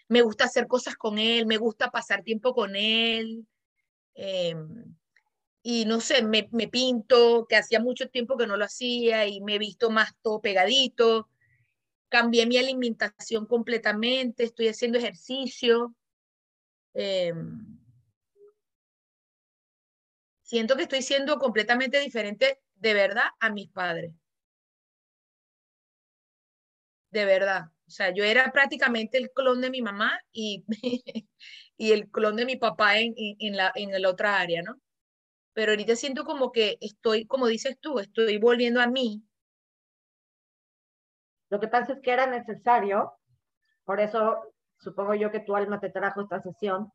me 0.08 0.20
gusta 0.20 0.44
hacer 0.44 0.66
cosas 0.66 0.94
con 0.96 1.18
él, 1.18 1.46
me 1.46 1.56
gusta 1.56 1.90
pasar 1.90 2.22
tiempo 2.22 2.52
con 2.54 2.76
él. 2.76 3.46
Em, 4.14 4.94
y 5.62 5.84
no 5.84 6.00
sé, 6.00 6.22
me, 6.22 6.48
me, 6.52 6.68
pinto, 6.68 7.46
que 7.48 7.56
hacía 7.56 7.80
mucho 7.80 8.08
tiempo 8.10 8.36
que 8.36 8.46
no 8.46 8.56
lo 8.56 8.64
hacía 8.64 9.26
y 9.26 9.40
me 9.40 9.54
he 9.56 9.58
visto 9.58 9.90
más 9.90 10.12
todo 10.20 10.40
pegadito. 10.40 11.28
Cambié 12.08 12.46
mi 12.46 12.58
alimentación 12.58 13.46
completamente, 13.46 14.44
estoy 14.44 14.68
haciendo 14.68 14.98
ejercicio. 14.98 15.94
Em, 16.94 17.78
siento 20.42 20.76
que 20.76 20.82
estoy 20.82 21.02
siendo 21.02 21.38
completamente 21.38 22.00
diferente 22.00 22.60
de 22.74 22.94
verdad 22.94 23.26
a 23.40 23.50
mis 23.50 23.68
padres. 23.70 24.12
De 27.10 27.24
verdad. 27.24 27.66
O 27.86 27.90
sea, 27.90 28.12
yo 28.12 28.24
era 28.24 28.50
prácticamente 28.52 29.18
el 29.18 29.30
clon 29.30 29.60
de 29.60 29.70
mi 29.70 29.82
mamá 29.82 30.18
y, 30.32 30.64
y 31.76 31.92
el 31.92 32.10
clon 32.10 32.36
de 32.36 32.46
mi 32.46 32.56
papá 32.56 32.98
en, 32.98 33.14
en, 33.16 33.56
la, 33.56 33.70
en 33.76 34.00
la 34.02 34.08
otra 34.08 34.40
área, 34.40 34.62
¿no? 34.62 34.81
Pero 35.52 35.72
ahorita 35.72 35.96
siento 35.96 36.24
como 36.24 36.52
que 36.52 36.78
estoy, 36.80 37.26
como 37.26 37.46
dices 37.46 37.78
tú, 37.80 37.98
estoy 37.98 38.38
volviendo 38.38 38.80
a 38.80 38.86
mí. 38.86 39.22
Lo 41.50 41.60
que 41.60 41.68
pasa 41.68 41.92
es 41.92 42.00
que 42.00 42.12
era 42.12 42.26
necesario, 42.26 43.12
por 43.84 44.00
eso 44.00 44.54
supongo 44.78 45.14
yo 45.14 45.30
que 45.30 45.40
tu 45.40 45.54
alma 45.54 45.80
te 45.80 45.90
trajo 45.90 46.22
esta 46.22 46.40
sesión, 46.40 46.90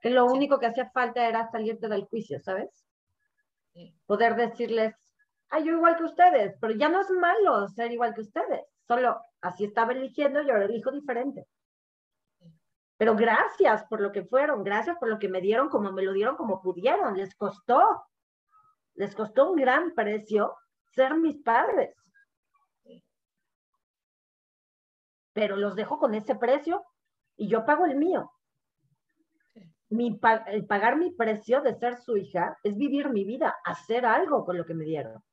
que 0.00 0.10
lo 0.10 0.26
único 0.26 0.58
que 0.58 0.66
hacía 0.66 0.90
falta 0.90 1.26
era 1.26 1.50
salirte 1.50 1.88
del 1.88 2.04
juicio, 2.04 2.40
¿sabes? 2.40 2.68
Poder 4.06 4.36
decirles, 4.36 4.94
ay, 5.48 5.64
yo 5.64 5.72
igual 5.72 5.96
que 5.96 6.04
ustedes, 6.04 6.56
pero 6.60 6.74
ya 6.74 6.88
no 6.88 7.00
es 7.00 7.10
malo 7.10 7.68
ser 7.68 7.90
igual 7.92 8.14
que 8.14 8.20
ustedes, 8.20 8.60
solo 8.86 9.20
así 9.40 9.64
estaba 9.64 9.92
eligiendo 9.92 10.42
y 10.42 10.50
ahora 10.50 10.66
elijo 10.66 10.90
diferente. 10.90 11.46
Pero 13.00 13.16
gracias 13.16 13.82
por 13.84 14.02
lo 14.02 14.12
que 14.12 14.24
fueron, 14.24 14.62
gracias 14.62 14.98
por 14.98 15.08
lo 15.08 15.18
que 15.18 15.30
me 15.30 15.40
dieron, 15.40 15.70
como 15.70 15.90
me 15.90 16.02
lo 16.02 16.12
dieron, 16.12 16.36
como 16.36 16.60
pudieron. 16.60 17.16
Les 17.16 17.34
costó, 17.34 18.04
les 18.94 19.14
costó 19.14 19.52
un 19.52 19.56
gran 19.56 19.94
precio 19.94 20.54
ser 20.92 21.14
mis 21.14 21.38
padres. 21.38 21.96
Pero 25.32 25.56
los 25.56 25.76
dejo 25.76 25.98
con 25.98 26.12
ese 26.12 26.34
precio 26.34 26.84
y 27.38 27.48
yo 27.48 27.64
pago 27.64 27.86
el 27.86 27.96
mío. 27.96 28.30
Mi, 29.88 30.20
el 30.48 30.66
pagar 30.66 30.96
mi 30.96 31.10
precio 31.10 31.62
de 31.62 31.76
ser 31.76 31.96
su 31.96 32.18
hija 32.18 32.58
es 32.62 32.76
vivir 32.76 33.08
mi 33.08 33.24
vida, 33.24 33.56
hacer 33.64 34.04
algo 34.04 34.44
con 34.44 34.58
lo 34.58 34.66
que 34.66 34.74
me 34.74 34.84
dieron. 34.84 35.24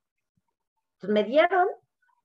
Entonces 0.94 1.10
me 1.10 1.26
dieron 1.26 1.68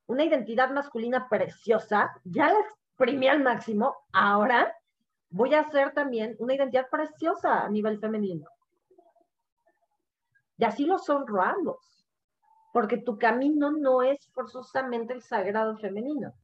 una 0.07 0.23
identidad 0.23 0.71
masculina 0.71 1.29
preciosa, 1.29 2.13
ya 2.23 2.47
la 2.47 2.61
exprimí 2.61 3.27
al 3.27 3.43
máximo, 3.43 3.97
ahora 4.13 4.73
voy 5.33 5.55
a 5.55 5.61
hacer 5.61 5.93
también 5.93 6.37
una 6.39 6.55
identidad 6.55 6.89
preciosa 6.91 7.65
a 7.65 7.69
nivel 7.69 7.99
femenino. 7.99 8.47
Y 10.59 10.65
así 10.65 10.85
los 10.85 11.09
honro 11.09 11.43
a 11.43 11.51
ambos, 11.51 12.07
porque 12.73 12.99
tu 12.99 13.19
camino 13.19 13.73
no 13.73 14.03
es 14.03 14.31
forzosamente 14.33 15.15
el 15.15 15.23
sagrado 15.23 15.77
femenino. 15.79 16.35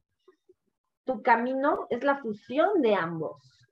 Tu 1.05 1.21
camino 1.21 1.87
es 1.89 2.03
la 2.03 2.17
fusión 2.17 2.81
de 2.81 2.95
ambos. 2.95 3.67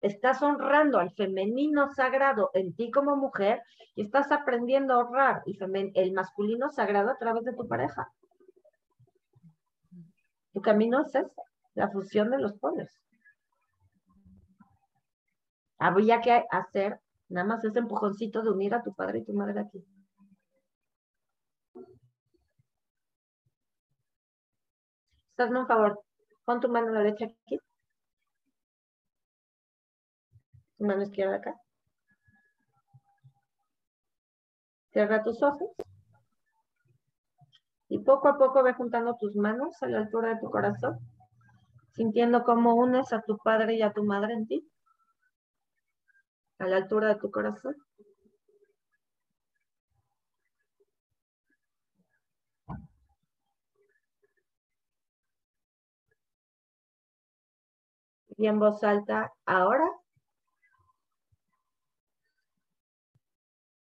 Estás 0.00 0.42
honrando 0.42 0.98
al 0.98 1.12
femenino 1.12 1.92
sagrado 1.92 2.50
en 2.54 2.74
ti 2.74 2.90
como 2.90 3.16
mujer 3.16 3.62
y 3.94 4.02
estás 4.02 4.32
aprendiendo 4.32 4.94
a 4.94 4.98
honrar 4.98 5.42
el, 5.46 5.92
el 5.94 6.12
masculino 6.12 6.70
sagrado 6.70 7.10
a 7.10 7.18
través 7.18 7.44
de 7.44 7.52
tu 7.52 7.68
pareja. 7.68 8.12
Tu 10.52 10.60
camino 10.60 11.02
es 11.02 11.14
ese 11.14 11.26
la 11.74 11.90
fusión 11.90 12.30
de 12.30 12.38
los 12.38 12.54
polos. 12.58 12.90
Habría 15.78 16.20
que 16.20 16.44
hacer 16.50 17.00
nada 17.28 17.46
más 17.46 17.64
ese 17.64 17.78
empujoncito 17.78 18.42
de 18.42 18.50
unir 18.50 18.74
a 18.74 18.82
tu 18.82 18.94
padre 18.94 19.18
y 19.18 19.24
tu 19.24 19.32
madre 19.32 19.60
aquí. 19.60 19.84
Hazme 25.36 25.58
un 25.58 25.66
favor, 25.66 26.00
pon 26.44 26.60
tu 26.60 26.68
mano 26.68 26.92
derecha 26.92 27.24
aquí. 27.24 27.58
Tu 30.78 30.84
mano 30.84 31.02
izquierda 31.02 31.36
acá. 31.36 31.60
Cierra 34.92 35.22
tus 35.24 35.42
ojos. 35.42 35.70
Y 37.88 37.98
poco 37.98 38.28
a 38.28 38.38
poco 38.38 38.62
ve 38.62 38.72
juntando 38.74 39.16
tus 39.16 39.34
manos 39.34 39.82
a 39.82 39.88
la 39.88 39.98
altura 39.98 40.28
de 40.34 40.40
tu 40.40 40.48
corazón 40.48 41.00
sintiendo 41.94 42.44
cómo 42.44 42.74
unes 42.74 43.12
a 43.12 43.22
tu 43.22 43.38
padre 43.38 43.74
y 43.74 43.82
a 43.82 43.92
tu 43.92 44.04
madre 44.04 44.34
en 44.34 44.46
ti, 44.46 44.68
a 46.58 46.66
la 46.66 46.76
altura 46.76 47.08
de 47.08 47.16
tu 47.16 47.30
corazón. 47.30 47.76
Y 58.38 58.46
en 58.46 58.58
voz 58.58 58.82
alta, 58.82 59.30
ahora 59.44 59.88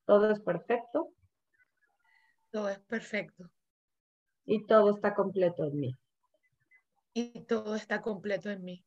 todo 0.06 0.30
es 0.30 0.40
perfecto. 0.40 1.12
Todo 2.50 2.70
es 2.70 2.80
perfecto. 2.80 3.50
Y 4.46 4.66
todo 4.66 4.94
está 4.96 5.14
completo 5.14 5.64
en 5.64 5.78
mí 5.78 5.98
y 7.14 7.40
todo 7.44 7.74
está 7.74 8.00
completo 8.00 8.50
en 8.50 8.64
mí. 8.64 8.84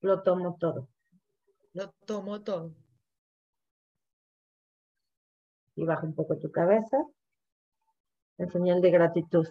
Lo 0.00 0.22
tomo 0.22 0.56
todo. 0.58 0.88
Lo 1.72 1.90
tomo 2.06 2.42
todo. 2.42 2.74
Y 5.74 5.84
baja 5.84 6.06
un 6.06 6.14
poco 6.14 6.38
tu 6.38 6.50
cabeza 6.50 6.98
en 8.38 8.50
señal 8.50 8.80
de 8.80 8.90
gratitud 8.90 9.46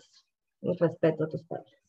y 0.62 0.76
respeto 0.78 1.24
a 1.24 1.30
tus 1.30 1.44
padres. 1.44 1.85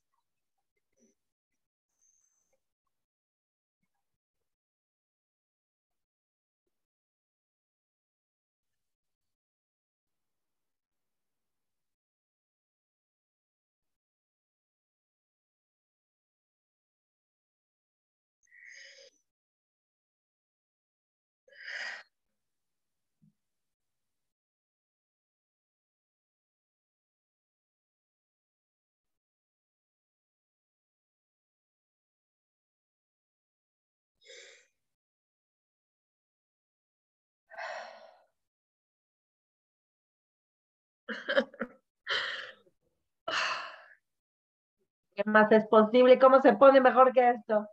¿Qué 45.14 45.22
más 45.24 45.50
es 45.52 45.66
posible? 45.66 46.18
¿Cómo 46.18 46.40
se 46.42 46.52
pone 46.54 46.80
mejor 46.80 47.12
que 47.12 47.30
esto? 47.30 47.68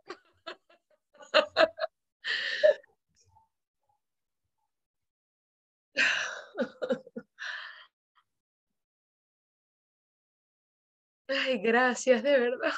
Ay, 11.28 11.58
gracias, 11.58 12.22
de 12.22 12.38
verdad. 12.38 12.72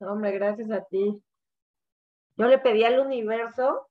Hombre, 0.00 0.32
gracias 0.32 0.70
a 0.70 0.84
ti. 0.84 1.22
Yo 2.36 2.46
le 2.46 2.58
pedí 2.58 2.84
al 2.84 2.98
universo 2.98 3.88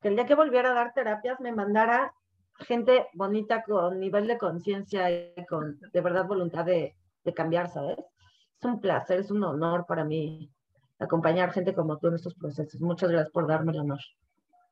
que 0.00 0.08
el 0.08 0.16
día 0.16 0.26
que 0.26 0.34
volviera 0.34 0.70
a 0.70 0.74
dar 0.74 0.94
terapias 0.94 1.40
me 1.40 1.52
mandara 1.52 2.14
gente 2.60 3.06
bonita 3.14 3.62
con 3.62 3.98
nivel 3.98 4.26
de 4.26 4.38
conciencia 4.38 5.10
y 5.10 5.46
con 5.48 5.78
de 5.92 6.00
verdad 6.00 6.26
voluntad 6.26 6.64
de, 6.64 6.96
de 7.24 7.34
cambiar, 7.34 7.68
¿sabes? 7.68 7.98
Es 7.98 8.64
un 8.64 8.80
placer, 8.80 9.20
es 9.20 9.30
un 9.30 9.42
honor 9.44 9.86
para 9.86 10.04
mí 10.04 10.50
acompañar 10.98 11.52
gente 11.52 11.74
como 11.74 11.98
tú 11.98 12.08
en 12.08 12.14
estos 12.14 12.34
procesos. 12.34 12.80
Muchas 12.80 13.10
gracias 13.10 13.32
por 13.32 13.46
darme 13.46 13.72
el 13.72 13.80
honor. 13.80 14.00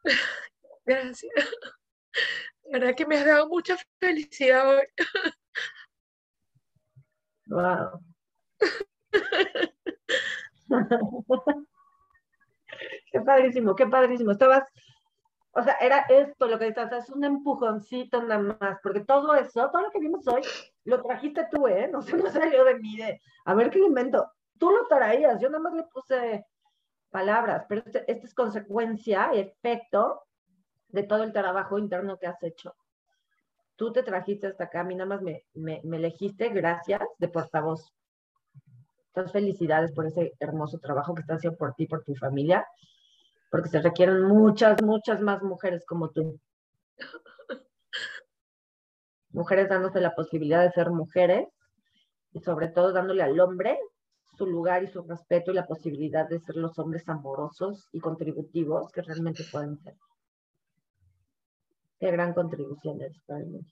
Gracias. 0.87 1.33
La 2.65 2.79
verdad 2.79 2.95
que 2.95 3.07
me 3.07 3.17
has 3.19 3.27
dado 3.27 3.49
mucha 3.49 3.77
felicidad 3.99 4.77
hoy. 4.77 4.85
Wow. 7.47 8.01
qué 13.13 13.21
padrísimo, 13.21 13.75
qué 13.75 13.87
padrísimo. 13.87 14.33
Estabas, 14.33 14.65
o 15.59 15.63
sea, 15.63 15.77
era 15.81 16.07
esto 16.09 16.47
lo 16.47 16.57
que 16.59 16.69
estás, 16.69 16.93
es 16.93 17.11
un 17.11 17.25
empujoncito 17.25 18.23
nada 18.23 18.57
más, 18.61 18.79
porque 18.81 19.01
todo 19.01 19.35
eso, 19.35 19.69
todo 19.73 19.83
lo 19.83 19.91
que 19.91 19.99
vimos 19.99 20.27
hoy, 20.29 20.41
lo 20.85 21.03
trajiste 21.03 21.49
tú, 21.51 21.67
¿eh? 21.67 21.89
No 21.91 22.01
se 22.03 22.17
me 22.17 22.31
salió 22.31 22.65
de 22.65 22.79
mí 22.79 22.97
de, 22.97 23.21
a 23.45 23.55
ver 23.55 23.71
qué 23.71 23.81
invento. 23.81 24.31
Tú 24.59 24.71
lo 24.71 24.87
traías, 24.87 25.41
yo 25.41 25.51
nada 25.51 25.63
más 25.65 25.75
le 25.75 25.83
puse 25.85 26.47
palabras, 27.11 27.67
pero 27.69 27.83
este, 27.85 28.11
esta 28.11 28.27
es 28.27 28.35
consecuencia 28.35 29.31
y 29.35 29.41
efecto 29.41 30.23
de 30.89 31.03
todo 31.03 31.25
el 31.25 31.33
trabajo 31.33 31.77
interno 31.77 32.19
que 32.19 32.29
has 32.29 32.41
hecho. 32.45 32.77
Tú 33.75 33.93
te 33.93 34.05
trajiste 34.05 34.47
hasta 34.47 34.65
acá, 34.65 34.81
a 34.81 34.85
mí 34.85 34.95
nada 34.95 35.09
más 35.09 35.23
me, 35.23 35.45
me, 35.55 35.81
me 35.83 35.97
elegiste, 35.97 36.51
gracias, 36.51 37.03
de 37.19 37.29
portavoz. 37.29 37.93
Entonces, 39.09 39.33
felicidades 39.33 39.93
por 39.93 40.07
ese 40.07 40.35
hermoso 40.39 40.79
trabajo 40.79 41.15
que 41.15 41.23
estás 41.23 41.39
haciendo 41.39 41.59
por 41.59 41.75
ti, 41.75 41.87
por 41.87 42.05
tu 42.05 42.15
familia, 42.15 42.65
porque 43.51 43.69
se 43.69 43.81
requieren 43.81 44.23
muchas, 44.23 44.83
muchas 44.83 45.21
más 45.21 45.43
mujeres 45.43 45.85
como 45.87 46.11
tú. 46.11 46.41
Mujeres 49.31 49.69
dándose 49.69 50.01
la 50.01 50.15
posibilidad 50.15 50.63
de 50.63 50.73
ser 50.73 50.91
mujeres 50.91 51.49
y 52.33 52.41
sobre 52.41 52.69
todo 52.69 52.93
dándole 52.93 53.23
al 53.23 53.39
hombre 53.41 53.79
su 54.37 54.47
lugar 54.47 54.85
y 54.85 54.89
su 54.89 55.03
respeto 55.03 55.51
y 55.51 55.55
la 55.55 55.67
posibilidad 55.67 56.29
de 56.29 56.41
ser 56.41 56.57
los 56.57 56.79
hombres 56.79 57.09
amorosos 57.09 57.89
y 57.93 58.01
contributivos 58.01 58.91
que 58.93 59.03
realmente 59.03 59.45
pueden 59.51 59.79
ser. 59.79 59.95
Qué 61.99 62.11
gran 62.13 62.33
contribución 62.33 63.01
eres 63.01 63.21
para 63.27 63.41
el 63.41 63.47
mundo. 63.47 63.69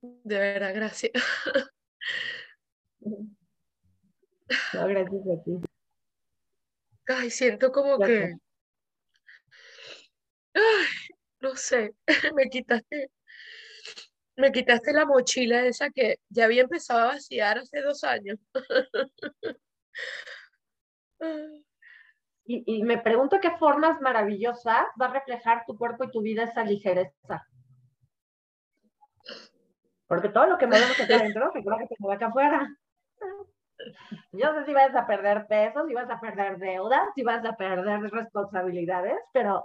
De 0.00 0.38
verdad, 0.38 0.74
gracias. 0.74 1.12
No, 4.74 4.86
gracias 4.88 5.22
a 5.26 5.44
ti. 5.44 5.60
Ay, 7.06 7.30
siento 7.30 7.72
como 7.72 7.98
que, 7.98 8.34
ay, 10.54 10.86
no 11.40 11.56
sé, 11.56 11.94
me 12.34 12.48
quitaste, 12.50 13.10
me 14.36 14.52
quitaste 14.52 14.92
la 14.92 15.06
mochila 15.06 15.64
esa 15.64 15.90
que 15.90 16.20
ya 16.28 16.44
había 16.44 16.62
empezado 16.62 17.00
a 17.00 17.14
vaciar 17.14 17.58
hace 17.58 17.80
dos 17.80 18.04
años. 18.04 18.38
Y, 22.50 22.78
y 22.78 22.82
me 22.82 22.96
pregunto 22.96 23.40
qué 23.42 23.50
formas 23.58 24.00
maravillosas 24.00 24.86
va 24.98 25.06
a 25.06 25.12
reflejar 25.12 25.66
tu 25.66 25.76
cuerpo 25.76 26.04
y 26.04 26.10
tu 26.10 26.22
vida 26.22 26.44
esa 26.44 26.64
ligereza. 26.64 27.46
Porque 30.06 30.30
todo 30.30 30.46
lo 30.46 30.56
que 30.56 30.66
movemos 30.66 30.98
acá 30.98 31.16
adentro, 31.20 31.52
recuerda 31.52 31.80
que 31.80 31.88
se 31.88 31.96
mueve 31.98 32.16
acá 32.16 32.28
afuera. 32.28 32.74
Yo 34.32 34.54
sé 34.54 34.64
si 34.64 34.72
vas 34.74 34.94
a 34.94 35.06
perder 35.06 35.46
pesos, 35.46 35.86
si 35.86 35.94
vas 35.94 36.10
a 36.10 36.20
perder 36.20 36.58
deudas, 36.58 37.08
si 37.14 37.22
vas 37.22 37.44
a 37.44 37.56
perder 37.56 38.00
responsabilidades, 38.10 39.18
pero 39.32 39.64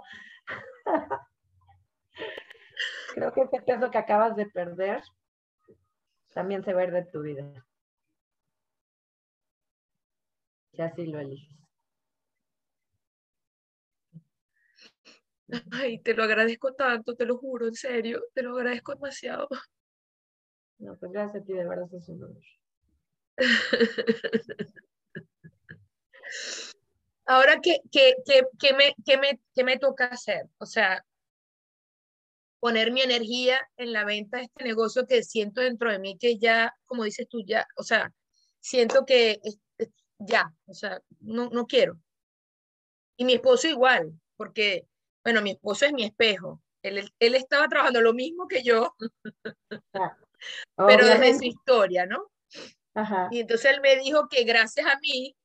creo 3.14 3.32
que 3.32 3.42
ese 3.42 3.62
peso 3.62 3.90
que 3.90 3.98
acabas 3.98 4.36
de 4.36 4.46
perder 4.46 5.02
también 6.32 6.64
se 6.64 6.74
va 6.74 6.86
de 6.86 7.04
tu 7.04 7.22
vida. 7.22 7.44
Si 10.72 10.82
así 10.82 11.06
lo 11.06 11.20
eliges. 11.20 11.54
Ay, 15.72 15.98
te 16.00 16.14
lo 16.14 16.24
agradezco 16.24 16.72
tanto, 16.74 17.14
te 17.14 17.26
lo 17.26 17.36
juro, 17.36 17.66
en 17.66 17.74
serio, 17.74 18.22
te 18.32 18.42
lo 18.42 18.56
agradezco 18.56 18.94
demasiado. 18.94 19.48
No, 20.78 20.96
pues 20.96 21.12
gracias 21.12 21.42
a 21.42 21.46
ti, 21.46 21.52
de 21.52 21.68
verdad 21.68 21.88
es 21.92 22.08
un 22.08 22.22
honor. 22.24 22.42
Ahora, 27.26 27.60
¿qué, 27.62 27.80
qué, 27.90 28.16
qué, 28.26 28.42
qué 28.58 28.74
me, 28.74 28.94
qué, 29.04 29.16
me, 29.16 29.40
¿qué 29.54 29.64
me 29.64 29.78
toca 29.78 30.06
hacer? 30.06 30.46
O 30.58 30.66
sea, 30.66 31.04
poner 32.60 32.92
mi 32.92 33.02
energía 33.02 33.60
en 33.76 33.92
la 33.92 34.04
venta 34.04 34.38
de 34.38 34.44
este 34.44 34.64
negocio 34.64 35.06
que 35.06 35.22
siento 35.22 35.60
dentro 35.60 35.90
de 35.90 35.98
mí 35.98 36.18
que 36.18 36.38
ya, 36.38 36.74
como 36.86 37.04
dices 37.04 37.26
tú, 37.28 37.42
ya, 37.46 37.66
o 37.76 37.82
sea, 37.82 38.12
siento 38.60 39.04
que 39.04 39.40
ya, 40.18 40.52
o 40.66 40.74
sea, 40.74 41.00
no, 41.20 41.50
no 41.50 41.66
quiero. 41.66 41.98
Y 43.16 43.24
mi 43.24 43.34
esposo 43.34 43.68
igual, 43.68 44.12
porque, 44.36 44.86
bueno, 45.22 45.40
mi 45.42 45.52
esposo 45.52 45.86
es 45.86 45.92
mi 45.92 46.04
espejo. 46.04 46.62
Él, 46.82 47.10
él 47.18 47.34
estaba 47.34 47.68
trabajando 47.68 48.00
lo 48.00 48.12
mismo 48.12 48.48
que 48.48 48.62
yo. 48.62 48.94
Pero 50.76 51.06
desde 51.06 51.38
su 51.38 51.44
historia, 51.44 52.06
¿no? 52.06 52.30
Y 53.30 53.40
entonces 53.40 53.72
él 53.72 53.80
me 53.80 53.96
dijo 53.96 54.28
que 54.28 54.44
gracias 54.44 54.86
a 54.86 54.98
mí, 55.00 55.36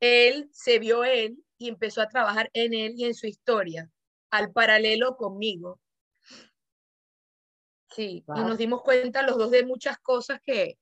él 0.00 0.48
se 0.52 0.78
vio 0.78 1.04
él 1.04 1.42
y 1.56 1.68
empezó 1.68 2.02
a 2.02 2.08
trabajar 2.08 2.50
en 2.52 2.74
él 2.74 2.94
y 2.96 3.04
en 3.04 3.14
su 3.14 3.26
historia, 3.26 3.90
al 4.30 4.52
paralelo 4.52 5.16
conmigo. 5.16 5.80
Sí, 7.90 8.24
y 8.26 8.40
nos 8.40 8.58
dimos 8.58 8.82
cuenta 8.82 9.22
los 9.22 9.38
dos 9.38 9.52
de 9.52 9.64
muchas 9.64 9.98
cosas 9.98 10.40
que, 10.42 10.78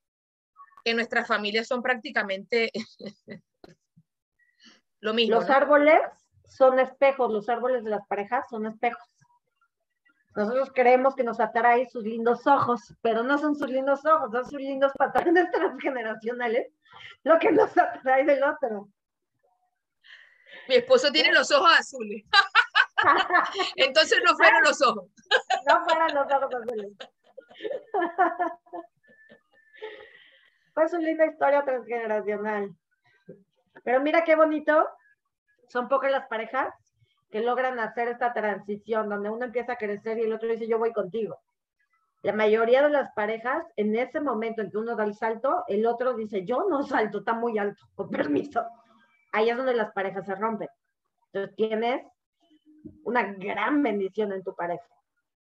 que 0.82 0.94
nuestras 0.94 1.28
familias 1.28 1.68
son 1.68 1.82
prácticamente 1.82 2.72
lo 5.00 5.12
mismo. 5.12 5.36
Los 5.36 5.50
árboles 5.50 6.00
son 6.48 6.78
espejos, 6.78 7.30
los 7.30 7.50
árboles 7.50 7.84
de 7.84 7.90
las 7.90 8.06
parejas 8.06 8.46
son 8.48 8.66
espejos. 8.66 9.11
Nosotros 10.34 10.70
creemos 10.74 11.14
que 11.14 11.24
nos 11.24 11.40
atrae 11.40 11.88
sus 11.90 12.04
lindos 12.04 12.46
ojos, 12.46 12.94
pero 13.02 13.22
no 13.22 13.36
son 13.36 13.54
sus 13.54 13.68
lindos 13.68 14.04
ojos, 14.06 14.30
son 14.32 14.44
sus 14.44 14.60
lindos 14.60 14.92
patrones 14.96 15.50
transgeneracionales 15.52 16.72
lo 17.24 17.38
que 17.38 17.52
nos 17.52 17.76
atrae 17.76 18.24
del 18.24 18.42
otro. 18.42 18.88
Mi 20.68 20.76
esposo 20.76 21.10
tiene 21.10 21.32
los 21.32 21.50
ojos 21.50 21.70
azules. 21.78 22.24
Entonces 23.76 24.20
no 24.24 24.34
fueron 24.36 24.62
los 24.62 24.80
ojos. 24.82 25.10
No 25.66 25.84
fueron 25.84 26.14
los 26.14 26.32
ojos 26.32 26.54
azules. 26.54 26.92
Fue 30.74 30.88
su 30.88 30.96
linda 30.98 31.26
historia 31.26 31.62
transgeneracional. 31.64 32.74
Pero 33.84 34.00
mira 34.00 34.24
qué 34.24 34.34
bonito. 34.36 34.88
Son 35.68 35.88
pocas 35.88 36.10
las 36.10 36.26
parejas 36.28 36.72
que 37.32 37.40
logran 37.40 37.80
hacer 37.80 38.08
esta 38.08 38.34
transición, 38.34 39.08
donde 39.08 39.30
uno 39.30 39.46
empieza 39.46 39.72
a 39.72 39.78
crecer 39.78 40.18
y 40.18 40.24
el 40.24 40.34
otro 40.34 40.50
dice, 40.50 40.68
yo 40.68 40.78
voy 40.78 40.92
contigo. 40.92 41.40
La 42.20 42.34
mayoría 42.34 42.82
de 42.82 42.90
las 42.90 43.10
parejas, 43.14 43.64
en 43.76 43.96
ese 43.96 44.20
momento 44.20 44.60
en 44.60 44.70
que 44.70 44.76
uno 44.76 44.94
da 44.94 45.04
el 45.04 45.14
salto, 45.14 45.64
el 45.66 45.86
otro 45.86 46.14
dice, 46.14 46.44
yo 46.44 46.68
no 46.68 46.82
salto, 46.82 47.20
está 47.20 47.32
muy 47.32 47.56
alto, 47.56 47.82
con 47.94 48.10
permiso. 48.10 48.62
Ahí 49.32 49.48
es 49.48 49.56
donde 49.56 49.74
las 49.74 49.92
parejas 49.92 50.26
se 50.26 50.34
rompen. 50.34 50.68
Entonces 51.32 51.56
tienes 51.56 52.06
una 53.02 53.32
gran 53.32 53.82
bendición 53.82 54.30
en 54.32 54.44
tu 54.44 54.54
pareja. 54.54 54.86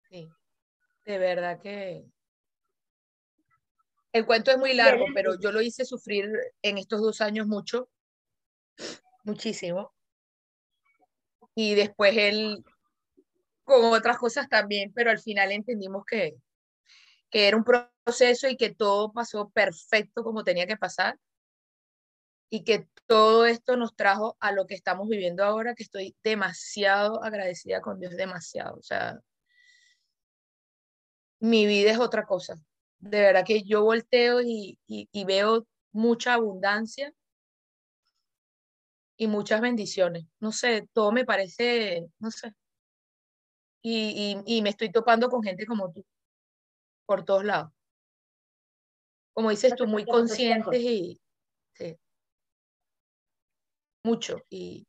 Sí, 0.09 0.27
de 1.05 1.17
verdad 1.19 1.59
que 1.61 2.03
el 4.11 4.25
cuento 4.25 4.49
es 4.49 4.57
muy 4.57 4.73
largo, 4.73 5.05
pero 5.13 5.39
yo 5.39 5.51
lo 5.51 5.61
hice 5.61 5.85
sufrir 5.85 6.31
en 6.63 6.79
estos 6.79 6.99
dos 6.99 7.21
años 7.21 7.45
mucho, 7.45 7.89
muchísimo 9.23 9.93
y 11.55 11.73
después 11.73 12.15
él 12.17 12.63
con 13.63 13.85
otras 13.85 14.17
cosas 14.17 14.47
también, 14.47 14.93
pero 14.93 15.09
al 15.09 15.19
final 15.19 15.51
entendimos 15.51 16.05
que, 16.05 16.35
que 17.31 17.47
era 17.47 17.57
un 17.57 17.63
proceso 17.63 18.47
y 18.47 18.57
que 18.57 18.75
todo 18.75 19.11
pasó 19.11 19.49
perfecto 19.49 20.23
como 20.23 20.43
tenía 20.43 20.67
que 20.67 20.77
pasar 20.77 21.17
y 22.49 22.63
que 22.63 22.87
todo 23.07 23.45
esto 23.45 23.75
nos 23.75 23.95
trajo 23.95 24.37
a 24.39 24.51
lo 24.51 24.67
que 24.67 24.75
estamos 24.75 25.07
viviendo 25.07 25.43
ahora, 25.43 25.73
que 25.73 25.83
estoy 25.83 26.15
demasiado 26.23 27.23
agradecida 27.23 27.81
con 27.81 27.99
Dios, 27.99 28.15
demasiado. 28.15 28.77
O 28.77 28.83
sea, 28.83 29.19
mi 31.39 31.65
vida 31.65 31.91
es 31.91 31.99
otra 31.99 32.25
cosa. 32.25 32.55
De 32.99 33.19
verdad 33.21 33.45
que 33.45 33.63
yo 33.63 33.83
volteo 33.83 34.41
y, 34.41 34.79
y, 34.87 35.09
y 35.11 35.25
veo 35.25 35.67
mucha 35.91 36.35
abundancia 36.35 37.13
y 39.17 39.27
muchas 39.27 39.61
bendiciones. 39.61 40.25
No 40.39 40.51
sé, 40.51 40.87
todo 40.93 41.11
me 41.11 41.25
parece, 41.25 42.07
no 42.19 42.31
sé. 42.31 42.53
Y, 43.81 44.41
y, 44.45 44.61
me 44.63 44.69
estoy 44.69 44.91
topando 44.91 45.29
con 45.29 45.43
gente 45.43 45.65
como 45.67 45.91
tú, 45.91 46.03
por 47.05 47.23
todos 47.23 47.45
lados. 47.45 47.71
Como 49.33 49.51
dices 49.51 49.75
tú, 49.75 49.85
muy 49.85 50.05
conscientes 50.05 50.81
y... 50.81 51.21
Sí, 51.73 51.95
mucho. 54.03 54.41
Y 54.49 54.87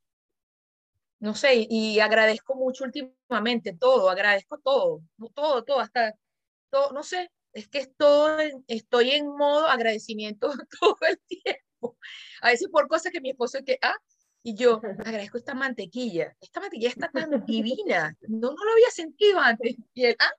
no 1.18 1.34
sé, 1.34 1.66
y, 1.68 1.98
agradezco 2.00 2.54
mucho 2.54 2.84
últimamente 2.84 3.74
todo, 3.74 4.10
agradezco 4.10 4.58
todo, 4.58 5.02
todo, 5.34 5.64
todo, 5.64 5.80
hasta, 5.80 6.14
todo, 6.70 6.92
no 6.92 7.02
sé, 7.02 7.30
es 7.52 7.68
que 7.68 7.78
es 7.78 7.96
todo, 7.96 8.38
estoy 8.68 9.12
en 9.12 9.28
modo 9.28 9.66
agradecimiento 9.66 10.48
todo 10.80 10.98
el 11.08 11.18
tiempo. 11.26 11.96
A 12.42 12.50
veces 12.50 12.68
por 12.70 12.86
cosas 12.88 13.12
que 13.12 13.20
mi 13.20 13.30
esposo 13.30 13.60
que, 13.64 13.78
ah, 13.82 13.96
y 14.46 14.54
yo 14.54 14.80
agradezco 15.04 15.38
esta 15.38 15.54
mantequilla. 15.54 16.36
Esta 16.40 16.60
mantequilla 16.60 16.90
está 16.90 17.10
tan 17.10 17.44
divina. 17.44 18.16
No, 18.28 18.52
no 18.52 18.64
lo 18.64 18.72
había 18.72 18.90
sentido 18.90 19.40
antes. 19.40 19.74
Ah. 20.20 20.32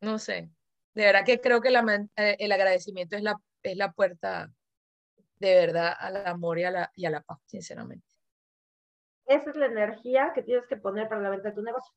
No 0.00 0.18
sé. 0.20 0.48
De 0.94 1.04
verdad 1.04 1.24
que 1.24 1.40
creo 1.40 1.60
que 1.60 1.70
la, 1.70 2.08
eh, 2.16 2.36
el 2.38 2.52
agradecimiento 2.52 3.16
es 3.16 3.22
la, 3.24 3.36
es 3.64 3.76
la 3.76 3.90
puerta 3.92 4.52
de 5.40 5.54
verdad 5.54 5.92
al 5.98 6.24
amor 6.24 6.60
y 6.60 6.64
a 6.64 6.70
la, 6.70 6.92
y 6.94 7.04
a 7.04 7.10
la 7.10 7.20
paz, 7.20 7.40
sinceramente. 7.46 8.06
Esa 9.26 9.50
es 9.50 9.56
la 9.56 9.66
energía 9.66 10.30
que 10.34 10.42
tienes 10.44 10.66
que 10.68 10.76
poner 10.76 11.08
para 11.08 11.20
la 11.20 11.30
venta 11.30 11.48
de 11.48 11.54
tu 11.56 11.62
negocio. 11.62 11.92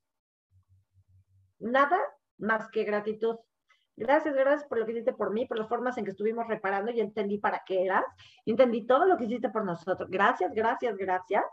Nada 1.59 1.99
más 2.37 2.71
que 2.71 2.85
gratitud. 2.85 3.37
Gracias, 3.97 4.35
gracias 4.35 4.67
por 4.67 4.77
lo 4.77 4.85
que 4.85 4.91
hiciste 4.91 5.13
por 5.13 5.31
mí, 5.31 5.45
por 5.45 5.57
las 5.57 5.69
formas 5.69 5.97
en 5.97 6.03
que 6.03 6.11
estuvimos 6.11 6.47
reparando 6.47 6.91
y 6.91 6.99
entendí 6.99 7.37
para 7.37 7.63
qué 7.65 7.85
eras. 7.85 8.03
Entendí 8.45 8.85
todo 8.85 9.05
lo 9.05 9.17
que 9.17 9.23
hiciste 9.23 9.49
por 9.49 9.63
nosotros. 9.63 10.09
Gracias, 10.09 10.53
gracias, 10.53 10.97
gracias. 10.97 11.43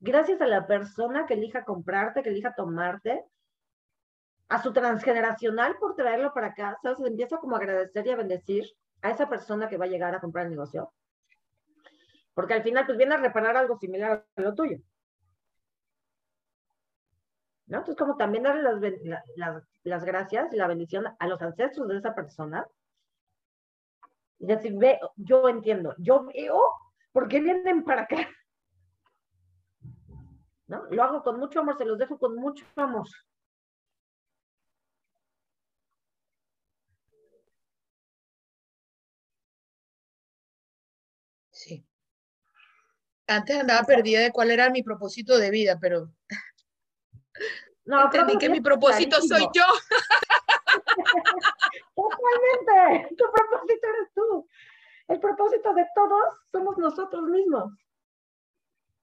Gracias 0.00 0.40
a 0.40 0.46
la 0.46 0.66
persona 0.66 1.26
que 1.26 1.34
elija 1.34 1.64
comprarte, 1.64 2.22
que 2.22 2.28
elija 2.28 2.54
tomarte, 2.54 3.24
a 4.50 4.62
su 4.62 4.72
transgeneracional 4.72 5.76
por 5.78 5.94
traerlo 5.94 6.32
para 6.34 6.48
acá. 6.48 6.78
¿Sabes? 6.82 7.00
Empieza 7.00 7.38
como 7.38 7.56
a 7.56 7.58
agradecer 7.58 8.06
y 8.06 8.10
a 8.10 8.16
bendecir 8.16 8.66
a 9.02 9.10
esa 9.10 9.28
persona 9.28 9.68
que 9.68 9.78
va 9.78 9.86
a 9.86 9.88
llegar 9.88 10.14
a 10.14 10.20
comprar 10.20 10.44
el 10.44 10.50
negocio. 10.52 10.92
Porque 12.34 12.54
al 12.54 12.62
final, 12.62 12.84
pues 12.84 12.98
viene 12.98 13.14
a 13.14 13.18
reparar 13.18 13.56
algo 13.56 13.78
similar 13.78 14.26
a 14.36 14.40
lo 14.40 14.54
tuyo. 14.54 14.78
Entonces, 17.68 17.96
como 17.96 18.16
también 18.16 18.44
darle 18.44 18.62
las, 19.84 20.04
gracias 20.04 20.52
y 20.52 20.56
la 20.56 20.66
bendición 20.66 21.04
a 21.18 21.26
los 21.26 21.40
ancestros 21.42 21.86
de 21.88 21.98
esa 21.98 22.14
persona. 22.14 22.66
Y 24.38 24.46
decir, 24.46 24.72
ve, 24.76 24.98
yo 25.16 25.48
entiendo, 25.48 25.94
yo 25.98 26.24
veo 26.24 26.58
por 27.12 27.28
qué 27.28 27.40
vienen 27.40 27.84
para 27.84 28.02
acá. 28.02 28.16
¿No? 30.66 30.84
Lo 30.90 31.02
hago 31.02 31.22
con 31.22 31.38
mucho 31.38 31.60
amor, 31.60 31.76
se 31.76 31.84
los 31.84 31.98
dejo 31.98 32.18
con 32.18 32.36
mucho 32.36 32.64
amor. 32.76 33.06
Sí. 41.50 41.84
Antes 43.26 43.58
andaba 43.58 43.82
perdida 43.86 44.20
de 44.20 44.32
cuál 44.32 44.50
era 44.50 44.70
mi 44.70 44.82
propósito 44.82 45.36
de 45.36 45.50
vida, 45.50 45.78
pero 45.80 46.10
no, 47.84 48.04
Entendí 48.04 48.36
que 48.38 48.48
mi 48.48 48.60
propósito 48.60 49.20
soy 49.22 49.48
yo. 49.54 49.64
Totalmente. 51.94 53.08
Tu 53.16 53.24
propósito 53.24 53.86
eres 53.88 54.12
tú. 54.14 54.48
El 55.08 55.20
propósito 55.20 55.72
de 55.72 55.86
todos 55.94 56.22
somos 56.52 56.76
nosotros 56.76 57.22
mismos. 57.24 57.72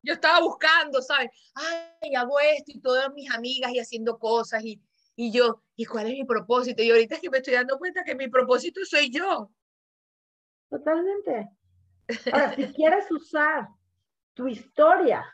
Yo 0.03 0.13
estaba 0.13 0.39
buscando, 0.39 1.01
¿sabes? 1.01 1.31
Ay, 1.55 2.13
hago 2.13 2.39
esto 2.39 2.71
y 2.73 2.79
todas 2.79 3.11
mis 3.11 3.33
amigas 3.33 3.71
y 3.71 3.79
haciendo 3.79 4.19
cosas 4.19 4.63
y, 4.63 4.79
y 5.15 5.31
yo, 5.31 5.63
¿y 5.75 5.85
cuál 5.85 6.05
es 6.05 6.13
mi 6.13 6.23
propósito? 6.23 6.83
Y 6.83 6.91
ahorita 6.91 7.15
es 7.15 7.21
que 7.21 7.31
me 7.31 7.37
estoy 7.37 7.55
dando 7.55 7.79
cuenta 7.79 8.03
que 8.03 8.13
mi 8.13 8.27
propósito 8.27 8.81
soy 8.85 9.09
yo. 9.09 9.49
Totalmente. 10.69 11.49
Ahora, 12.31 12.55
si 12.55 12.71
quieres 12.73 13.09
usar 13.09 13.67
tu 14.35 14.47
historia 14.47 15.25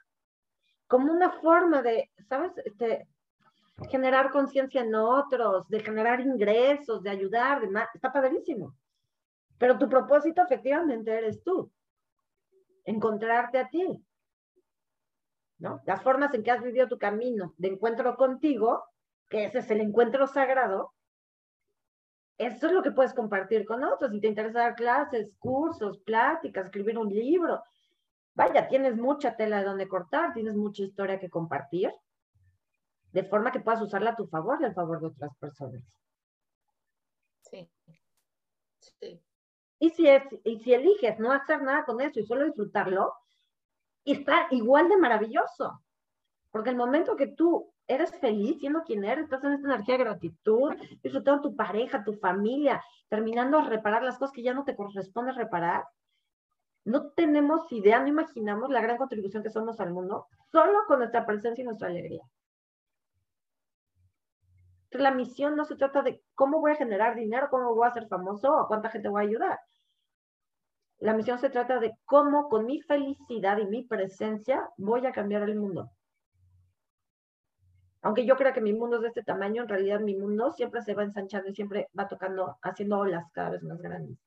como 0.92 1.10
una 1.10 1.32
forma 1.40 1.82
de, 1.82 2.12
¿sabes? 2.28 2.52
Este, 2.66 3.08
generar 3.90 4.30
conciencia 4.30 4.82
en 4.82 4.94
otros, 4.94 5.66
de 5.70 5.80
generar 5.80 6.20
ingresos, 6.20 7.02
de 7.02 7.10
ayudar, 7.10 7.62
de 7.62 7.70
está 7.94 8.12
padrísimo. 8.12 8.76
Pero 9.58 9.78
tu 9.78 9.88
propósito 9.88 10.42
efectivamente 10.42 11.18
eres 11.18 11.42
tú. 11.44 11.72
Encontrarte 12.84 13.58
a 13.58 13.70
ti. 13.70 14.04
¿No? 15.60 15.80
Las 15.86 16.04
formas 16.04 16.34
en 16.34 16.44
que 16.44 16.52
has 16.52 16.62
vivido 16.62 16.90
tu 16.90 16.98
camino 16.98 17.54
de 17.58 17.70
encuentro 17.70 18.18
contigo, 18.18 18.84
que 19.30 19.46
ese 19.46 19.60
es 19.60 19.72
el 19.72 19.80
encuentro 19.80 20.28
sagrado, 20.28 20.92
eso 22.38 22.68
es 22.68 22.74
lo 22.74 22.84
que 22.84 22.92
puedes 22.92 23.14
compartir 23.14 23.64
con 23.66 23.86
otros. 23.86 24.12
Si 24.12 24.20
te 24.20 24.28
interesa 24.28 24.60
dar 24.60 24.76
clases, 24.76 25.34
cursos, 25.40 26.00
pláticas, 26.00 26.66
escribir 26.66 26.98
un 26.98 27.08
libro, 27.08 27.64
vaya, 28.34 28.68
tienes 28.68 28.96
mucha 28.96 29.36
tela 29.36 29.60
de 29.60 29.66
donde 29.66 29.88
cortar, 29.88 30.34
tienes 30.34 30.56
mucha 30.56 30.84
historia 30.84 31.20
que 31.20 31.30
compartir 31.30 31.94
de 33.12 33.24
forma 33.24 33.52
que 33.52 33.60
puedas 33.60 33.82
usarla 33.82 34.12
a 34.12 34.16
tu 34.16 34.28
favor 34.28 34.60
y 34.62 34.66
al 34.66 34.74
favor 34.74 35.02
de 35.02 35.08
otras 35.08 35.36
personas. 35.38 35.84
Sí. 37.42 37.70
sí. 39.00 39.22
Y 39.80 39.90
si, 39.90 40.08
es, 40.08 40.24
y 40.44 40.60
si 40.60 40.74
eliges 40.74 41.20
no 41.20 41.32
hacer 41.32 41.62
nada 41.62 41.84
con 41.86 42.00
eso 42.00 42.20
y 42.20 42.26
solo 42.26 42.46
disfrutarlo, 42.46 43.14
está 44.06 44.48
igual 44.52 44.88
de 44.90 44.98
maravilloso. 44.98 45.82
Porque 46.52 46.70
el 46.70 46.76
momento 46.76 47.16
que 47.16 47.28
tú 47.28 47.74
eres 47.88 48.12
feliz 48.20 48.60
siendo 48.60 48.84
quien 48.84 49.04
eres, 49.04 49.26
estás 49.26 49.44
en 49.44 49.54
esta 49.54 49.68
energía 49.68 49.98
de 49.98 50.04
gratitud, 50.04 50.74
disfrutando 51.02 51.42
tu 51.42 51.56
pareja, 51.56 52.04
tu 52.04 52.14
familia, 52.14 52.82
terminando 53.10 53.58
a 53.58 53.68
reparar 53.68 54.04
las 54.04 54.18
cosas 54.18 54.34
que 54.34 54.44
ya 54.44 54.54
no 54.54 54.64
te 54.64 54.76
corresponde 54.76 55.34
reparar, 55.34 55.84
no 56.86 57.12
tenemos 57.12 57.72
idea, 57.72 58.00
no 58.00 58.08
imaginamos 58.08 58.70
la 58.70 58.82
gran 58.82 58.98
contribución 58.98 59.44
que 59.44 59.50
somos 59.50 59.80
al 59.80 59.92
mundo 59.94 60.28
solo 60.52 60.80
con 60.88 61.00
nuestra 61.00 61.26
presencia 61.26 61.62
y 61.62 61.66
nuestra 61.66 61.88
alegría 61.88 62.24
la 65.00 65.12
misión 65.12 65.56
no 65.56 65.66
se 65.66 65.76
trata 65.76 66.02
de 66.02 66.22
cómo 66.36 66.60
voy 66.60 66.72
a 66.72 66.76
generar 66.76 67.16
dinero, 67.16 67.48
cómo 67.50 67.74
voy 67.74 67.88
a 67.88 67.94
ser 67.94 68.08
famoso 68.08 68.54
o 68.54 68.68
cuánta 68.68 68.90
gente 68.90 69.10
voy 69.10 69.24
a 69.24 69.28
ayudar. 69.28 69.60
La 71.00 71.14
misión 71.14 71.40
se 71.40 71.50
trata 71.50 71.80
de 71.80 71.98
cómo 72.06 72.50
con 72.50 72.66
mi 72.66 72.82
felicidad 72.82 73.58
y 73.58 73.66
mi 73.66 73.84
presencia 73.84 74.70
voy 74.78 75.06
a 75.06 75.12
cambiar 75.12 75.44
el 75.44 75.56
mundo. 75.56 75.90
Aunque 78.04 78.26
yo 78.26 78.36
crea 78.36 78.54
que 78.54 78.62
mi 78.62 78.74
mundo 78.74 78.98
es 78.98 79.04
de 79.04 79.08
este 79.10 79.24
tamaño, 79.24 79.64
en 79.64 79.70
realidad 79.70 80.00
mi 80.00 80.16
mundo 80.16 80.52
siempre 80.52 80.82
se 80.82 80.94
va 80.94 81.04
ensanchando 81.04 81.50
y 81.50 81.56
siempre 81.56 81.88
va 81.98 82.08
tocando, 82.08 82.58
haciendo 82.62 83.00
olas 83.00 83.32
cada 83.32 83.52
vez 83.52 83.64
más 83.64 83.80
grandes. 83.80 84.18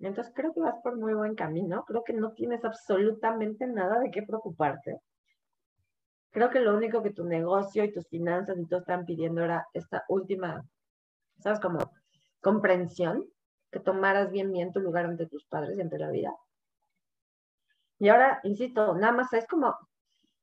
Entonces 0.00 0.32
creo 0.34 0.54
que 0.54 0.60
vas 0.60 0.76
por 0.82 0.96
muy 0.96 1.12
buen 1.12 1.34
camino, 1.34 1.84
creo 1.86 2.02
que 2.02 2.14
no 2.14 2.32
tienes 2.32 2.64
absolutamente 2.64 3.66
nada 3.66 4.00
de 4.00 4.10
qué 4.10 4.22
preocuparte. 4.22 5.00
Creo 6.30 6.48
que 6.48 6.60
lo 6.60 6.76
único 6.76 7.02
que 7.02 7.12
tu 7.12 7.24
negocio 7.24 7.84
y 7.84 7.92
tus 7.92 8.08
finanzas 8.08 8.56
y 8.58 8.66
todo 8.66 8.80
están 8.80 9.04
pidiendo 9.04 9.42
era 9.42 9.66
esta 9.74 10.04
última, 10.08 10.64
¿sabes? 11.38 11.60
Como 11.60 11.92
comprensión, 12.40 13.26
que 13.70 13.80
tomaras 13.80 14.30
bien 14.30 14.52
bien 14.52 14.72
tu 14.72 14.80
lugar 14.80 15.04
ante 15.04 15.26
tus 15.26 15.44
padres 15.44 15.76
y 15.76 15.82
ante 15.82 15.98
la 15.98 16.10
vida. 16.10 16.34
Y 17.98 18.08
ahora, 18.08 18.40
insisto, 18.44 18.94
nada 18.94 19.12
más 19.12 19.32
es 19.34 19.46
como 19.46 19.76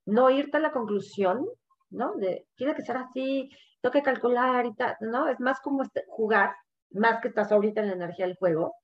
no 0.06 0.30
irte 0.30 0.58
a 0.58 0.60
la 0.60 0.72
conclusión, 0.72 1.46
¿no? 1.90 2.14
De, 2.14 2.46
tiene 2.54 2.74
que 2.74 2.82
ser 2.82 2.96
así, 2.96 3.50
tengo 3.80 3.92
que 3.92 4.02
calcular 4.02 4.64
y 4.66 4.74
tal, 4.74 4.96
¿no? 5.00 5.28
Es 5.28 5.40
más 5.40 5.60
como 5.60 5.82
este, 5.82 6.04
jugar, 6.08 6.54
más 6.90 7.20
que 7.20 7.28
estás 7.28 7.50
ahorita 7.50 7.80
en 7.80 7.88
la 7.88 7.94
energía 7.94 8.26
del 8.26 8.36
juego, 8.36 8.74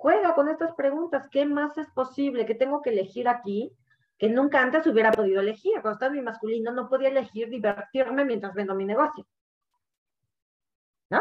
Juega 0.00 0.34
con 0.34 0.48
estas 0.48 0.72
preguntas. 0.72 1.28
¿Qué 1.30 1.44
más 1.44 1.76
es 1.76 1.86
posible? 1.90 2.46
¿Qué 2.46 2.54
tengo 2.54 2.80
que 2.80 2.88
elegir 2.88 3.28
aquí? 3.28 3.70
Que 4.16 4.30
nunca 4.30 4.62
antes 4.62 4.86
hubiera 4.86 5.12
podido 5.12 5.42
elegir. 5.42 5.74
Cuando 5.74 5.92
estaba 5.92 6.12
mi 6.12 6.22
masculino 6.22 6.72
no 6.72 6.88
podía 6.88 7.10
elegir 7.10 7.50
divertirme 7.50 8.24
mientras 8.24 8.54
vendo 8.54 8.74
mi 8.74 8.86
negocio. 8.86 9.26
¿No? 11.10 11.20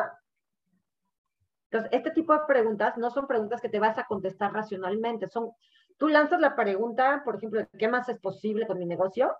Entonces, 1.65 1.91
este 1.91 2.11
tipo 2.11 2.32
de 2.32 2.45
preguntas 2.47 2.97
no 2.97 3.11
son 3.11 3.27
preguntas 3.27 3.59
que 3.59 3.67
te 3.67 3.82
vas 3.82 3.97
a 3.97 4.05
contestar 4.05 4.53
racionalmente. 4.53 5.27
Son, 5.27 5.51
tú 5.97 6.07
lanzas 6.07 6.39
la 6.39 6.55
pregunta, 6.55 7.21
por 7.25 7.36
ejemplo, 7.36 7.67
¿qué 7.77 7.89
más 7.89 8.07
es 8.07 8.17
posible 8.21 8.65
con 8.65 8.80
mi 8.80 8.86
negocio? 8.86 9.36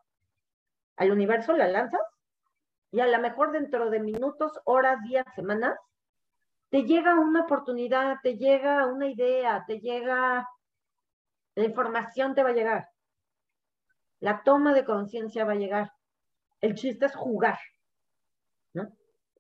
Al 0.98 1.12
universo 1.12 1.54
la 1.54 1.70
lanzas 1.70 2.02
y 2.92 3.00
a 3.00 3.08
lo 3.08 3.18
mejor 3.20 3.54
dentro 3.54 3.90
de 3.90 4.02
minutos, 4.02 4.60
horas, 4.66 5.02
días, 5.04 5.26
semanas, 5.34 5.80
te 6.70 6.84
llega 6.84 7.20
una 7.20 7.42
oportunidad, 7.42 8.18
te 8.22 8.38
llega 8.38 8.86
una 8.86 9.08
idea, 9.08 9.64
te 9.66 9.80
llega, 9.80 10.48
la 11.56 11.64
información 11.64 12.36
te 12.36 12.44
va 12.44 12.50
a 12.50 12.54
llegar. 12.54 12.90
La 14.20 14.44
toma 14.44 14.74
de 14.74 14.86
conciencia 14.86 15.46
va 15.46 15.54
a 15.54 15.56
llegar. 15.56 15.92
El 16.62 16.76
chiste 16.76 17.06
es 17.06 17.16
jugar. 17.16 17.58
¿no? 18.74 18.92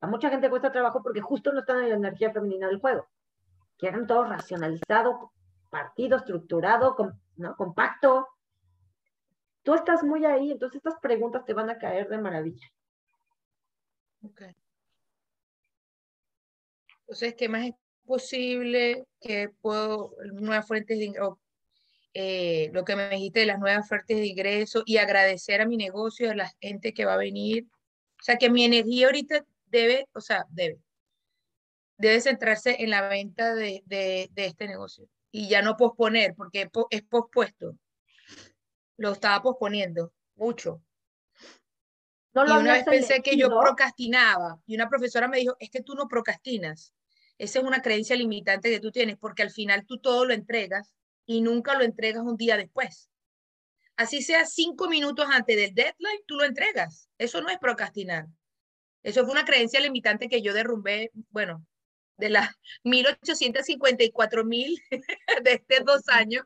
A 0.01 0.07
mucha 0.07 0.29
gente 0.29 0.49
cuesta 0.49 0.71
trabajo 0.71 1.03
porque 1.03 1.21
justo 1.21 1.51
no 1.51 1.59
están 1.59 1.83
en 1.83 1.89
la 1.89 1.95
energía 1.95 2.31
femenina 2.31 2.67
del 2.67 2.79
juego. 2.79 3.07
Quieren 3.77 4.07
todo 4.07 4.23
racionalizado, 4.23 5.31
partido, 5.69 6.17
estructurado, 6.17 6.95
¿no? 7.35 7.55
compacto. 7.55 8.27
Tú 9.61 9.75
estás 9.75 10.03
muy 10.03 10.25
ahí, 10.25 10.51
entonces 10.51 10.77
estas 10.77 10.99
preguntas 10.99 11.45
te 11.45 11.53
van 11.53 11.69
a 11.69 11.77
caer 11.77 12.09
de 12.09 12.17
maravilla. 12.17 12.67
Okay. 14.23 14.55
Entonces, 17.09 17.33
¿qué 17.33 17.49
más 17.49 17.65
es 17.65 17.73
posible? 18.05 19.07
¿Qué 19.19 19.49
puedo, 19.61 20.15
nuevas 20.31 20.67
fuentes 20.67 20.99
de 20.99 21.05
ingreso? 21.05 21.39
Eh, 22.13 22.69
lo 22.71 22.85
que 22.85 22.95
me 22.95 23.09
dijiste 23.09 23.39
de 23.39 23.45
las 23.47 23.57
nuevas 23.57 23.87
fuentes 23.87 24.17
de 24.17 24.27
ingreso 24.27 24.83
y 24.85 24.97
agradecer 24.97 25.59
a 25.59 25.65
mi 25.65 25.75
negocio, 25.75 26.29
a 26.29 26.35
la 26.35 26.53
gente 26.61 26.93
que 26.93 27.05
va 27.05 27.15
a 27.15 27.17
venir. 27.17 27.65
O 28.19 28.23
sea, 28.23 28.37
que 28.37 28.51
mi 28.51 28.63
energía 28.63 29.07
ahorita 29.07 29.43
debe, 29.65 30.07
o 30.13 30.21
sea, 30.21 30.45
debe, 30.51 30.79
debe 31.97 32.21
centrarse 32.21 32.75
en 32.77 32.91
la 32.91 33.09
venta 33.09 33.55
de, 33.55 33.81
de, 33.87 34.29
de 34.33 34.45
este 34.45 34.67
negocio 34.67 35.09
y 35.31 35.49
ya 35.49 35.63
no 35.63 35.77
posponer, 35.77 36.35
porque 36.35 36.69
es 36.91 37.01
pospuesto. 37.01 37.75
Lo 38.97 39.13
estaba 39.13 39.41
posponiendo 39.41 40.13
mucho. 40.35 40.83
No 42.33 42.45
y 42.45 42.51
una 42.51 42.73
vez 42.73 42.83
pensé 42.83 43.23
que 43.23 43.35
yo 43.35 43.49
procrastinaba 43.49 44.61
y 44.67 44.75
una 44.75 44.87
profesora 44.87 45.27
me 45.27 45.39
dijo, 45.39 45.55
es 45.59 45.71
que 45.71 45.81
tú 45.81 45.95
no 45.95 46.07
procrastinas. 46.07 46.93
Esa 47.39 47.59
es 47.59 47.65
una 47.65 47.81
creencia 47.81 48.17
limitante 48.17 48.69
que 48.69 48.81
tú 48.81 48.91
tienes 48.91 49.17
porque 49.17 49.41
al 49.41 49.49
final 49.49 49.85
tú 49.85 49.97
todo 49.97 50.25
lo 50.25 50.33
entregas 50.33 50.93
y 51.25 51.41
nunca 51.41 51.73
lo 51.75 51.85
entregas 51.85 52.23
un 52.23 52.35
día 52.35 52.57
después. 52.57 53.09
Así 53.95 54.21
sea 54.21 54.45
cinco 54.45 54.89
minutos 54.89 55.25
antes 55.31 55.55
del 55.55 55.73
deadline, 55.73 56.21
tú 56.25 56.35
lo 56.35 56.43
entregas. 56.43 57.09
Eso 57.17 57.41
no 57.41 57.49
es 57.49 57.57
procrastinar. 57.57 58.27
Eso 59.03 59.23
fue 59.23 59.31
una 59.31 59.45
creencia 59.45 59.79
limitante 59.79 60.27
que 60.27 60.41
yo 60.41 60.53
derrumbé, 60.53 61.11
bueno, 61.29 61.65
de 62.17 62.29
las 62.29 62.49
1854 62.83 64.43
mil 64.43 64.77
de 65.43 65.53
estos 65.53 65.85
dos 65.85 66.09
años. 66.09 66.45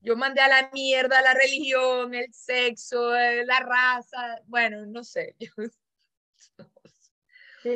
Yo 0.00 0.16
mandé 0.16 0.42
a 0.42 0.48
la 0.48 0.70
mierda 0.72 1.22
la 1.22 1.34
religión, 1.34 2.14
el 2.14 2.32
sexo, 2.32 3.16
eh, 3.16 3.44
la 3.46 3.60
raza, 3.60 4.40
bueno, 4.46 4.84
no 4.86 5.02
sé. 5.02 5.34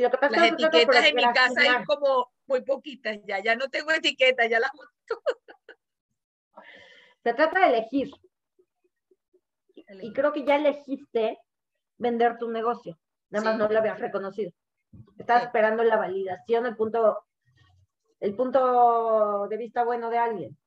las 0.01 0.53
etiquetas 0.53 1.07
en 1.07 1.16
mi 1.16 1.22
casa 1.32 1.61
hay 1.61 1.84
como 1.84 2.32
muy 2.47 2.62
poquitas 2.62 3.18
ya, 3.24 3.43
ya 3.43 3.57
no 3.57 3.68
tengo 3.68 3.90
etiquetas, 3.90 4.49
ya 4.49 4.61
las 4.61 4.70
Se 7.22 7.34
trata 7.34 7.61
de 7.61 7.66
elegir. 7.66 8.11
Y 10.01 10.12
creo 10.12 10.32
que 10.32 10.45
ya 10.45 10.57
elegiste 10.57 11.38
vender 11.99 12.38
tu 12.38 12.51
negocio. 12.51 12.99
Nada 13.30 13.45
más 13.45 13.59
no 13.59 13.68
lo 13.68 13.78
habías 13.78 14.01
reconocido. 14.01 14.53
Estás 15.18 15.45
esperando 15.45 15.82
la 15.84 15.97
validación, 15.97 16.66
el 16.66 16.76
punto, 16.76 17.24
el 18.20 18.34
punto 18.34 19.47
de 19.49 19.57
vista 19.57 19.84
bueno 19.84 20.11
de 20.11 20.18
alguien. 20.18 20.59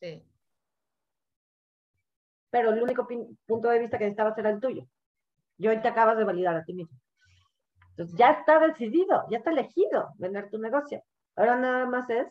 Sí. 0.00 0.22
Pero 2.50 2.70
el 2.70 2.82
único 2.82 3.06
punto 3.46 3.68
de 3.68 3.78
vista 3.78 3.98
que 3.98 4.04
necesitabas 4.04 4.38
era 4.38 4.50
el 4.50 4.60
tuyo. 4.60 4.86
Y 5.58 5.68
hoy 5.68 5.80
te 5.80 5.88
acabas 5.88 6.16
de 6.16 6.24
validar 6.24 6.56
a 6.56 6.64
ti 6.64 6.72
mismo. 6.72 6.96
Entonces 7.98 8.16
ya 8.16 8.30
está 8.30 8.60
decidido, 8.60 9.24
ya 9.28 9.38
está 9.38 9.50
elegido 9.50 10.14
vender 10.18 10.48
tu 10.50 10.58
negocio. 10.58 11.02
Ahora 11.34 11.56
nada 11.56 11.84
más 11.84 12.08
es 12.08 12.28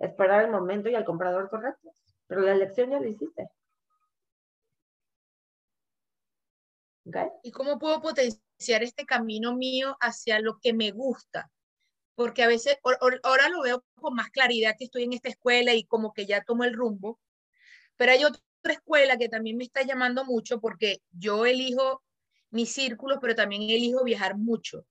esperar 0.00 0.44
el 0.44 0.50
momento 0.50 0.88
y 0.88 0.96
al 0.96 1.04
comprador 1.04 1.48
correcto. 1.48 1.92
Pero 2.26 2.40
la 2.40 2.50
elección 2.50 2.90
ya 2.90 2.98
la 2.98 3.06
hiciste. 3.06 3.48
¿Y 7.44 7.52
cómo 7.52 7.78
puedo 7.78 8.02
potenciar 8.02 8.82
este 8.82 9.06
camino 9.06 9.54
mío 9.54 9.96
hacia 10.00 10.40
lo 10.40 10.58
que 10.58 10.72
me 10.72 10.90
gusta? 10.90 11.48
Porque 12.16 12.42
a 12.42 12.48
veces, 12.48 12.76
ahora 13.22 13.48
lo 13.50 13.62
veo 13.62 13.84
con 13.94 14.14
más 14.14 14.30
claridad 14.30 14.74
que 14.76 14.86
estoy 14.86 15.04
en 15.04 15.12
esta 15.12 15.28
escuela 15.28 15.74
y 15.74 15.84
como 15.84 16.12
que 16.12 16.26
ya 16.26 16.42
tomo 16.42 16.64
el 16.64 16.74
rumbo, 16.74 17.20
pero 17.96 18.10
hay 18.10 18.24
otra 18.24 18.42
escuela 18.64 19.16
que 19.16 19.28
también 19.28 19.58
me 19.58 19.64
está 19.64 19.82
llamando 19.82 20.24
mucho 20.24 20.60
porque 20.60 21.02
yo 21.12 21.46
elijo 21.46 22.02
mis 22.50 22.72
círculos, 22.72 23.18
pero 23.20 23.36
también 23.36 23.62
elijo 23.62 24.02
viajar 24.02 24.36
mucho. 24.36 24.84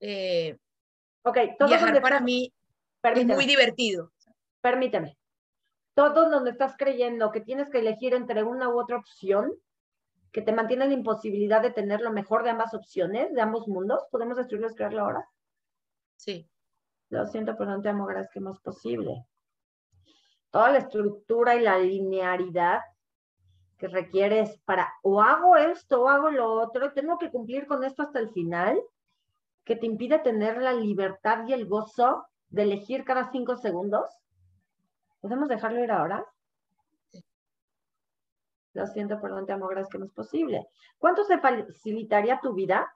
Eh, 0.00 0.58
ok, 1.22 1.38
viajar 1.66 2.00
para 2.00 2.20
mí 2.20 2.52
es 3.02 3.26
muy 3.26 3.46
divertido. 3.46 4.12
Permíteme 4.60 5.16
todo 5.96 6.28
donde 6.28 6.50
estás 6.50 6.76
creyendo 6.76 7.32
que 7.32 7.40
tienes 7.40 7.70
que 7.70 7.78
elegir 7.78 8.12
entre 8.12 8.44
una 8.44 8.68
u 8.68 8.78
otra 8.78 8.98
opción, 8.98 9.50
que 10.30 10.42
te 10.42 10.52
mantiene 10.52 10.86
la 10.86 10.92
imposibilidad 10.92 11.62
de 11.62 11.70
tener 11.70 12.02
lo 12.02 12.12
mejor 12.12 12.44
de 12.44 12.50
ambas 12.50 12.74
opciones, 12.74 13.32
de 13.32 13.40
ambos 13.40 13.66
mundos, 13.66 14.04
¿podemos 14.10 14.36
destruirlo 14.36 14.70
y 14.70 14.74
crearlo 14.74 15.00
ahora? 15.00 15.26
Sí. 16.16 16.46
Lo 17.08 17.26
siento, 17.26 17.56
pero 17.56 17.70
no 17.70 17.80
te 17.80 17.88
amo, 17.88 18.04
gracias 18.04 18.30
que 18.30 18.40
más 18.40 18.60
posible. 18.60 19.24
Toda 20.50 20.70
la 20.70 20.78
estructura 20.78 21.56
y 21.56 21.60
la 21.60 21.78
linearidad 21.78 22.80
que 23.78 23.88
requieres 23.88 24.58
para 24.64 24.92
o 25.02 25.20
hago 25.20 25.56
esto 25.56 26.02
o 26.02 26.08
hago 26.08 26.30
lo 26.30 26.50
otro, 26.50 26.92
tengo 26.92 27.18
que 27.18 27.30
cumplir 27.30 27.66
con 27.66 27.84
esto 27.84 28.02
hasta 28.02 28.18
el 28.18 28.30
final, 28.30 28.80
que 29.64 29.76
te 29.76 29.86
impide 29.86 30.18
tener 30.18 30.62
la 30.62 30.72
libertad 30.72 31.46
y 31.46 31.52
el 31.52 31.66
gozo 31.66 32.26
de 32.48 32.62
elegir 32.62 33.04
cada 33.04 33.30
cinco 33.30 33.56
segundos 33.56 34.08
¿Podemos 35.26 35.48
dejarlo 35.48 35.82
ir 35.82 35.90
ahora? 35.90 36.24
Lo 38.74 38.86
siento, 38.86 39.20
perdón, 39.20 39.44
te 39.44 39.52
amo, 39.52 39.66
gracias 39.66 39.90
que 39.90 39.98
no 39.98 40.04
es 40.04 40.12
posible. 40.12 40.68
¿Cuánto 40.98 41.24
se 41.24 41.38
facilitaría 41.38 42.38
tu 42.40 42.52
vida 42.52 42.94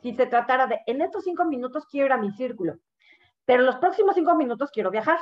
si 0.00 0.14
se 0.14 0.24
tratara 0.24 0.66
de, 0.66 0.80
en 0.86 1.02
estos 1.02 1.24
cinco 1.24 1.44
minutos 1.44 1.84
quiero 1.84 2.06
ir 2.06 2.12
a 2.12 2.16
mi 2.16 2.30
círculo, 2.30 2.78
pero 3.44 3.62
los 3.62 3.76
próximos 3.76 4.14
cinco 4.14 4.34
minutos 4.36 4.70
quiero 4.70 4.90
viajar? 4.90 5.18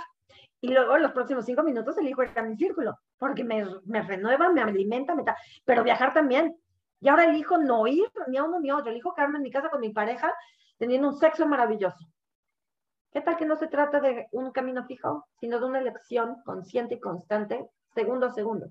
Y 0.63 0.69
luego 0.69 0.97
los 0.97 1.11
próximos 1.11 1.45
cinco 1.45 1.65
minutos 1.65 1.99
elijo 1.99 2.23
ir 2.23 2.39
a 2.39 2.43
mi 2.43 2.57
círculo, 2.57 2.97
porque 3.19 3.43
me, 3.43 3.67
me 3.85 4.01
renueva, 4.01 4.49
me 4.49 4.63
alimenta, 4.63 5.13
me 5.15 5.25
pero 5.65 5.83
viajar 5.83 6.15
también. 6.15 6.57
Y 7.01 7.09
ahora 7.09 7.25
elijo 7.25 7.59
no 7.59 7.85
ir 7.89 8.09
ni 8.29 8.37
a 8.37 8.45
uno 8.45 8.61
ni 8.61 8.71
a 8.71 8.77
otro, 8.77 8.93
elijo 8.93 9.13
quedarme 9.13 9.39
en 9.39 9.43
mi 9.43 9.51
casa 9.51 9.71
con 9.71 9.81
mi 9.81 9.91
pareja 9.91 10.33
teniendo 10.79 11.09
un 11.09 11.19
sexo 11.19 11.49
maravilloso. 11.49 12.07
¿Qué 13.11 13.21
tal 13.21 13.37
que 13.37 13.45
no 13.45 13.57
se 13.57 13.67
trata 13.67 13.99
de 13.99 14.29
un 14.31 14.53
camino 14.53 14.85
fijo, 14.87 15.27
sino 15.41 15.59
de 15.59 15.67
una 15.67 15.81
elección 15.81 16.37
consciente 16.45 16.95
y 16.95 17.01
constante, 17.01 17.69
segundo 17.93 18.27
a 18.27 18.31
segundo? 18.31 18.71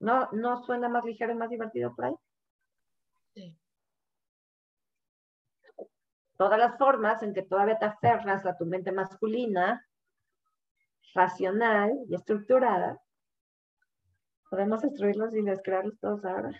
¿No, 0.00 0.28
¿No 0.32 0.64
suena 0.64 0.88
más 0.88 1.04
ligero 1.04 1.32
y 1.32 1.36
más 1.36 1.50
divertido 1.50 1.94
por 1.94 2.06
ahí? 2.06 2.14
Sí. 3.34 3.56
Todas 6.40 6.58
las 6.58 6.78
formas 6.78 7.22
en 7.22 7.34
que 7.34 7.42
todavía 7.42 7.78
te 7.78 7.84
aferras 7.84 8.46
a 8.46 8.56
tu 8.56 8.64
mente 8.64 8.92
masculina, 8.92 9.86
racional 11.14 11.92
y 12.08 12.14
estructurada, 12.14 12.98
podemos 14.48 14.80
destruirlos 14.80 15.34
y 15.34 15.42
descrearlos 15.42 16.00
todos 16.00 16.24
ahora. 16.24 16.50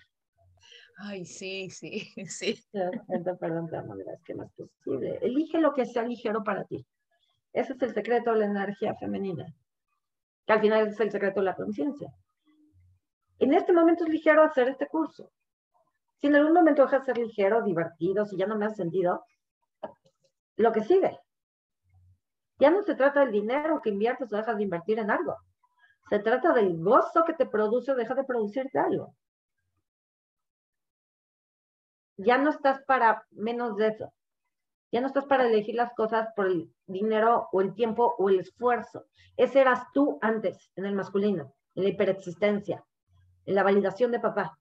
Ay, 0.98 1.24
sí, 1.24 1.70
sí, 1.70 2.12
sí. 2.28 2.62
Perdón, 2.70 3.38
perdón, 3.38 4.02
es 4.12 4.22
que 4.22 4.34
no 4.34 4.44
es 4.44 4.52
posible. 4.52 5.18
Elige 5.22 5.58
lo 5.58 5.72
que 5.72 5.86
sea 5.86 6.02
ligero 6.02 6.44
para 6.44 6.64
ti. 6.64 6.86
Ese 7.54 7.72
es 7.72 7.80
el 7.80 7.94
secreto 7.94 8.32
de 8.32 8.40
la 8.40 8.44
energía 8.44 8.94
femenina, 8.96 9.46
que 10.46 10.52
al 10.52 10.60
final 10.60 10.88
es 10.88 11.00
el 11.00 11.10
secreto 11.10 11.40
de 11.40 11.46
la 11.46 11.56
conciencia. 11.56 12.12
En 13.38 13.54
este 13.54 13.72
momento 13.72 14.04
es 14.04 14.10
ligero 14.10 14.42
hacer 14.42 14.68
este 14.68 14.88
curso. 14.88 15.32
Si 16.18 16.26
en 16.26 16.36
algún 16.36 16.52
momento 16.52 16.82
deja 16.82 16.98
de 16.98 17.04
ser 17.06 17.16
ligero, 17.16 17.62
divertido, 17.62 18.26
si 18.26 18.36
ya 18.36 18.46
no 18.46 18.58
me 18.58 18.66
has 18.66 18.76
sentido, 18.76 19.24
lo 20.62 20.72
que 20.72 20.82
sigue. 20.82 21.18
Ya 22.58 22.70
no 22.70 22.82
se 22.82 22.94
trata 22.94 23.20
del 23.20 23.32
dinero 23.32 23.80
que 23.80 23.90
inviertes 23.90 24.32
o 24.32 24.36
dejas 24.36 24.56
de 24.56 24.64
invertir 24.64 24.98
en 24.98 25.10
algo. 25.10 25.36
Se 26.08 26.18
trata 26.18 26.52
del 26.52 26.82
gozo 26.82 27.24
que 27.24 27.34
te 27.34 27.46
produce 27.46 27.92
o 27.92 27.94
deja 27.94 28.14
de 28.14 28.24
producirte 28.24 28.78
algo 28.78 29.14
ya 32.22 32.38
no 32.38 32.50
estás 32.50 32.82
para 32.84 33.26
menos 33.30 33.76
de 33.76 33.88
eso. 33.88 34.12
Ya 34.92 35.00
no 35.00 35.06
estás 35.06 35.24
para 35.26 35.46
elegir 35.46 35.76
las 35.76 35.92
cosas 35.94 36.28
por 36.34 36.46
el 36.46 36.72
dinero 36.86 37.48
o 37.52 37.60
el 37.60 37.74
tiempo 37.74 38.14
o 38.18 38.28
el 38.28 38.40
esfuerzo. 38.40 39.06
Ese 39.36 39.60
eras 39.60 39.84
tú 39.94 40.18
antes, 40.20 40.70
en 40.76 40.84
el 40.84 40.94
masculino, 40.94 41.54
en 41.74 41.84
la 41.84 41.88
hiperexistencia, 41.90 42.84
en 43.46 43.54
la 43.54 43.62
validación 43.62 44.10
de 44.10 44.20
papá. 44.20 44.58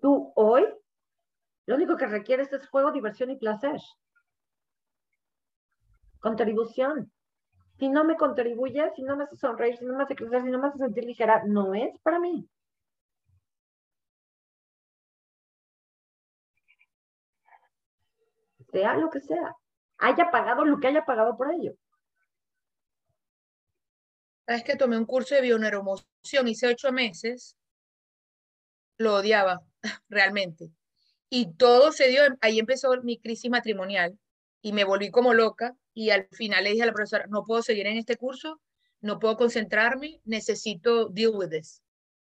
Tú 0.00 0.32
hoy, 0.34 0.66
lo 1.68 1.74
único 1.74 1.98
que 1.98 2.06
requieres 2.06 2.50
es 2.50 2.66
juego, 2.66 2.92
diversión 2.92 3.28
y 3.30 3.36
placer. 3.36 3.78
Contribución. 6.18 7.12
Si 7.78 7.90
no 7.90 8.04
me 8.04 8.16
contribuye, 8.16 8.90
si 8.96 9.02
no 9.02 9.18
me 9.18 9.24
hace 9.24 9.36
sonreír, 9.36 9.76
si 9.76 9.84
no 9.84 9.94
me 9.94 10.04
hace 10.04 10.16
crecer, 10.16 10.44
si 10.44 10.48
no 10.48 10.58
me 10.58 10.68
hace 10.68 10.78
sentir 10.78 11.04
ligera, 11.04 11.42
no 11.44 11.74
es 11.74 11.98
para 12.00 12.18
mí. 12.20 12.48
sea 18.72 18.94
lo 18.94 19.10
que 19.10 19.20
sea, 19.20 19.54
haya 19.98 20.30
pagado 20.30 20.64
lo 20.64 20.78
que 20.78 20.86
haya 20.86 21.04
pagado 21.04 21.36
por 21.36 21.52
ello. 21.52 21.74
Sabes 24.46 24.64
que 24.64 24.76
tomé 24.76 24.96
un 24.96 25.04
curso 25.04 25.34
de 25.34 25.42
bioneuromoción, 25.42 26.48
hice 26.48 26.68
ocho 26.68 26.92
meses, 26.92 27.58
lo 28.96 29.16
odiaba 29.16 29.60
realmente. 30.08 30.70
Y 31.30 31.54
todo 31.54 31.92
se 31.92 32.08
dio, 32.08 32.22
ahí 32.40 32.58
empezó 32.58 32.90
mi 33.02 33.18
crisis 33.18 33.50
matrimonial 33.50 34.18
y 34.62 34.72
me 34.72 34.84
volví 34.84 35.10
como 35.10 35.34
loca 35.34 35.76
y 35.94 36.10
al 36.10 36.28
final 36.32 36.64
le 36.64 36.70
dije 36.70 36.82
a 36.82 36.86
la 36.86 36.92
profesora, 36.92 37.26
no 37.28 37.44
puedo 37.44 37.62
seguir 37.62 37.86
en 37.86 37.98
este 37.98 38.16
curso, 38.16 38.60
no 39.00 39.18
puedo 39.18 39.36
concentrarme, 39.36 40.20
necesito 40.24 41.08
deal 41.08 41.32
with 41.34 41.50
this. 41.50 41.82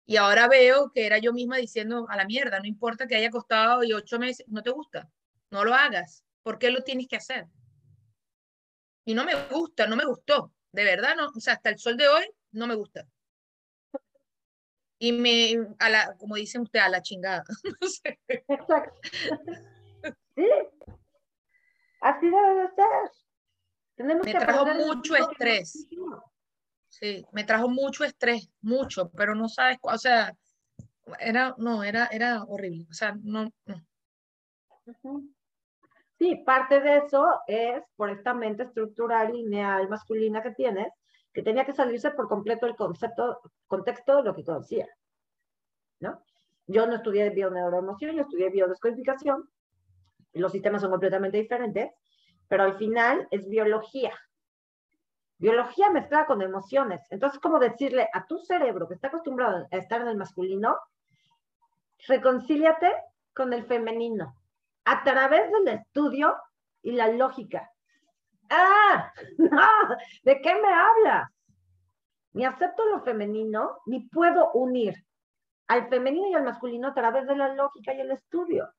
Y 0.05 0.15
ahora 0.15 0.47
veo 0.47 0.91
que 0.93 1.05
era 1.05 1.17
yo 1.17 1.33
misma 1.33 1.57
diciendo 1.57 2.07
a 2.09 2.15
la 2.15 2.25
mierda, 2.25 2.59
no 2.59 2.65
importa 2.65 3.07
que 3.07 3.15
haya 3.15 3.29
costado 3.29 3.83
y 3.83 3.93
ocho 3.93 4.17
meses, 4.19 4.45
no 4.47 4.63
te 4.63 4.71
gusta, 4.71 5.09
no 5.51 5.65
lo 5.65 5.73
hagas. 5.73 6.23
¿Por 6.43 6.57
qué 6.57 6.71
lo 6.71 6.81
tienes 6.81 7.07
que 7.07 7.17
hacer? 7.17 7.45
Y 9.05 9.13
no 9.13 9.25
me 9.25 9.33
gusta, 9.49 9.85
no 9.85 9.97
me 9.97 10.05
gustó. 10.05 10.53
De 10.71 10.83
verdad, 10.85 11.15
no. 11.17 11.27
O 11.35 11.39
sea, 11.39 11.53
hasta 11.53 11.69
el 11.69 11.77
sol 11.77 11.97
de 11.97 12.07
hoy 12.07 12.25
no 12.51 12.67
me 12.67 12.75
gusta. 12.75 13.05
Y 14.99 15.11
me, 15.11 15.67
a 15.79 15.89
la, 15.89 16.15
como 16.17 16.35
dice 16.35 16.59
usted, 16.59 16.79
a 16.79 16.89
la 16.89 17.01
chingada. 17.01 17.43
Exacto. 18.27 18.99
Sí. 20.35 20.49
Así 22.01 22.25
debe 22.25 22.61
de 22.61 22.67
ser. 22.69 23.11
Tenemos 23.95 24.25
me 24.25 24.31
que 24.31 24.39
trajo 24.39 24.65
mucho 24.65 25.15
estrés. 25.15 25.87
Sí, 26.87 27.25
me 27.31 27.43
trajo 27.43 27.67
mucho 27.67 28.03
estrés, 28.03 28.49
mucho, 28.61 29.11
pero 29.11 29.35
no 29.35 29.49
sabes, 29.49 29.77
o 29.81 29.97
sea, 29.97 30.35
era, 31.19 31.53
no, 31.57 31.83
era, 31.83 32.07
era 32.07 32.43
horrible. 32.43 32.87
O 32.89 32.93
sea, 32.93 33.15
no. 33.23 33.51
Sí, 36.17 36.35
parte 36.45 36.79
de 36.79 36.97
eso 36.97 37.27
es 37.47 37.83
por 37.95 38.09
esta 38.09 38.33
mente 38.33 38.63
estructural, 38.63 39.31
lineal, 39.31 39.87
masculina 39.89 40.41
que 40.41 40.51
tienes, 40.51 40.87
que 41.37 41.43
tenía 41.43 41.65
que 41.65 41.73
salirse 41.73 42.09
por 42.09 42.27
completo 42.27 42.65
el 42.65 42.75
concepto, 42.75 43.41
contexto 43.67 44.17
de 44.17 44.23
lo 44.23 44.33
que 44.33 44.43
conocía. 44.43 44.87
¿no? 45.99 46.19
Yo 46.65 46.87
no 46.87 46.95
estudié 46.95 47.29
bioneuroemoción, 47.29 48.15
yo 48.15 48.23
estudié 48.23 48.49
biodescodificación, 48.49 49.47
los 50.33 50.51
sistemas 50.51 50.81
son 50.81 50.89
completamente 50.89 51.37
diferentes, 51.37 51.91
pero 52.47 52.63
al 52.63 52.79
final 52.79 53.27
es 53.29 53.47
biología. 53.47 54.17
Biología 55.37 55.91
mezclada 55.91 56.25
con 56.25 56.41
emociones. 56.41 57.01
Entonces, 57.11 57.39
como 57.39 57.59
decirle 57.59 58.09
a 58.13 58.25
tu 58.25 58.39
cerebro 58.39 58.87
que 58.87 58.95
está 58.95 59.09
acostumbrado 59.09 59.67
a 59.71 59.77
estar 59.77 60.01
en 60.01 60.07
el 60.07 60.17
masculino, 60.17 60.75
reconcíliate 62.07 62.91
con 63.35 63.53
el 63.53 63.63
femenino 63.67 64.35
a 64.85 65.03
través 65.03 65.51
del 65.51 65.67
estudio 65.67 66.35
y 66.81 66.93
la 66.93 67.09
lógica. 67.09 67.69
Ah, 68.49 69.11
no, 69.37 69.95
¿de 70.23 70.41
qué 70.41 70.53
me 70.55 70.73
hablas? 70.73 71.29
Ni 72.33 72.45
acepto 72.45 72.85
lo 72.85 73.01
femenino, 73.01 73.79
ni 73.85 74.07
puedo 74.07 74.51
unir 74.51 74.95
al 75.67 75.89
femenino 75.89 76.29
y 76.29 76.33
al 76.33 76.43
masculino 76.43 76.87
a 76.87 76.93
través 76.93 77.27
de 77.27 77.35
la 77.35 77.53
lógica 77.53 77.93
y 77.93 77.99
el 77.99 78.11
estudio. 78.11 78.71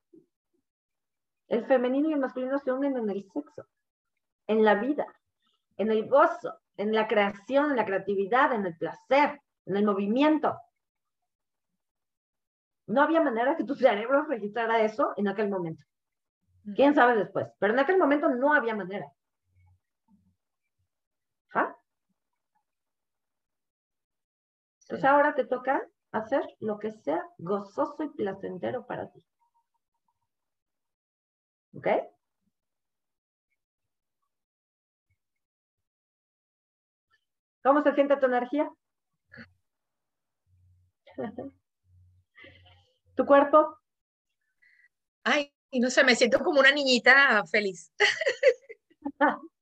El 1.48 1.66
femenino 1.66 2.08
y 2.08 2.12
el 2.12 2.20
masculino 2.20 2.58
se 2.58 2.72
unen 2.72 2.96
en 2.96 3.10
el 3.10 3.22
sexo, 3.32 3.66
en 4.46 4.64
la 4.64 4.74
vida, 4.74 5.06
en 5.76 5.90
el 5.90 6.08
gozo, 6.08 6.54
en 6.76 6.92
la 6.92 7.06
creación, 7.08 7.70
en 7.70 7.76
la 7.76 7.84
creatividad, 7.84 8.52
en 8.52 8.66
el 8.66 8.76
placer, 8.76 9.40
en 9.66 9.76
el 9.76 9.84
movimiento. 9.84 10.58
No 12.86 13.02
había 13.02 13.20
manera 13.20 13.56
que 13.56 13.64
tu 13.64 13.74
cerebro 13.74 14.24
registrara 14.24 14.82
eso 14.82 15.12
en 15.16 15.28
aquel 15.28 15.50
momento. 15.50 15.84
¿Quién 16.74 16.94
sabe 16.94 17.16
después? 17.16 17.46
Pero 17.58 17.72
en 17.72 17.78
aquel 17.78 17.98
momento 17.98 18.28
no 18.28 18.54
había 18.54 18.74
manera. 18.74 19.06
¿Ah? 21.54 21.74
Entonces 24.88 25.04
ahora 25.04 25.34
te 25.34 25.44
toca 25.44 25.86
hacer 26.12 26.42
lo 26.60 26.78
que 26.78 26.90
sea 26.90 27.22
gozoso 27.36 28.04
y 28.04 28.08
placentero 28.08 28.86
para 28.86 29.10
ti. 29.10 29.22
¿Ok? 31.74 31.88
¿Cómo 37.62 37.82
se 37.82 37.92
siente 37.92 38.16
tu 38.16 38.24
energía? 38.24 38.72
¿Tu 43.14 43.26
cuerpo? 43.26 43.76
Ay, 45.24 45.52
no 45.72 45.90
sé, 45.90 46.02
me 46.02 46.14
siento 46.14 46.38
como 46.38 46.60
una 46.60 46.72
niñita 46.72 47.44
feliz. 47.44 47.92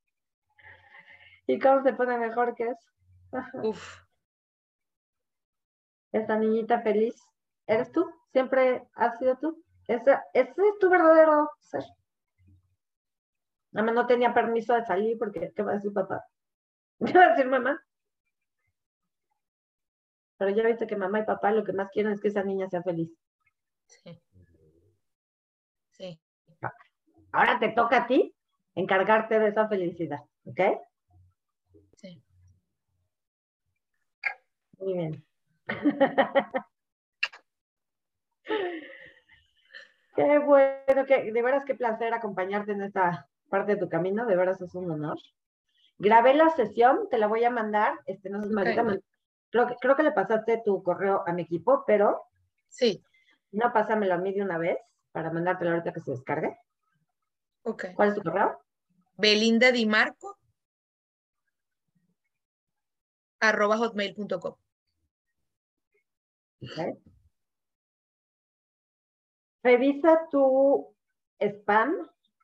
¿Y 1.49 1.59
cómo 1.59 1.83
se 1.83 1.95
pone 1.95 2.17
mejor 2.17 2.55
que 2.55 2.69
eso? 2.69 2.93
Uf, 3.65 4.06
Esta 6.13 6.37
niñita 6.37 6.81
feliz. 6.81 7.15
¿Eres 7.67 7.91
tú? 7.93 8.11
¿Siempre 8.33 8.89
has 8.95 9.19
sido 9.19 9.37
tú? 9.39 9.63
Ese, 9.89 10.19
ese 10.33 10.51
es 10.51 10.79
tu 10.81 10.89
verdadero 10.91 11.51
ser. 11.61 11.85
Nada 13.73 13.87
más 13.87 13.95
no 13.95 14.07
tenía 14.07 14.33
permiso 14.33 14.75
de 14.75 14.85
salir 14.85 15.19
porque, 15.19 15.53
¿qué 15.55 15.63
va 15.63 15.73
a 15.73 15.75
decir 15.75 15.93
papá? 15.93 16.25
¿Qué 17.07 17.13
va 17.13 17.27
a 17.27 17.31
decir 17.31 17.47
mamá? 17.47 17.81
Pero 20.39 20.51
ya 20.51 20.65
viste 20.65 20.87
que 20.87 20.97
mamá 20.97 21.21
y 21.21 21.25
papá 21.25 21.51
lo 21.51 21.65
que 21.65 21.73
más 21.73 21.91
quieren 21.91 22.13
es 22.13 22.21
que 22.21 22.29
esa 22.29 22.43
niña 22.43 22.69
sea 22.69 22.83
feliz. 22.83 23.11
sí. 23.87 24.21
Sí. 25.93 26.21
Ahora 27.33 27.59
te 27.59 27.71
toca 27.71 28.03
a 28.03 28.07
ti 28.07 28.35
encargarte 28.75 29.39
de 29.39 29.49
esa 29.49 29.67
felicidad, 29.69 30.21
¿ok? 30.45 30.61
Sí. 31.97 32.23
Muy 34.79 34.93
bien. 34.93 35.26
Qué 40.15 40.39
bueno, 40.39 41.05
que 41.07 41.31
de 41.31 41.43
veras 41.43 41.65
qué 41.67 41.75
placer 41.75 42.15
acompañarte 42.15 42.73
en 42.73 42.83
esta 42.83 43.29
parte 43.51 43.75
de 43.75 43.81
tu 43.81 43.89
camino, 43.89 44.25
de 44.27 44.37
veras 44.37 44.61
es 44.61 44.75
un 44.75 44.91
honor. 44.91 45.19
Grabé 45.99 46.35
la 46.35 46.51
sesión, 46.51 47.09
te 47.11 47.19
la 47.19 47.27
voy 47.27 47.45
a 47.45 47.51
mandar, 47.51 47.99
este, 48.07 48.31
no 48.31 48.43
sé 48.43 48.49
Marita, 48.49 48.85
creo, 49.51 49.67
que, 49.67 49.77
creo 49.81 49.97
que 49.97 50.03
le 50.03 50.13
pasaste 50.13 50.63
tu 50.65 50.83
correo 50.83 51.23
a 51.27 51.33
mi 51.33 51.43
equipo, 51.43 51.85
pero 51.87 52.23
Sí, 52.69 53.03
no 53.53 53.73
pásamelo 53.73 54.15
a 54.15 54.19
mí 54.19 54.33
de 54.33 54.43
una 54.43 54.59
vez 54.59 54.79
para 55.13 55.31
mandártelo 55.31 55.71
ahorita 55.71 55.93
que 55.93 56.01
se 56.01 56.11
descargue. 56.11 56.59
ok. 57.63 57.87
¿Cuál 57.95 58.09
es 58.11 58.15
tu 58.15 58.23
correo? 58.23 58.59
Belinda 59.17 59.73
Di 59.73 59.87
Marco 59.87 60.37
arroba 63.41 63.79
hotmail.com. 63.79 64.55
Revisa 69.63 70.29
tu 70.31 70.95
spam 71.41 71.95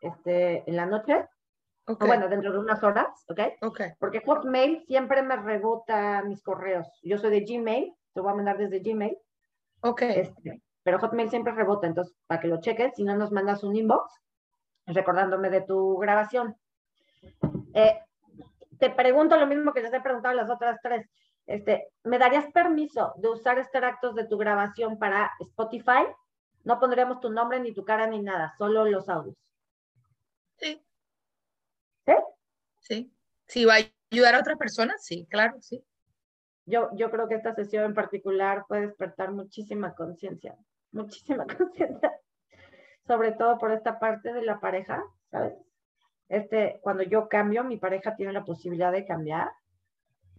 este, 0.00 0.68
en 0.68 0.76
la 0.76 0.86
noche, 0.86 1.26
o 1.86 1.96
bueno, 1.96 2.28
dentro 2.28 2.52
de 2.52 2.58
unas 2.58 2.82
horas, 2.82 3.24
¿ok? 3.28 3.40
ok, 3.62 3.80
Porque 3.98 4.22
Hotmail 4.24 4.84
siempre 4.86 5.22
me 5.22 5.36
rebota 5.36 6.22
mis 6.22 6.42
correos. 6.42 6.88
Yo 7.02 7.18
soy 7.18 7.30
de 7.30 7.44
Gmail, 7.44 7.94
te 8.12 8.20
voy 8.20 8.32
a 8.32 8.36
mandar 8.36 8.58
desde 8.58 8.80
Gmail, 8.80 9.16
ok. 9.82 10.02
este, 10.02 10.62
pero 10.82 10.98
Hotmail 10.98 11.30
siempre 11.30 11.52
rebota, 11.52 11.86
entonces 11.86 12.14
para 12.26 12.40
que 12.40 12.48
lo 12.48 12.60
cheques, 12.60 12.94
si 12.96 13.04
no 13.04 13.16
nos 13.16 13.32
mandas 13.32 13.62
un 13.62 13.76
inbox 13.76 14.20
recordándome 14.86 15.50
de 15.50 15.62
tu 15.62 15.96
grabación. 15.98 16.56
Eh, 17.74 17.98
te 18.78 18.90
pregunto 18.90 19.36
lo 19.36 19.46
mismo 19.46 19.72
que 19.72 19.80
les 19.80 19.92
he 19.92 20.00
preguntado 20.00 20.32
a 20.32 20.42
las 20.42 20.50
otras 20.50 20.78
tres. 20.82 21.08
Este, 21.46 21.88
¿Me 22.04 22.18
darías 22.18 22.50
permiso 22.52 23.14
de 23.16 23.28
usar 23.28 23.58
extractos 23.58 24.14
de 24.14 24.26
tu 24.26 24.38
grabación 24.38 24.98
para 24.98 25.30
Spotify? 25.40 26.06
No 26.64 26.78
pondremos 26.78 27.20
tu 27.20 27.30
nombre 27.30 27.60
ni 27.60 27.72
tu 27.72 27.84
cara 27.84 28.06
ni 28.06 28.22
nada, 28.22 28.54
solo 28.56 28.84
los 28.84 29.08
audios. 29.08 29.36
Sí. 30.56 30.80
¿Sí? 32.06 32.12
Sí. 32.78 33.12
Si 33.46 33.64
va 33.64 33.74
a 33.74 33.92
ayudar 34.10 34.34
a 34.36 34.40
otra 34.40 34.56
persona, 34.56 34.94
sí, 34.98 35.26
claro, 35.28 35.60
sí. 35.60 35.84
Yo, 36.64 36.90
yo 36.94 37.10
creo 37.10 37.28
que 37.28 37.34
esta 37.34 37.54
sesión 37.54 37.84
en 37.84 37.94
particular 37.94 38.64
puede 38.68 38.86
despertar 38.86 39.32
muchísima 39.32 39.94
conciencia, 39.94 40.56
muchísima 40.92 41.44
conciencia, 41.58 42.12
sobre 43.06 43.32
todo 43.32 43.58
por 43.58 43.72
esta 43.72 43.98
parte 43.98 44.32
de 44.32 44.42
la 44.42 44.60
pareja, 44.60 45.02
¿sabes? 45.30 45.54
Este, 46.28 46.78
cuando 46.80 47.02
yo 47.02 47.28
cambio, 47.28 47.64
mi 47.64 47.76
pareja 47.76 48.14
tiene 48.14 48.32
la 48.32 48.44
posibilidad 48.44 48.92
de 48.92 49.04
cambiar. 49.04 49.50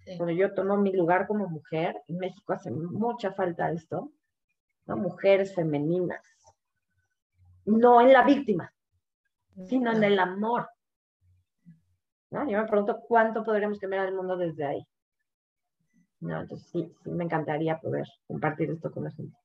Sí. 0.06 0.18
Cuando 0.18 0.34
yo 0.34 0.54
tomo 0.54 0.78
mi 0.78 0.92
lugar 0.92 1.28
como 1.28 1.48
mujer, 1.48 2.02
en 2.08 2.18
México 2.18 2.54
hace 2.54 2.72
mucha 2.72 3.32
falta 3.34 3.72
esto, 3.72 4.12
¿no? 4.86 4.98
Mujeres 4.98 5.56
femeninas. 5.56 6.22
No 7.66 8.02
en 8.02 8.12
la 8.12 8.24
víctima, 8.24 8.74
sino 9.68 9.94
en 9.94 10.04
el 10.04 10.20
amor. 10.20 10.70
¿no? 12.32 12.50
Yo 12.50 12.58
me 12.58 12.68
pregunto 12.68 13.00
cuánto 13.08 13.44
podríamos 13.44 13.80
cambiar 13.80 14.08
el 14.08 14.16
mundo 14.16 14.36
desde 14.36 14.66
ahí. 14.66 14.88
No, 16.20 16.42
entonces 16.42 16.70
sí, 16.70 16.96
sí 17.04 17.10
me 17.12 17.26
encantaría 17.26 17.80
poder 17.80 18.08
compartir 18.28 18.72
esto 18.72 18.92
con 18.92 19.04
la 19.04 19.12
gente. 19.12 19.38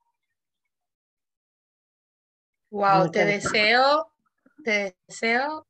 Wow, 2.71 2.99
Muchas 2.99 3.11
te 3.13 3.25
gracias. 3.25 3.53
deseo, 3.53 4.13
te 4.65 4.97
deseo 5.07 5.67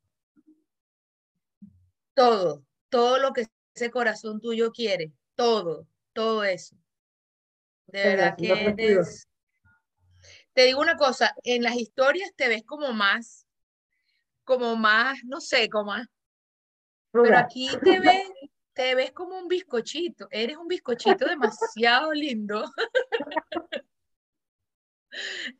todo, 2.15 2.63
todo 2.89 3.19
lo 3.19 3.33
que 3.33 3.47
ese 3.79 3.91
corazón 3.91 4.41
tuyo 4.41 4.73
quiere, 4.73 5.13
todo, 5.37 5.87
todo 6.13 6.43
eso. 6.43 6.77
De 7.87 8.03
verdad 8.03 8.37
que 8.37 8.51
eres. 8.51 9.29
Te 10.53 10.65
digo 10.65 10.81
una 10.81 10.97
cosa, 10.97 11.33
en 11.45 11.63
las 11.63 11.77
historias 11.77 12.33
te 12.35 12.49
ves 12.49 12.65
como 12.65 12.93
más, 12.93 13.47
como 14.45 14.75
más, 14.75 15.19
no 15.25 15.41
sé, 15.41 15.71
como 15.71 15.93
más, 15.93 16.09
pero 17.13 17.39
aquí 17.39 17.69
te 17.85 18.01
ves, 18.01 18.29
te 18.73 18.95
ves 18.97 19.13
como 19.13 19.39
un 19.39 19.47
bizcochito, 19.47 20.27
eres 20.31 20.57
un 20.57 20.67
bizcochito 20.67 21.27
demasiado 21.27 22.13
lindo. 22.13 22.65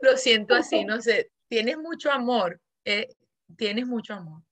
Lo 0.01 0.17
siento 0.17 0.55
así, 0.55 0.85
no 0.85 1.01
sé, 1.01 1.31
tienes 1.47 1.79
mucho 1.79 2.11
amor, 2.11 2.61
eh, 2.85 3.09
tienes 3.57 3.87
mucho 3.87 4.15
amor. 4.15 4.43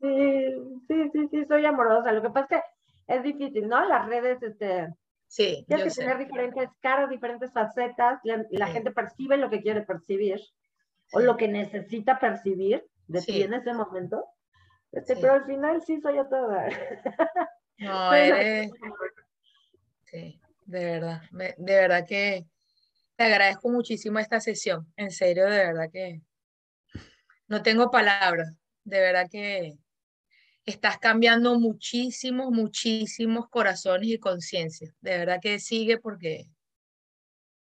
Sí, 0.00 0.54
sí, 0.88 1.10
sí, 1.12 1.28
sí, 1.30 1.44
soy 1.46 1.64
amorosa. 1.64 2.12
Lo 2.12 2.22
que 2.22 2.30
pasa 2.30 2.56
es 2.56 2.62
que 3.06 3.14
es 3.14 3.22
difícil, 3.22 3.68
¿no? 3.68 3.86
Las 3.88 4.06
redes, 4.06 4.42
este, 4.42 4.88
Sí. 5.28 5.64
Tienes 5.66 5.94
que 5.96 6.02
tener 6.02 6.18
diferentes 6.18 6.68
caras, 6.80 7.10
diferentes 7.10 7.52
facetas. 7.52 8.20
La, 8.22 8.68
gente 8.68 8.90
percibe 8.92 9.36
lo 9.36 9.50
que 9.50 9.60
quiere 9.60 9.82
percibir 9.82 10.40
o 11.12 11.20
lo 11.20 11.36
que 11.36 11.48
necesita 11.48 12.18
percibir 12.18 12.84
de 13.06 13.22
ti 13.22 13.42
en 13.42 13.54
ese 13.54 13.72
momento. 13.72 14.24
Este, 14.92 15.16
pero 15.16 15.34
al 15.34 15.44
final 15.44 15.82
sí 15.82 16.00
soy 16.00 16.16
yo 16.16 16.26
toda. 16.28 16.68
No, 17.78 18.14
eres. 18.14 18.70
Sí, 20.04 20.40
de 20.64 20.84
verdad. 20.86 21.20
de 21.30 21.74
verdad 21.74 22.06
que 22.08 22.46
te 23.16 23.24
agradezco 23.24 23.68
muchísimo 23.68 24.18
esta 24.18 24.40
sesión. 24.40 24.90
En 24.96 25.10
serio, 25.10 25.44
de 25.44 25.58
verdad 25.58 25.90
que 25.92 26.22
no 27.48 27.62
tengo 27.62 27.90
palabras. 27.90 28.58
De 28.82 28.98
verdad 28.98 29.26
que 29.30 29.76
estás 30.66 30.98
cambiando 30.98 31.58
muchísimos, 31.58 32.50
muchísimos 32.50 33.48
corazones 33.48 34.08
y 34.08 34.18
conciencias. 34.18 34.92
De 35.00 35.18
verdad 35.18 35.38
que 35.40 35.60
sigue 35.60 35.98
porque, 35.98 36.46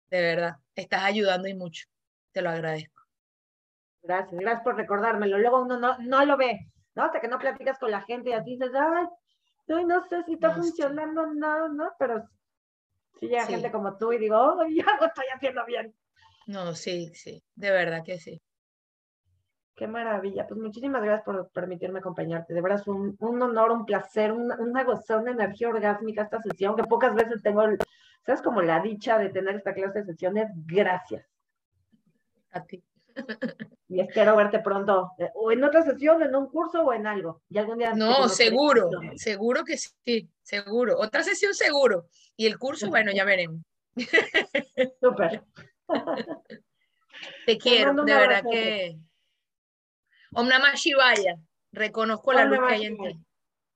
de 0.10 0.22
verdad, 0.22 0.56
estás 0.74 1.04
ayudando 1.04 1.48
y 1.48 1.54
mucho. 1.54 1.88
Te 2.32 2.42
lo 2.42 2.50
agradezco. 2.50 3.02
Gracias, 4.02 4.40
gracias 4.40 4.64
por 4.64 4.78
recordármelo. 4.78 5.38
Luego 5.38 5.62
uno 5.62 5.78
no, 5.78 5.98
no 6.00 6.26
lo 6.26 6.38
ve, 6.38 6.72
¿no? 6.96 7.04
Hasta 7.04 7.20
que 7.20 7.28
no 7.28 7.38
platicas 7.38 7.78
con 7.80 7.92
la 7.92 8.02
gente 8.02 8.30
y 8.30 8.34
a 8.34 8.44
ti 8.44 8.52
dices, 8.52 8.72
ay, 8.74 9.08
no 9.68 10.08
sé 10.08 10.24
si 10.26 10.34
está 10.34 10.52
funcionando, 10.54 11.28
no, 11.28 11.70
no, 11.70 11.92
pero 12.00 12.24
si 13.20 13.28
llega 13.28 13.46
gente 13.46 13.72
como 13.72 13.98
tú 13.98 14.14
y 14.14 14.20
digo, 14.20 14.38
oh, 14.38 14.66
ya 14.68 14.86
lo 15.00 15.08
estoy 15.08 15.26
haciendo 15.34 15.66
bien. 15.66 15.94
No, 16.48 16.76
sí, 16.76 17.12
sí, 17.16 17.44
de 17.56 17.72
verdad 17.72 18.04
que 18.06 18.20
sí. 18.20 18.42
Qué 19.76 19.88
maravilla. 19.88 20.47
Pues 20.47 20.60
muchísimas 20.60 21.03
gracias 21.03 21.26
por 21.26 21.49
permitirme 21.49 21.99
acompañarte. 21.99 22.53
De 22.53 22.61
verdad 22.61 22.80
es 22.80 22.88
un, 22.88 23.18
honor, 23.19 23.72
un 23.72 23.85
placer, 23.85 24.31
una, 24.31 24.56
una 24.56 24.84
gozada, 24.85 25.22
una 25.22 25.31
energía 25.31 25.68
orgásmica 25.68 26.23
esta 26.23 26.41
sesión, 26.41 26.76
que 26.76 26.84
pocas 26.84 27.14
veces 27.14 27.41
tengo, 27.43 27.64
¿sabes? 28.26 28.41
Como 28.41 28.61
la 28.61 28.80
dicha 28.80 29.18
de 29.18 29.30
tener 29.30 29.56
esta 29.56 29.73
clase 29.73 29.99
de 29.99 30.06
sesiones. 30.06 30.49
Gracias. 30.65 31.26
A 32.52 32.64
ti. 32.64 32.84
Y 33.88 33.99
espero 33.99 34.35
verte 34.35 34.60
pronto, 34.60 35.11
eh, 35.19 35.30
o 35.35 35.52
en 35.52 35.64
otra 35.64 35.84
sesión, 35.84 36.22
en 36.23 36.35
un 36.35 36.49
curso 36.49 36.81
o 36.84 36.91
en 36.91 37.06
algo. 37.06 37.43
Y 37.49 37.60
algún 37.60 37.77
día. 37.77 37.93
No, 37.93 38.27
seguro, 38.27 38.89
seguro 39.15 39.64
que 39.64 39.77
sí, 39.77 40.27
seguro. 40.41 40.97
Otra 40.97 41.23
sesión 41.23 41.53
seguro. 41.53 42.07
Y 42.35 42.47
el 42.47 42.57
curso, 42.57 42.89
bueno, 42.89 43.11
ya 43.14 43.23
veremos. 43.23 43.61
Súper. 44.99 45.43
Te 47.45 47.57
quiero, 47.57 47.93
de 47.93 48.14
verdad 48.14 48.43
que. 48.49 48.97
Om 50.36 50.48
Namah 50.48 50.76
Shivaya. 50.76 51.38
Reconozco 51.72 52.34
la 52.34 52.45
luz 52.45 52.60
que 52.68 52.74
hay 52.74 52.86
en 52.86 52.98
ti. 52.98 53.20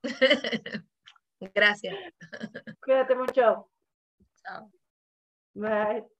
Gracias. 1.55 1.95
Cuídate 2.81 3.15
mucho. 3.15 3.69
Chao. 4.35 4.71
Bye. 5.53 6.18